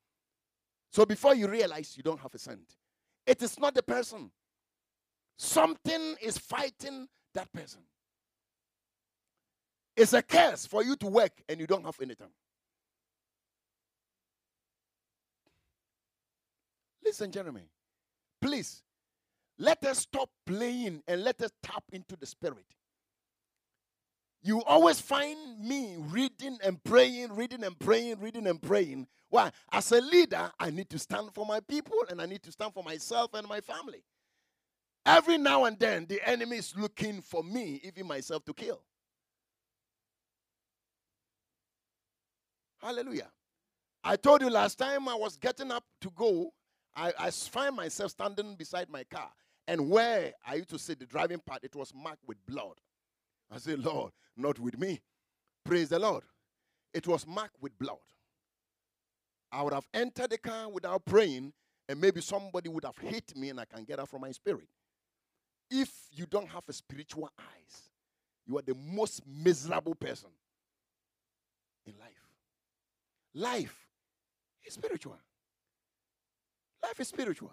So 0.92 1.06
before 1.06 1.36
you 1.36 1.48
realize 1.48 1.96
you 1.98 2.04
don't 2.04 2.20
have 2.20 2.34
a 2.34 2.40
cent, 2.40 2.76
it 3.28 3.42
is 3.42 3.60
not 3.60 3.76
the 3.76 3.84
person. 3.84 4.32
Something 5.38 6.16
is 6.22 6.38
fighting 6.38 7.08
that 7.34 7.52
person. 7.54 7.82
It's 9.96 10.14
a 10.14 10.22
curse 10.22 10.66
for 10.66 10.84
you 10.84 10.96
to 10.98 11.08
work 11.08 11.34
and 11.48 11.60
you 11.60 11.68
don't 11.68 11.86
have 11.86 11.98
anything. 12.02 12.30
Listen, 17.04 17.32
gentlemen, 17.32 17.64
please 18.42 18.84
let 19.58 19.84
us 19.86 20.00
stop 20.00 20.30
playing 20.46 21.04
and 21.08 21.24
let 21.24 21.42
us 21.42 21.52
tap 21.62 21.84
into 21.92 22.16
the 22.16 22.26
spirit. 22.26 22.66
You 24.42 24.64
always 24.64 25.02
find 25.02 25.60
me 25.60 25.96
reading 25.98 26.58
and 26.64 26.82
praying, 26.84 27.36
reading 27.36 27.64
and 27.64 27.78
praying, 27.78 28.20
reading 28.20 28.48
and 28.48 28.62
praying. 28.62 29.08
Why? 29.30 29.52
As 29.72 29.92
a 29.92 30.00
leader, 30.00 30.50
I 30.60 30.70
need 30.70 30.90
to 30.92 31.00
stand 31.00 31.34
for 31.34 31.46
my 31.46 31.60
people 31.60 31.98
and 32.10 32.22
I 32.22 32.26
need 32.26 32.44
to 32.44 32.52
stand 32.52 32.74
for 32.74 32.84
myself 32.84 33.34
and 33.34 33.48
my 33.48 33.60
family. 33.60 34.04
Every 35.06 35.38
now 35.38 35.66
and 35.66 35.78
then, 35.78 36.06
the 36.08 36.22
enemy 36.28 36.58
is 36.58 36.74
looking 36.78 37.22
for 37.22 37.44
me, 37.44 37.82
even 37.84 38.08
myself, 38.08 38.46
to 38.46 38.54
kill. 38.54 38.82
Hallelujah. 42.82 43.30
I 44.04 44.16
told 44.16 44.42
you 44.42 44.50
last 44.50 44.78
time 44.78 45.10
I 45.10 45.16
was 45.16 45.36
getting 45.36 45.72
up 45.72 45.84
to 46.02 46.10
go, 46.16 46.54
I, 46.96 47.12
I 47.20 47.32
find 47.32 47.76
myself 47.76 48.12
standing 48.12 48.56
beside 48.56 48.90
my 48.90 49.04
car. 49.04 49.30
And 49.68 49.90
where 49.90 50.34
I 50.48 50.56
used 50.56 50.70
to 50.70 50.80
sit, 50.80 51.00
the 51.00 51.06
driving 51.06 51.40
part, 51.40 51.64
it 51.64 51.76
was 51.76 51.94
marked 51.94 52.26
with 52.26 52.38
blood. 52.48 52.76
I 53.52 53.58
said, 53.58 53.80
Lord, 53.80 54.12
not 54.38 54.60
with 54.60 54.80
me. 54.80 55.02
Praise 55.66 55.90
the 55.90 56.00
Lord. 56.00 56.24
It 56.94 57.08
was 57.08 57.26
marked 57.28 57.62
with 57.62 57.78
blood. 57.78 57.98
I 59.52 59.62
would 59.64 59.74
have 59.74 59.88
entered 59.94 60.30
the 60.30 60.38
car 60.38 60.70
without 60.70 61.06
praying, 61.06 61.54
and 61.88 62.00
maybe 62.00 62.22
somebody 62.22 62.70
would 62.70 62.86
have 62.86 62.98
hit 62.98 63.36
me, 63.36 63.50
and 63.50 63.60
I 63.60 63.66
can 63.66 63.84
get 63.84 64.00
out 64.00 64.10
from 64.10 64.22
my 64.22 64.32
spirit. 64.32 64.68
If 65.72 65.92
you 66.12 66.26
don't 66.26 66.48
have 66.50 66.64
a 66.68 66.74
spiritual 66.74 67.30
eyes, 67.40 67.90
you 68.46 68.58
are 68.58 68.62
the 68.62 68.76
most 68.76 69.22
miserable 69.28 69.96
person 69.96 70.30
in 71.86 71.94
life. 72.00 72.10
Life 73.34 73.88
is 74.64 74.74
spiritual. 74.74 75.18
Life 76.82 77.00
is 77.00 77.08
spiritual. 77.08 77.52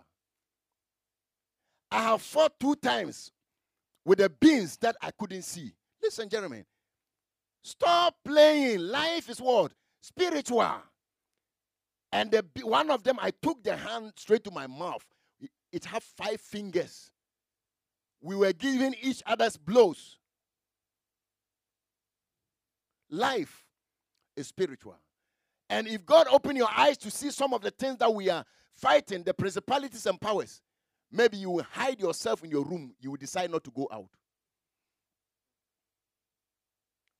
I 1.90 2.02
have 2.02 2.22
fought 2.22 2.58
two 2.58 2.74
times 2.76 3.30
with 4.04 4.18
the 4.18 4.28
beings 4.28 4.76
that 4.78 4.96
I 5.00 5.10
couldn't 5.10 5.42
see. 5.42 5.72
Listen, 6.06 6.28
gentlemen. 6.28 6.64
Stop 7.62 8.14
playing. 8.24 8.78
Life 8.78 9.28
is 9.28 9.40
what? 9.40 9.72
Spiritual. 10.00 10.70
And 12.12 12.30
the, 12.30 12.44
one 12.62 12.92
of 12.92 13.02
them, 13.02 13.18
I 13.20 13.32
took 13.42 13.64
the 13.64 13.76
hand 13.76 14.12
straight 14.16 14.44
to 14.44 14.52
my 14.52 14.68
mouth. 14.68 15.04
It, 15.40 15.50
it 15.72 15.84
had 15.84 16.04
five 16.04 16.40
fingers. 16.40 17.10
We 18.20 18.36
were 18.36 18.52
giving 18.52 18.94
each 19.02 19.20
other's 19.26 19.56
blows. 19.56 20.16
Life 23.10 23.64
is 24.36 24.46
spiritual. 24.46 24.96
And 25.68 25.88
if 25.88 26.06
God 26.06 26.28
open 26.30 26.54
your 26.54 26.70
eyes 26.70 26.96
to 26.98 27.10
see 27.10 27.32
some 27.32 27.52
of 27.52 27.62
the 27.62 27.72
things 27.72 27.96
that 27.98 28.14
we 28.14 28.30
are 28.30 28.44
fighting, 28.76 29.24
the 29.24 29.34
principalities 29.34 30.06
and 30.06 30.20
powers, 30.20 30.62
maybe 31.10 31.36
you 31.36 31.50
will 31.50 31.66
hide 31.68 31.98
yourself 31.98 32.44
in 32.44 32.50
your 32.50 32.64
room. 32.64 32.94
You 33.00 33.10
will 33.10 33.18
decide 33.18 33.50
not 33.50 33.64
to 33.64 33.72
go 33.72 33.88
out. 33.92 34.10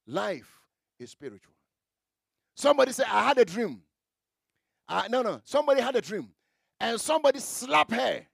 Life 0.06 0.50
is 0.98 1.10
spiritual. 1.10 1.52
Somebody 2.54 2.92
said, 2.92 3.06
I 3.10 3.28
had 3.28 3.38
a 3.38 3.44
dream. 3.44 3.82
Uh, 4.88 5.04
no, 5.10 5.22
no. 5.22 5.40
Somebody 5.44 5.80
had 5.80 5.96
a 5.96 6.00
dream. 6.00 6.28
And 6.80 7.00
somebody 7.00 7.40
slapped 7.40 7.92
her. 7.92 8.26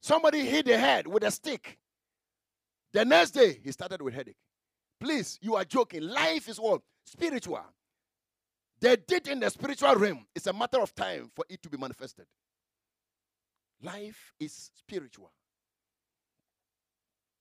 Somebody 0.00 0.40
hit 0.40 0.66
the 0.66 0.78
head 0.78 1.06
with 1.06 1.22
a 1.22 1.30
stick. 1.30 1.78
The 2.92 3.04
next 3.04 3.32
day, 3.32 3.58
he 3.62 3.72
started 3.72 4.00
with 4.02 4.14
headache. 4.14 4.36
Please, 5.00 5.38
you 5.40 5.54
are 5.54 5.64
joking. 5.64 6.02
Life 6.02 6.48
is 6.48 6.58
what? 6.58 6.80
Spiritual. 7.04 7.64
They 8.80 8.96
did 8.96 9.28
in 9.28 9.40
the 9.40 9.50
spiritual 9.50 9.94
realm. 9.96 10.26
It's 10.34 10.46
a 10.46 10.52
matter 10.52 10.80
of 10.80 10.94
time 10.94 11.30
for 11.34 11.44
it 11.48 11.62
to 11.62 11.68
be 11.68 11.76
manifested. 11.76 12.26
Life 13.82 14.32
is 14.40 14.70
spiritual. 14.74 15.30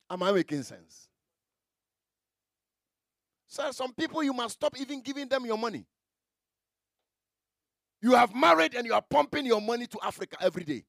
Am 0.09 0.23
I 0.23 0.31
making 0.31 0.63
sense? 0.63 1.07
So 3.47 3.71
some 3.71 3.93
people 3.93 4.23
you 4.23 4.33
must 4.33 4.55
stop 4.55 4.77
even 4.79 5.01
giving 5.01 5.27
them 5.27 5.45
your 5.45 5.57
money. 5.57 5.85
You 8.01 8.11
have 8.11 8.35
married 8.35 8.75
and 8.75 8.85
you 8.85 8.93
are 8.93 9.01
pumping 9.01 9.45
your 9.45 9.61
money 9.61 9.87
to 9.87 9.99
Africa 10.03 10.37
every 10.41 10.63
day. 10.63 10.85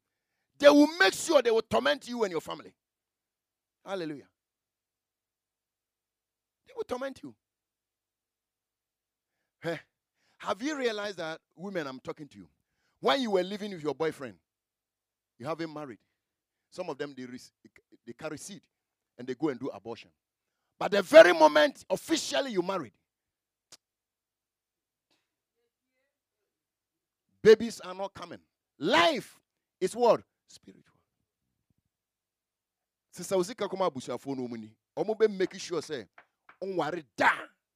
They 0.58 0.68
will 0.68 0.88
make 0.98 1.14
sure 1.14 1.40
they 1.40 1.50
will 1.50 1.62
torment 1.62 2.08
you 2.08 2.24
and 2.24 2.32
your 2.32 2.40
family. 2.40 2.72
Hallelujah. 3.86 4.28
They 6.66 6.74
will 6.76 6.84
torment 6.84 7.20
you. 7.22 7.34
Hey, 9.62 9.80
have 10.38 10.60
you 10.60 10.76
realized 10.76 11.18
that, 11.18 11.40
women, 11.56 11.86
I'm 11.86 12.00
talking 12.00 12.28
to 12.28 12.38
you, 12.38 12.48
when 13.00 13.20
you 13.22 13.30
were 13.30 13.42
living 13.42 13.72
with 13.72 13.82
your 13.82 13.94
boyfriend, 13.94 14.34
you 15.38 15.46
haven't 15.46 15.72
married. 15.72 15.98
Some 16.70 16.90
of 16.90 16.98
them, 16.98 17.14
they, 17.16 17.24
they 18.06 18.12
carry 18.12 18.36
seed 18.36 18.60
and 19.16 19.26
they 19.26 19.34
go 19.34 19.48
and 19.48 19.58
do 19.58 19.68
abortion. 19.68 20.10
But 20.78 20.92
the 20.92 21.02
very 21.02 21.32
moment 21.32 21.84
officially 21.90 22.52
you 22.52 22.62
married, 22.62 22.92
babies 27.42 27.80
are 27.80 27.94
not 27.94 28.14
coming. 28.14 28.38
Life 28.78 29.40
is 29.80 29.96
what? 29.96 30.22
Spiritual. 30.46 30.94
Sister 33.10 33.34
Osika 33.34 33.68
kuma 33.68 33.90
abusuafo 33.90 34.36
no 34.36 34.46
mu 34.46 34.56
ni. 34.56 34.70
Omo 34.96 35.18
be 35.18 35.26
make 35.26 35.58
sure 35.58 35.82
say 35.82 36.06
onware 36.62 37.02
da 37.16 37.30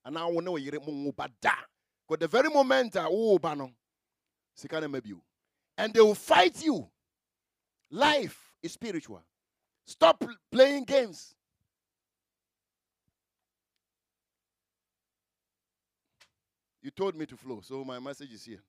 ana 0.05 0.29
wo 0.29 0.41
na 0.41 0.51
oyire 0.53 0.79
mo 0.87 1.11
ba 1.13 1.29
da. 1.41 1.55
Because 2.09 2.21
the 2.21 2.29
very 2.29 2.49
moment 2.49 2.95
a 2.95 3.09
wo 3.11 3.39
ba 3.39 3.57
no 3.57 3.71
sika 4.55 4.81
na 4.81 4.87
mabiu. 4.87 5.21
And 5.77 5.93
they 5.93 6.01
will 6.01 6.15
fight 6.15 6.63
you. 6.63 6.87
Life 7.91 8.39
is 8.63 8.73
spiritual. 8.73 9.23
Stop 9.87 10.23
playing 10.53 10.85
games. 10.85 11.35
You 16.83 16.91
told 16.91 17.14
me 17.14 17.26
to 17.26 17.37
flow, 17.37 17.61
so 17.62 17.85
my 17.85 17.99
message 18.01 18.33
is 18.33 18.45
here. 18.45 18.62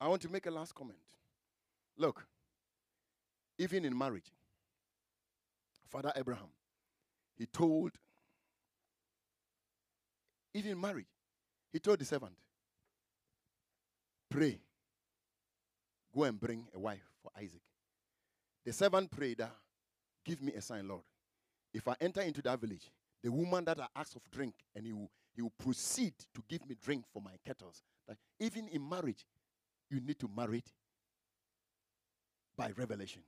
I 0.00 0.06
want 0.06 0.22
to 0.22 0.28
make 0.28 0.46
a 0.46 0.50
last 0.50 0.74
comment. 0.74 0.98
Look, 1.96 2.24
even 3.58 3.84
in 3.84 3.96
marriage, 3.96 4.30
Father 5.88 6.12
Abraham, 6.14 6.50
he 7.36 7.46
told, 7.46 7.92
even 10.54 10.72
in 10.72 10.80
marriage, 10.80 11.06
he 11.72 11.78
told 11.78 11.98
the 11.98 12.04
servant, 12.04 12.34
pray, 14.30 14.60
go 16.14 16.24
and 16.24 16.38
bring 16.38 16.66
a 16.74 16.78
wife 16.78 17.08
for 17.22 17.32
Isaac. 17.36 17.62
The 18.64 18.72
servant 18.72 19.10
prayed, 19.10 19.40
ah, 19.40 19.50
give 20.24 20.42
me 20.42 20.52
a 20.52 20.60
sign, 20.60 20.86
Lord. 20.86 21.02
If 21.72 21.88
I 21.88 21.94
enter 22.00 22.20
into 22.20 22.42
that 22.42 22.60
village, 22.60 22.90
the 23.22 23.32
woman 23.32 23.64
that 23.64 23.80
I 23.80 23.86
ask 23.96 24.14
of 24.14 24.30
drink, 24.30 24.54
and 24.76 24.84
he 24.84 24.92
will 24.92 25.10
he 25.38 25.42
will 25.42 25.52
proceed 25.56 26.12
to 26.34 26.42
give 26.48 26.68
me 26.68 26.74
drink 26.82 27.04
for 27.12 27.22
my 27.22 27.30
kettles. 27.46 27.80
That 28.08 28.16
even 28.40 28.66
in 28.66 28.88
marriage, 28.88 29.24
you 29.88 30.00
need 30.00 30.18
to 30.18 30.28
marry 30.36 30.58
it 30.58 30.72
by 32.56 32.72
revelation. 32.76 33.22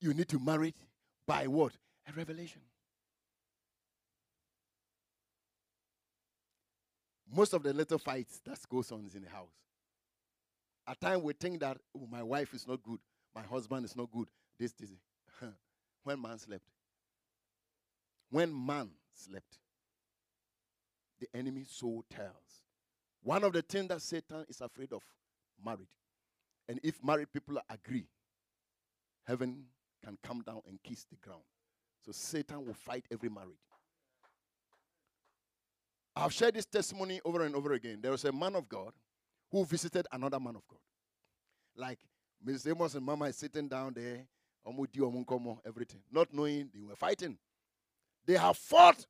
You 0.00 0.14
need 0.14 0.30
to 0.30 0.38
marry 0.38 0.68
it 0.68 0.76
by 1.26 1.46
what? 1.46 1.74
A 2.08 2.12
revelation. 2.14 2.62
Most 7.30 7.52
of 7.52 7.62
the 7.62 7.74
little 7.74 7.98
fights 7.98 8.40
that 8.46 8.58
goes 8.66 8.90
on 8.92 9.04
is 9.04 9.14
in 9.14 9.24
the 9.24 9.28
house. 9.28 9.52
At 10.88 10.98
times 11.02 11.22
we 11.22 11.34
think 11.34 11.60
that 11.60 11.76
oh, 11.94 12.08
my 12.10 12.22
wife 12.22 12.54
is 12.54 12.66
not 12.66 12.82
good, 12.82 12.98
my 13.34 13.42
husband 13.42 13.84
is 13.84 13.94
not 13.94 14.10
good. 14.10 14.28
This, 14.58 14.72
this. 14.72 14.88
when 16.04 16.22
man 16.22 16.38
slept. 16.38 16.71
When 18.32 18.66
man 18.66 18.88
slept. 19.14 19.58
The 21.20 21.28
enemy 21.36 21.64
so 21.68 22.02
tells. 22.10 22.64
One 23.22 23.44
of 23.44 23.52
the 23.52 23.60
things 23.60 23.88
that 23.88 24.00
Satan 24.00 24.46
is 24.48 24.60
afraid 24.62 24.92
of 24.92 25.02
married. 25.64 25.86
And 26.66 26.80
if 26.82 27.04
married 27.04 27.30
people 27.30 27.58
agree, 27.68 28.06
heaven 29.24 29.64
can 30.02 30.16
come 30.24 30.40
down 30.40 30.62
and 30.66 30.82
kiss 30.82 31.04
the 31.04 31.16
ground. 31.16 31.42
So 32.04 32.10
Satan 32.10 32.64
will 32.64 32.74
fight 32.74 33.04
every 33.12 33.28
marriage. 33.28 33.52
I've 36.16 36.32
shared 36.32 36.54
this 36.54 36.66
testimony 36.66 37.20
over 37.26 37.42
and 37.42 37.54
over 37.54 37.74
again. 37.74 38.00
There 38.02 38.12
was 38.12 38.24
a 38.24 38.32
man 38.32 38.56
of 38.56 38.66
God 38.66 38.92
who 39.50 39.64
visited 39.66 40.06
another 40.10 40.40
man 40.40 40.56
of 40.56 40.66
God. 40.68 40.80
Like 41.76 41.98
Ms. 42.42 42.66
Amos 42.66 42.94
and 42.94 43.04
Mama 43.04 43.26
is 43.26 43.36
sitting 43.36 43.68
down 43.68 43.92
there, 43.94 44.26
everything, 45.66 46.00
not 46.10 46.32
knowing 46.32 46.70
they 46.74 46.80
were 46.80 46.96
fighting. 46.96 47.36
They 48.26 48.34
have 48.34 48.56
fought. 48.56 49.04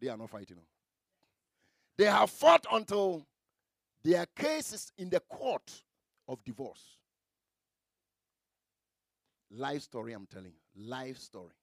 They 0.00 0.08
are 0.08 0.16
not 0.16 0.30
fighting. 0.30 0.56
Oh. 0.60 0.66
They 1.96 2.06
have 2.06 2.30
fought 2.30 2.66
until 2.72 3.26
their 4.02 4.26
case 4.36 4.72
is 4.72 4.92
in 4.98 5.08
the 5.08 5.20
court 5.20 5.70
of 6.28 6.44
divorce. 6.44 6.98
Life 9.50 9.82
story, 9.82 10.12
I'm 10.12 10.26
telling 10.26 10.52
you. 10.52 10.88
Life 10.88 11.18
story. 11.18 11.54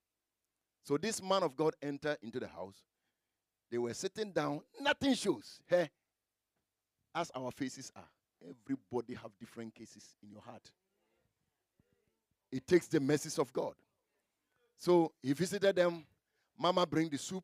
So 0.83 0.97
this 0.97 1.21
man 1.21 1.43
of 1.43 1.55
God 1.55 1.75
entered 1.81 2.17
into 2.23 2.39
the 2.39 2.47
house. 2.47 2.81
They 3.69 3.77
were 3.77 3.93
sitting 3.93 4.31
down. 4.31 4.61
Nothing 4.79 5.13
shows. 5.13 5.59
Hey, 5.67 5.89
as 7.13 7.31
our 7.35 7.51
faces 7.51 7.91
are, 7.95 8.09
everybody 8.49 9.13
have 9.13 9.31
different 9.39 9.75
cases 9.75 10.15
in 10.23 10.31
your 10.31 10.41
heart. 10.41 10.71
It 12.51 12.65
takes 12.65 12.87
the 12.87 12.99
mercies 12.99 13.37
of 13.37 13.51
God. 13.53 13.73
So 14.77 15.11
he 15.21 15.33
visited 15.33 15.75
them. 15.75 16.05
Mama 16.61 16.85
bring 16.85 17.09
the 17.09 17.17
soup. 17.17 17.43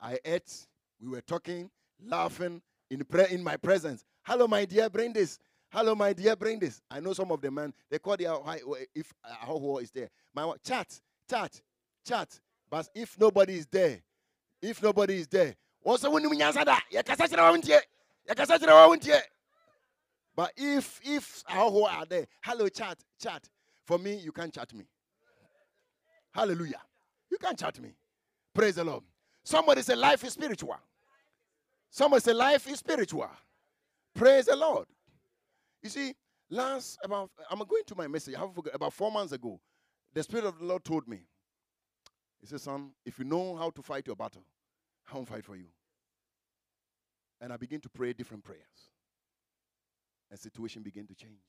I 0.00 0.18
ate. 0.24 0.66
We 1.00 1.08
were 1.08 1.20
talking, 1.20 1.70
laughing 2.04 2.60
in, 2.90 3.04
pre- 3.04 3.30
in 3.30 3.42
my 3.44 3.56
presence. 3.56 4.04
Hello, 4.24 4.48
my 4.48 4.64
dear, 4.64 4.90
bring 4.90 5.12
this. 5.12 5.38
Hello, 5.70 5.94
my 5.94 6.12
dear, 6.12 6.34
bring 6.34 6.58
this. 6.58 6.82
I 6.90 6.98
know 6.98 7.12
some 7.12 7.30
of 7.30 7.40
the 7.40 7.52
men, 7.52 7.72
they 7.88 8.00
call 8.00 8.16
their, 8.16 8.34
if 8.94 9.12
uh, 9.24 9.76
is 9.76 9.92
there. 9.92 10.10
My 10.34 10.52
chat, 10.66 11.00
chat, 11.30 11.60
chat. 12.04 12.40
But 12.68 12.88
if 12.96 13.16
nobody 13.18 13.58
is 13.58 13.66
there, 13.66 14.00
if 14.60 14.82
nobody 14.82 15.18
is 15.18 15.28
there, 15.28 15.54
but 15.84 16.02
if 20.56 21.00
if 21.04 21.42
how 21.46 21.70
who 21.70 21.84
are 21.84 22.04
there, 22.06 22.26
hello 22.42 22.68
chat, 22.68 22.98
chat. 23.20 23.48
For 23.86 23.98
me, 23.98 24.16
you 24.16 24.32
can't 24.32 24.52
chat 24.52 24.74
me. 24.74 24.84
Hallelujah. 26.32 26.80
You 27.30 27.38
can't 27.38 27.58
chat 27.58 27.80
me. 27.80 27.90
Praise 28.54 28.74
the 28.74 28.84
Lord. 28.84 29.04
Somebody 29.44 29.82
say 29.82 29.94
life 29.94 30.24
is 30.24 30.32
spiritual. 30.32 30.76
Somebody 31.90 32.20
say 32.22 32.32
life 32.32 32.68
is 32.68 32.78
spiritual. 32.78 33.30
Praise 34.14 34.46
the 34.46 34.56
Lord. 34.56 34.86
You 35.82 35.88
see, 35.88 36.14
last 36.50 36.98
about 37.02 37.30
I'm 37.50 37.58
going 37.58 37.84
to 37.86 37.94
my 37.94 38.06
message. 38.06 38.34
I 38.34 38.40
have 38.40 38.54
forgot 38.54 38.74
about 38.74 38.92
four 38.92 39.10
months 39.10 39.32
ago. 39.32 39.60
The 40.12 40.22
Spirit 40.22 40.44
of 40.44 40.58
the 40.58 40.64
Lord 40.64 40.84
told 40.84 41.06
me. 41.08 41.20
He 42.40 42.46
said, 42.46 42.60
Son, 42.60 42.90
if 43.04 43.18
you 43.18 43.24
know 43.24 43.54
how 43.54 43.70
to 43.70 43.82
fight 43.82 44.06
your 44.06 44.16
battle, 44.16 44.44
I 45.10 45.14
won't 45.14 45.28
fight 45.28 45.44
for 45.44 45.56
you. 45.56 45.66
And 47.40 47.52
I 47.52 47.56
begin 47.56 47.80
to 47.82 47.88
pray 47.88 48.12
different 48.12 48.44
prayers. 48.44 48.90
And 50.30 50.38
situation 50.38 50.82
began 50.82 51.06
to 51.06 51.14
change. 51.14 51.42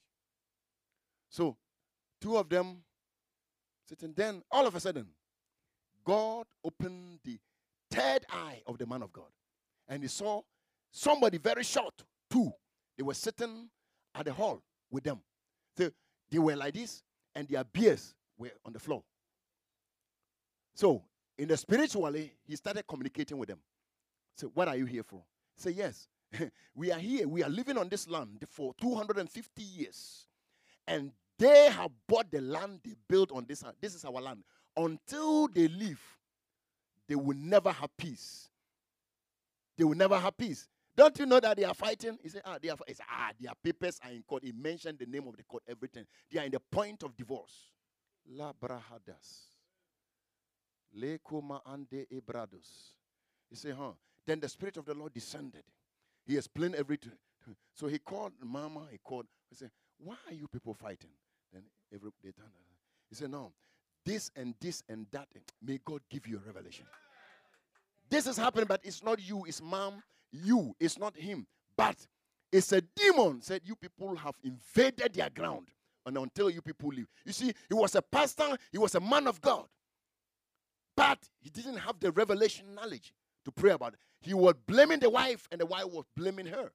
So, 1.29 1.55
two 2.19 2.37
of 2.37 2.49
them 2.49 2.83
sitting. 3.87 4.13
Then 4.15 4.43
all 4.51 4.67
of 4.67 4.75
a 4.75 4.79
sudden, 4.79 5.07
God 6.03 6.45
opened 6.63 7.19
the 7.23 7.37
third 7.89 8.25
eye 8.29 8.61
of 8.65 8.77
the 8.77 8.85
man 8.85 9.01
of 9.01 9.11
God. 9.11 9.29
And 9.87 10.03
he 10.03 10.09
saw 10.09 10.41
somebody 10.91 11.37
very 11.37 11.63
short, 11.63 11.93
two. 12.29 12.51
They 12.97 13.03
were 13.03 13.13
sitting 13.13 13.69
at 14.15 14.25
the 14.25 14.33
hall 14.33 14.61
with 14.89 15.03
them. 15.03 15.19
So 15.77 15.89
they 16.29 16.39
were 16.39 16.55
like 16.55 16.73
this, 16.73 17.03
and 17.35 17.47
their 17.47 17.63
beards 17.63 18.13
were 18.37 18.51
on 18.65 18.73
the 18.73 18.79
floor. 18.79 19.03
So, 20.75 21.03
in 21.37 21.47
the 21.47 21.57
spiritually, 21.57 22.33
he 22.47 22.55
started 22.55 22.85
communicating 22.87 23.37
with 23.37 23.49
them. 23.49 23.59
So, 24.37 24.47
what 24.53 24.67
are 24.67 24.75
you 24.75 24.85
here 24.85 25.03
for? 25.03 25.23
Say, 25.57 25.71
yes. 25.71 26.07
we 26.75 26.91
are 26.91 26.99
here. 26.99 27.27
We 27.27 27.43
are 27.43 27.49
living 27.49 27.77
on 27.77 27.89
this 27.89 28.07
land 28.07 28.45
for 28.49 28.73
250 28.79 29.61
years. 29.61 30.25
And 30.87 31.11
they 31.37 31.69
have 31.71 31.91
bought 32.07 32.31
the 32.31 32.41
land 32.41 32.79
they 32.83 32.95
built 33.07 33.31
on 33.31 33.45
this. 33.47 33.63
This 33.81 33.95
is 33.95 34.05
our 34.05 34.21
land. 34.21 34.43
Until 34.75 35.47
they 35.47 35.67
leave, 35.67 36.01
they 37.07 37.15
will 37.15 37.37
never 37.37 37.71
have 37.71 37.89
peace. 37.97 38.49
They 39.77 39.83
will 39.83 39.95
never 39.95 40.17
have 40.17 40.37
peace. 40.37 40.67
Don't 40.95 41.17
you 41.19 41.25
know 41.25 41.39
that 41.39 41.57
they 41.57 41.63
are 41.63 41.73
fighting? 41.73 42.17
He 42.21 42.29
said, 42.29 42.41
ah, 42.45 42.57
they 42.61 42.69
are, 42.69 42.77
ah, 43.09 43.31
their 43.39 43.53
papers 43.63 43.99
are 44.03 44.11
in 44.11 44.23
court. 44.23 44.43
He 44.43 44.51
mentioned 44.51 44.99
the 44.99 45.05
name 45.05 45.27
of 45.27 45.37
the 45.37 45.43
court, 45.43 45.63
everything. 45.67 46.05
They 46.31 46.39
are 46.39 46.45
in 46.45 46.51
the 46.51 46.59
point 46.59 47.03
of 47.03 47.15
divorce. 47.15 47.71
La 48.29 48.53
brahadas. 48.53 49.47
Le 50.93 51.17
kuma 51.17 51.61
ande 51.65 52.05
ebrados. 52.11 52.93
He 53.49 53.55
said, 53.55 53.75
huh. 53.77 53.91
Then 54.25 54.39
the 54.39 54.49
Spirit 54.49 54.77
of 54.77 54.85
the 54.85 54.93
Lord 54.93 55.13
descended. 55.13 55.63
He 56.25 56.37
explained 56.37 56.75
everything. 56.75 57.13
So 57.73 57.87
he 57.87 57.97
called 57.97 58.33
Mama, 58.43 58.81
he 58.91 58.99
called, 59.03 59.25
he 59.49 59.55
said, 59.55 59.71
Why 59.97 60.15
are 60.27 60.33
you 60.33 60.47
people 60.47 60.75
fighting? 60.75 61.09
Then 61.51 61.63
every 61.93 62.11
they 62.23 62.31
turned. 62.31 62.49
He 63.09 63.15
said, 63.15 63.31
No, 63.31 63.53
this 64.05 64.31
and 64.35 64.53
this 64.59 64.83
and 64.89 65.05
that. 65.11 65.27
May 65.61 65.79
God 65.83 66.01
give 66.09 66.27
you 66.27 66.37
a 66.37 66.47
revelation. 66.47 66.85
This 68.09 68.27
is 68.27 68.37
happening, 68.37 68.65
but 68.67 68.81
it's 68.83 69.03
not 69.03 69.19
you, 69.25 69.45
it's 69.45 69.61
mom, 69.61 70.03
you, 70.31 70.75
it's 70.79 70.99
not 70.99 71.15
him. 71.15 71.47
But 71.77 71.95
it's 72.51 72.71
a 72.73 72.81
demon. 72.81 73.41
Said 73.41 73.61
you 73.63 73.75
people 73.75 74.15
have 74.15 74.35
invaded 74.43 75.13
their 75.13 75.29
ground. 75.29 75.67
And 76.05 76.17
until 76.17 76.49
you 76.49 76.61
people 76.61 76.89
leave. 76.89 77.07
You 77.25 77.31
see, 77.31 77.53
he 77.69 77.73
was 77.73 77.95
a 77.95 78.01
pastor, 78.01 78.57
he 78.71 78.77
was 78.77 78.95
a 78.95 78.99
man 78.99 79.27
of 79.27 79.39
God. 79.39 79.65
But 80.95 81.19
he 81.39 81.49
didn't 81.49 81.77
have 81.77 81.99
the 81.99 82.11
revelation 82.11 82.73
knowledge 82.75 83.13
to 83.45 83.51
pray 83.51 83.71
about 83.71 83.93
it. 83.93 83.99
He 84.19 84.33
was 84.33 84.55
blaming 84.67 84.99
the 84.99 85.09
wife, 85.09 85.47
and 85.51 85.61
the 85.61 85.65
wife 85.65 85.85
was 85.85 86.05
blaming 86.15 86.47
her. 86.47 86.71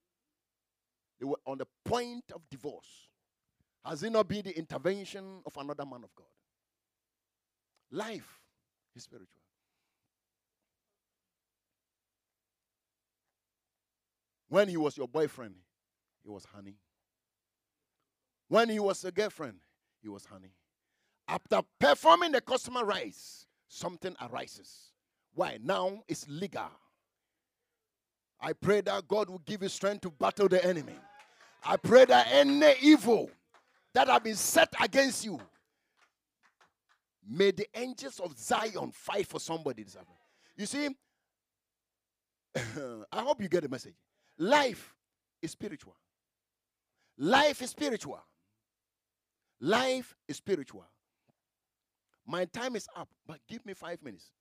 They 1.21 1.27
were 1.27 1.39
on 1.47 1.59
the 1.59 1.67
point 1.85 2.25
of 2.35 2.43
divorce. 2.51 3.09
Has 3.85 4.03
it 4.03 4.11
not 4.11 4.27
been 4.29 4.43
the 4.43 4.57
intervention 4.57 5.43
of 5.45 5.57
another 5.57 5.85
man 5.85 6.03
of 6.05 6.15
God? 6.17 6.27
Life 7.91 8.41
is 8.95 9.05
spiritual. 9.05 9.43
When 14.49 14.69
he 14.69 14.77
was 14.77 14.97
your 14.97 15.09
boyfriend, 15.09 15.55
he 16.23 16.31
was 16.31 16.45
honey. 16.45 16.77
When 18.49 18.69
he 18.69 18.79
was 18.79 19.05
a 19.05 19.11
girlfriend, 19.11 19.59
he 20.03 20.09
was 20.09 20.25
honey. 20.25 20.53
After 21.29 21.61
performing 21.81 22.33
the 22.33 22.41
customer 22.41 22.85
rites, 22.85 23.47
something 23.69 24.15
arises. 24.21 24.93
Why? 25.35 25.59
Now 25.63 26.03
it's 26.07 26.27
legal. 26.29 26.71
I 28.41 28.53
pray 28.53 28.83
that 28.83 29.09
God 29.09 29.31
will 29.31 29.43
give 29.45 29.63
you 29.63 29.69
strength 29.69 30.03
to 30.03 30.11
battle 30.11 30.49
the 30.49 30.65
enemy. 30.65 30.95
I 31.65 31.77
pray 31.77 32.05
that 32.05 32.29
any 32.31 32.75
evil 32.81 33.31
that 33.95 34.09
have 34.09 34.23
been 34.23 34.37
set 34.37 34.73
against 34.81 35.25
you, 35.25 35.41
may 37.29 37.51
the 37.51 37.67
angels 37.75 38.21
of 38.21 38.37
Zion 38.39 38.93
fight 38.93 39.27
for 39.27 39.41
somebody 39.41 39.83
this 39.83 39.97
afternoon. 39.97 40.17
You 40.57 40.67
see, 40.67 40.89
I 43.13 43.21
hope 43.21 43.43
you 43.43 43.49
get 43.49 43.63
the 43.63 43.69
message. 43.69 43.95
Life 44.39 44.95
is 45.43 45.51
spiritual. 45.53 45.97
Life 47.19 47.63
is 47.63 47.71
spiritual. 47.71 48.21
Life 49.61 50.15
is 50.29 50.37
spiritual. 50.37 50.87
My 52.27 52.45
time 52.47 52.77
is 52.77 52.89
up, 52.97 53.09
but 53.27 53.39
give 53.49 53.65
me 53.65 53.73
five 53.73 54.03
minutes. 54.03 54.33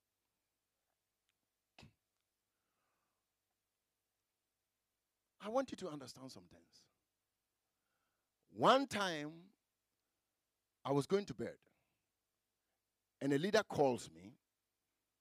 I 5.44 5.48
want 5.48 5.70
you 5.70 5.76
to 5.78 5.88
understand 5.88 6.32
some 6.32 6.42
things. 6.50 6.82
One 8.52 8.86
time, 8.86 9.30
I 10.84 10.92
was 10.92 11.06
going 11.06 11.24
to 11.26 11.34
bed, 11.34 11.54
and 13.20 13.32
a 13.32 13.38
leader 13.38 13.62
calls 13.68 14.10
me. 14.14 14.32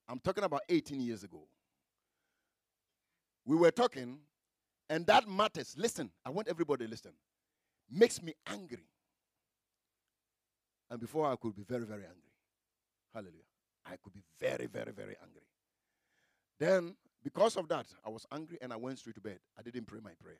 I'm 0.07 0.19
talking 0.19 0.43
about 0.43 0.61
18 0.69 0.99
years 1.01 1.23
ago. 1.23 1.47
We 3.45 3.55
were 3.55 3.71
talking, 3.71 4.19
And 4.89 5.05
that 5.07 5.27
matters. 5.27 5.75
Listen, 5.77 6.11
I 6.25 6.29
want 6.29 6.47
everybody 6.47 6.85
to 6.85 6.91
listen. 6.91 7.11
Makes 7.89 8.21
me 8.21 8.33
angry. 8.47 8.85
And 10.89 10.99
before 10.99 11.31
I 11.31 11.35
could 11.35 11.55
be 11.55 11.63
very, 11.63 11.85
very 11.85 12.03
angry. 12.03 12.31
Hallelujah. 13.13 13.41
I 13.85 13.95
could 14.03 14.13
be 14.13 14.23
very, 14.39 14.67
very, 14.67 14.91
very 14.91 15.15
angry. 15.21 15.41
Then, 16.59 16.95
because 17.23 17.55
of 17.57 17.67
that, 17.69 17.87
I 18.05 18.09
was 18.09 18.25
angry 18.31 18.57
and 18.61 18.71
I 18.71 18.75
went 18.75 18.99
straight 18.99 19.15
to 19.15 19.21
bed. 19.21 19.39
I 19.57 19.61
didn't 19.61 19.85
pray 19.85 19.99
my 20.03 20.11
prayer. 20.21 20.39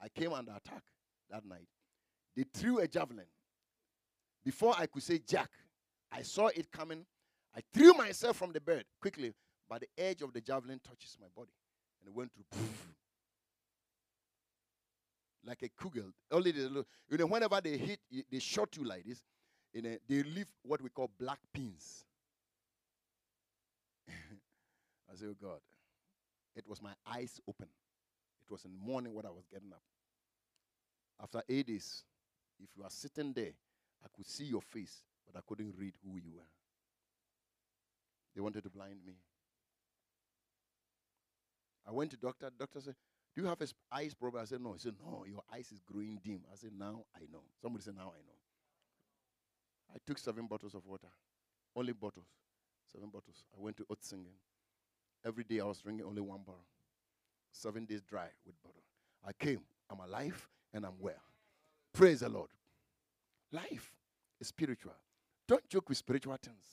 I 0.00 0.08
came 0.08 0.32
under 0.32 0.52
attack 0.52 0.82
that 1.30 1.44
night. 1.44 1.68
They 2.36 2.44
threw 2.52 2.78
a 2.78 2.88
javelin. 2.88 3.26
Before 4.44 4.74
I 4.78 4.86
could 4.86 5.02
say 5.02 5.18
Jack, 5.18 5.50
I 6.10 6.22
saw 6.22 6.48
it 6.48 6.70
coming. 6.70 7.04
I 7.56 7.60
threw 7.72 7.92
myself 7.94 8.36
from 8.36 8.52
the 8.52 8.60
bed 8.60 8.84
quickly, 9.00 9.32
but 9.68 9.80
the 9.80 10.02
edge 10.02 10.22
of 10.22 10.32
the 10.32 10.40
javelin 10.40 10.80
touches 10.86 11.16
my 11.20 11.28
body. 11.34 11.52
And 12.00 12.08
it 12.08 12.14
went 12.16 12.32
through. 12.32 12.44
Poof, 12.50 12.86
like 15.44 15.62
a 15.62 15.68
kugel. 15.68 16.12
Only 16.30 16.52
the, 16.52 16.84
you 17.08 17.18
know, 17.18 17.26
whenever 17.26 17.60
they 17.60 17.76
hit, 17.76 18.00
they 18.30 18.38
shot 18.38 18.76
you 18.76 18.84
like 18.84 19.04
this, 19.04 19.22
you 19.72 19.82
know, 19.82 19.96
they 20.08 20.22
leave 20.22 20.50
what 20.62 20.80
we 20.82 20.88
call 20.88 21.10
black 21.18 21.38
pins. 21.52 22.04
I 24.08 25.16
say, 25.16 25.26
oh 25.26 25.36
God. 25.40 25.60
It 26.54 26.68
was 26.68 26.82
my 26.82 26.92
eyes 27.06 27.40
open. 27.48 27.68
It 28.42 28.50
was 28.50 28.64
in 28.64 28.72
the 28.72 28.78
morning 28.78 29.14
when 29.14 29.24
I 29.24 29.30
was 29.30 29.46
getting 29.50 29.72
up. 29.72 29.82
After 31.22 31.42
eight 31.48 31.66
days, 31.66 32.04
if 32.62 32.68
you 32.76 32.84
are 32.84 32.90
sitting 32.90 33.32
there, 33.32 33.52
I 34.04 34.08
could 34.14 34.26
see 34.26 34.44
your 34.44 34.62
face, 34.62 35.02
but 35.26 35.38
I 35.38 35.42
couldn't 35.46 35.74
read 35.76 35.94
who 36.04 36.18
you 36.18 36.32
were. 36.36 36.50
They 38.34 38.40
wanted 38.40 38.62
to 38.64 38.70
blind 38.70 38.98
me. 39.06 39.14
I 41.86 41.92
went 41.92 42.10
to 42.12 42.16
doctor. 42.16 42.50
Doctor 42.56 42.80
said, 42.80 42.94
"Do 43.34 43.42
you 43.42 43.48
have 43.48 43.60
a 43.60 43.66
eyes 43.90 44.14
problem?" 44.14 44.42
I 44.42 44.46
said, 44.46 44.60
"No." 44.60 44.72
He 44.72 44.78
said, 44.78 44.94
"No, 45.04 45.24
your 45.26 45.42
eyes 45.52 45.70
is 45.72 45.80
growing 45.80 46.18
dim." 46.24 46.42
I 46.50 46.56
said, 46.56 46.72
"Now 46.72 47.04
I 47.14 47.20
know." 47.30 47.42
Somebody 47.60 47.84
said, 47.84 47.96
"Now 47.96 48.12
I 48.16 48.22
know." 48.22 48.38
I 49.94 49.98
took 50.06 50.18
seven 50.18 50.46
bottles 50.46 50.74
of 50.74 50.86
water, 50.86 51.08
only 51.76 51.92
bottles, 51.92 52.28
seven 52.90 53.10
bottles. 53.10 53.44
I 53.56 53.60
went 53.60 53.76
to 53.78 53.86
oat 53.90 54.02
singing. 54.02 54.34
Every 55.24 55.44
day 55.44 55.60
I 55.60 55.64
was 55.64 55.80
drinking 55.80 56.06
only 56.06 56.22
one 56.22 56.40
bottle. 56.40 56.64
Seven 57.50 57.84
days 57.84 58.02
dry 58.02 58.28
with 58.46 58.60
bottle. 58.62 58.82
I 59.24 59.32
came. 59.32 59.60
I'm 59.90 60.00
alive 60.00 60.48
and 60.72 60.86
I'm 60.86 60.98
well. 60.98 61.22
Praise 61.92 62.20
the 62.20 62.28
Lord. 62.28 62.48
Life 63.52 63.92
is 64.40 64.48
spiritual. 64.48 64.94
Don't 65.46 65.68
joke 65.68 65.88
with 65.88 65.98
spiritual 65.98 66.36
things. 66.42 66.64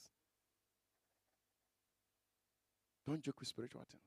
Don't 3.06 3.22
joke 3.22 3.40
with 3.40 3.50
spiritual 3.50 3.84
things. 3.90 4.04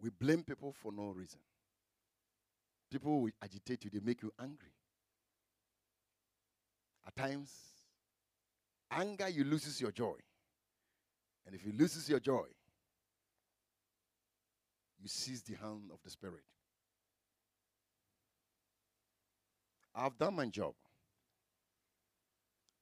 We 0.00 0.10
blame 0.10 0.42
people 0.42 0.74
for 0.82 0.92
no 0.92 1.10
reason. 1.10 1.40
People 2.90 3.22
will 3.22 3.30
agitate 3.42 3.84
you, 3.84 3.90
they 3.90 4.00
make 4.00 4.22
you 4.22 4.30
angry. 4.40 4.68
At 7.06 7.16
times, 7.16 7.50
anger, 8.90 9.28
you 9.28 9.44
loses 9.44 9.80
your 9.80 9.92
joy. 9.92 10.16
And 11.46 11.54
if 11.54 11.64
you 11.64 11.72
loses 11.72 12.08
your 12.08 12.20
joy, 12.20 12.44
you 15.04 15.08
seize 15.10 15.42
the 15.42 15.54
hand 15.54 15.90
of 15.92 16.02
the 16.02 16.08
Spirit. 16.08 16.40
I've 19.94 20.16
done 20.18 20.34
my 20.34 20.46
job 20.46 20.72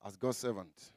as 0.06 0.16
God's 0.16 0.38
servant. 0.38 0.92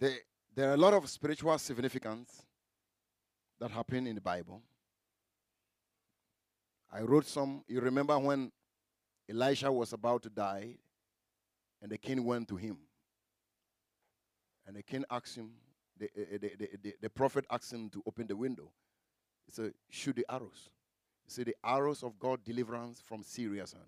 There, 0.00 0.10
there 0.54 0.70
are 0.70 0.74
a 0.74 0.76
lot 0.76 0.92
of 0.92 1.08
spiritual 1.08 1.56
significance 1.56 2.42
that 3.60 3.70
happen 3.70 4.08
in 4.08 4.16
the 4.16 4.20
Bible. 4.20 4.60
I 6.92 7.02
wrote 7.02 7.26
some. 7.26 7.62
You 7.68 7.80
remember 7.80 8.18
when 8.18 8.50
Elisha 9.30 9.70
was 9.70 9.92
about 9.92 10.24
to 10.24 10.30
die, 10.30 10.74
and 11.80 11.92
the 11.92 11.98
king 11.98 12.24
went 12.24 12.48
to 12.48 12.56
him. 12.56 12.78
And 14.66 14.74
the 14.74 14.82
king 14.82 15.04
asked 15.08 15.36
him, 15.36 15.52
the, 15.96 16.06
eh, 16.06 16.24
eh, 16.32 16.38
the, 16.40 16.50
the, 16.58 16.68
the, 16.82 16.94
the 17.02 17.10
prophet 17.10 17.44
asked 17.52 17.72
him 17.72 17.88
to 17.90 18.02
open 18.04 18.26
the 18.26 18.36
window. 18.36 18.72
He 19.46 19.52
said, 19.52 19.72
Shoot 19.88 20.16
the 20.16 20.26
arrows. 20.28 20.70
He 21.24 21.30
said, 21.30 21.46
The 21.46 21.56
arrows 21.64 22.02
of 22.02 22.18
God 22.18 22.44
deliverance 22.44 23.00
from 23.00 23.22
Syria's 23.22 23.72
hand. 23.72 23.84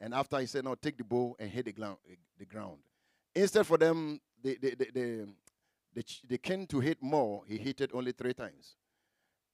And 0.00 0.12
after 0.12 0.38
he 0.38 0.46
said, 0.46 0.64
No, 0.64 0.74
take 0.74 0.98
the 0.98 1.04
bow 1.04 1.36
and 1.38 1.50
hit 1.50 1.64
the, 1.66 1.72
ground, 1.72 1.98
eh, 2.10 2.16
the 2.38 2.44
ground. 2.44 2.78
Instead 3.34 3.66
for 3.66 3.78
them, 3.78 4.20
the, 4.42 4.58
the, 4.60 4.70
the, 4.74 4.90
the, 4.92 5.28
the, 5.94 6.04
the 6.28 6.38
king 6.38 6.66
to 6.66 6.80
hit 6.80 7.02
more, 7.02 7.42
he 7.46 7.56
hit 7.56 7.80
it 7.80 7.90
only 7.94 8.12
three 8.12 8.34
times. 8.34 8.76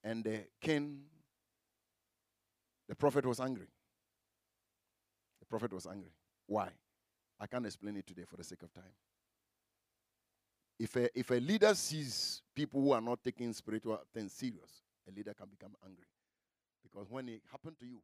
And 0.03 0.25
the 0.25 0.45
king, 0.61 1.03
the 2.89 2.95
prophet 2.95 3.27
was 3.27 3.41
angry. 3.41 3.69
The 5.41 5.47
prophet 5.47 5.73
was 5.73 5.87
angry. 5.87 6.13
Why? 6.47 6.71
I 7.39 7.47
can't 7.47 7.65
explain 7.65 7.97
it 7.97 8.07
today 8.07 8.25
for 8.29 8.37
the 8.37 8.45
sake 8.45 8.63
of 8.63 8.73
time. 8.73 8.93
If 10.81 10.97
a, 10.97 11.19
if 11.19 11.31
a 11.31 11.35
leader 11.35 11.75
sees 11.75 12.41
people 12.55 12.81
who 12.81 12.93
are 12.93 13.03
not 13.03 13.23
taking 13.23 13.53
spiritual 13.53 14.01
things 14.15 14.33
serious, 14.33 14.81
a 15.07 15.15
leader 15.15 15.35
can 15.35 15.47
become 15.47 15.77
angry. 15.85 16.07
Because 16.83 17.11
when 17.11 17.29
it 17.29 17.43
happened 17.51 17.79
to 17.81 17.87
you, 17.87 18.01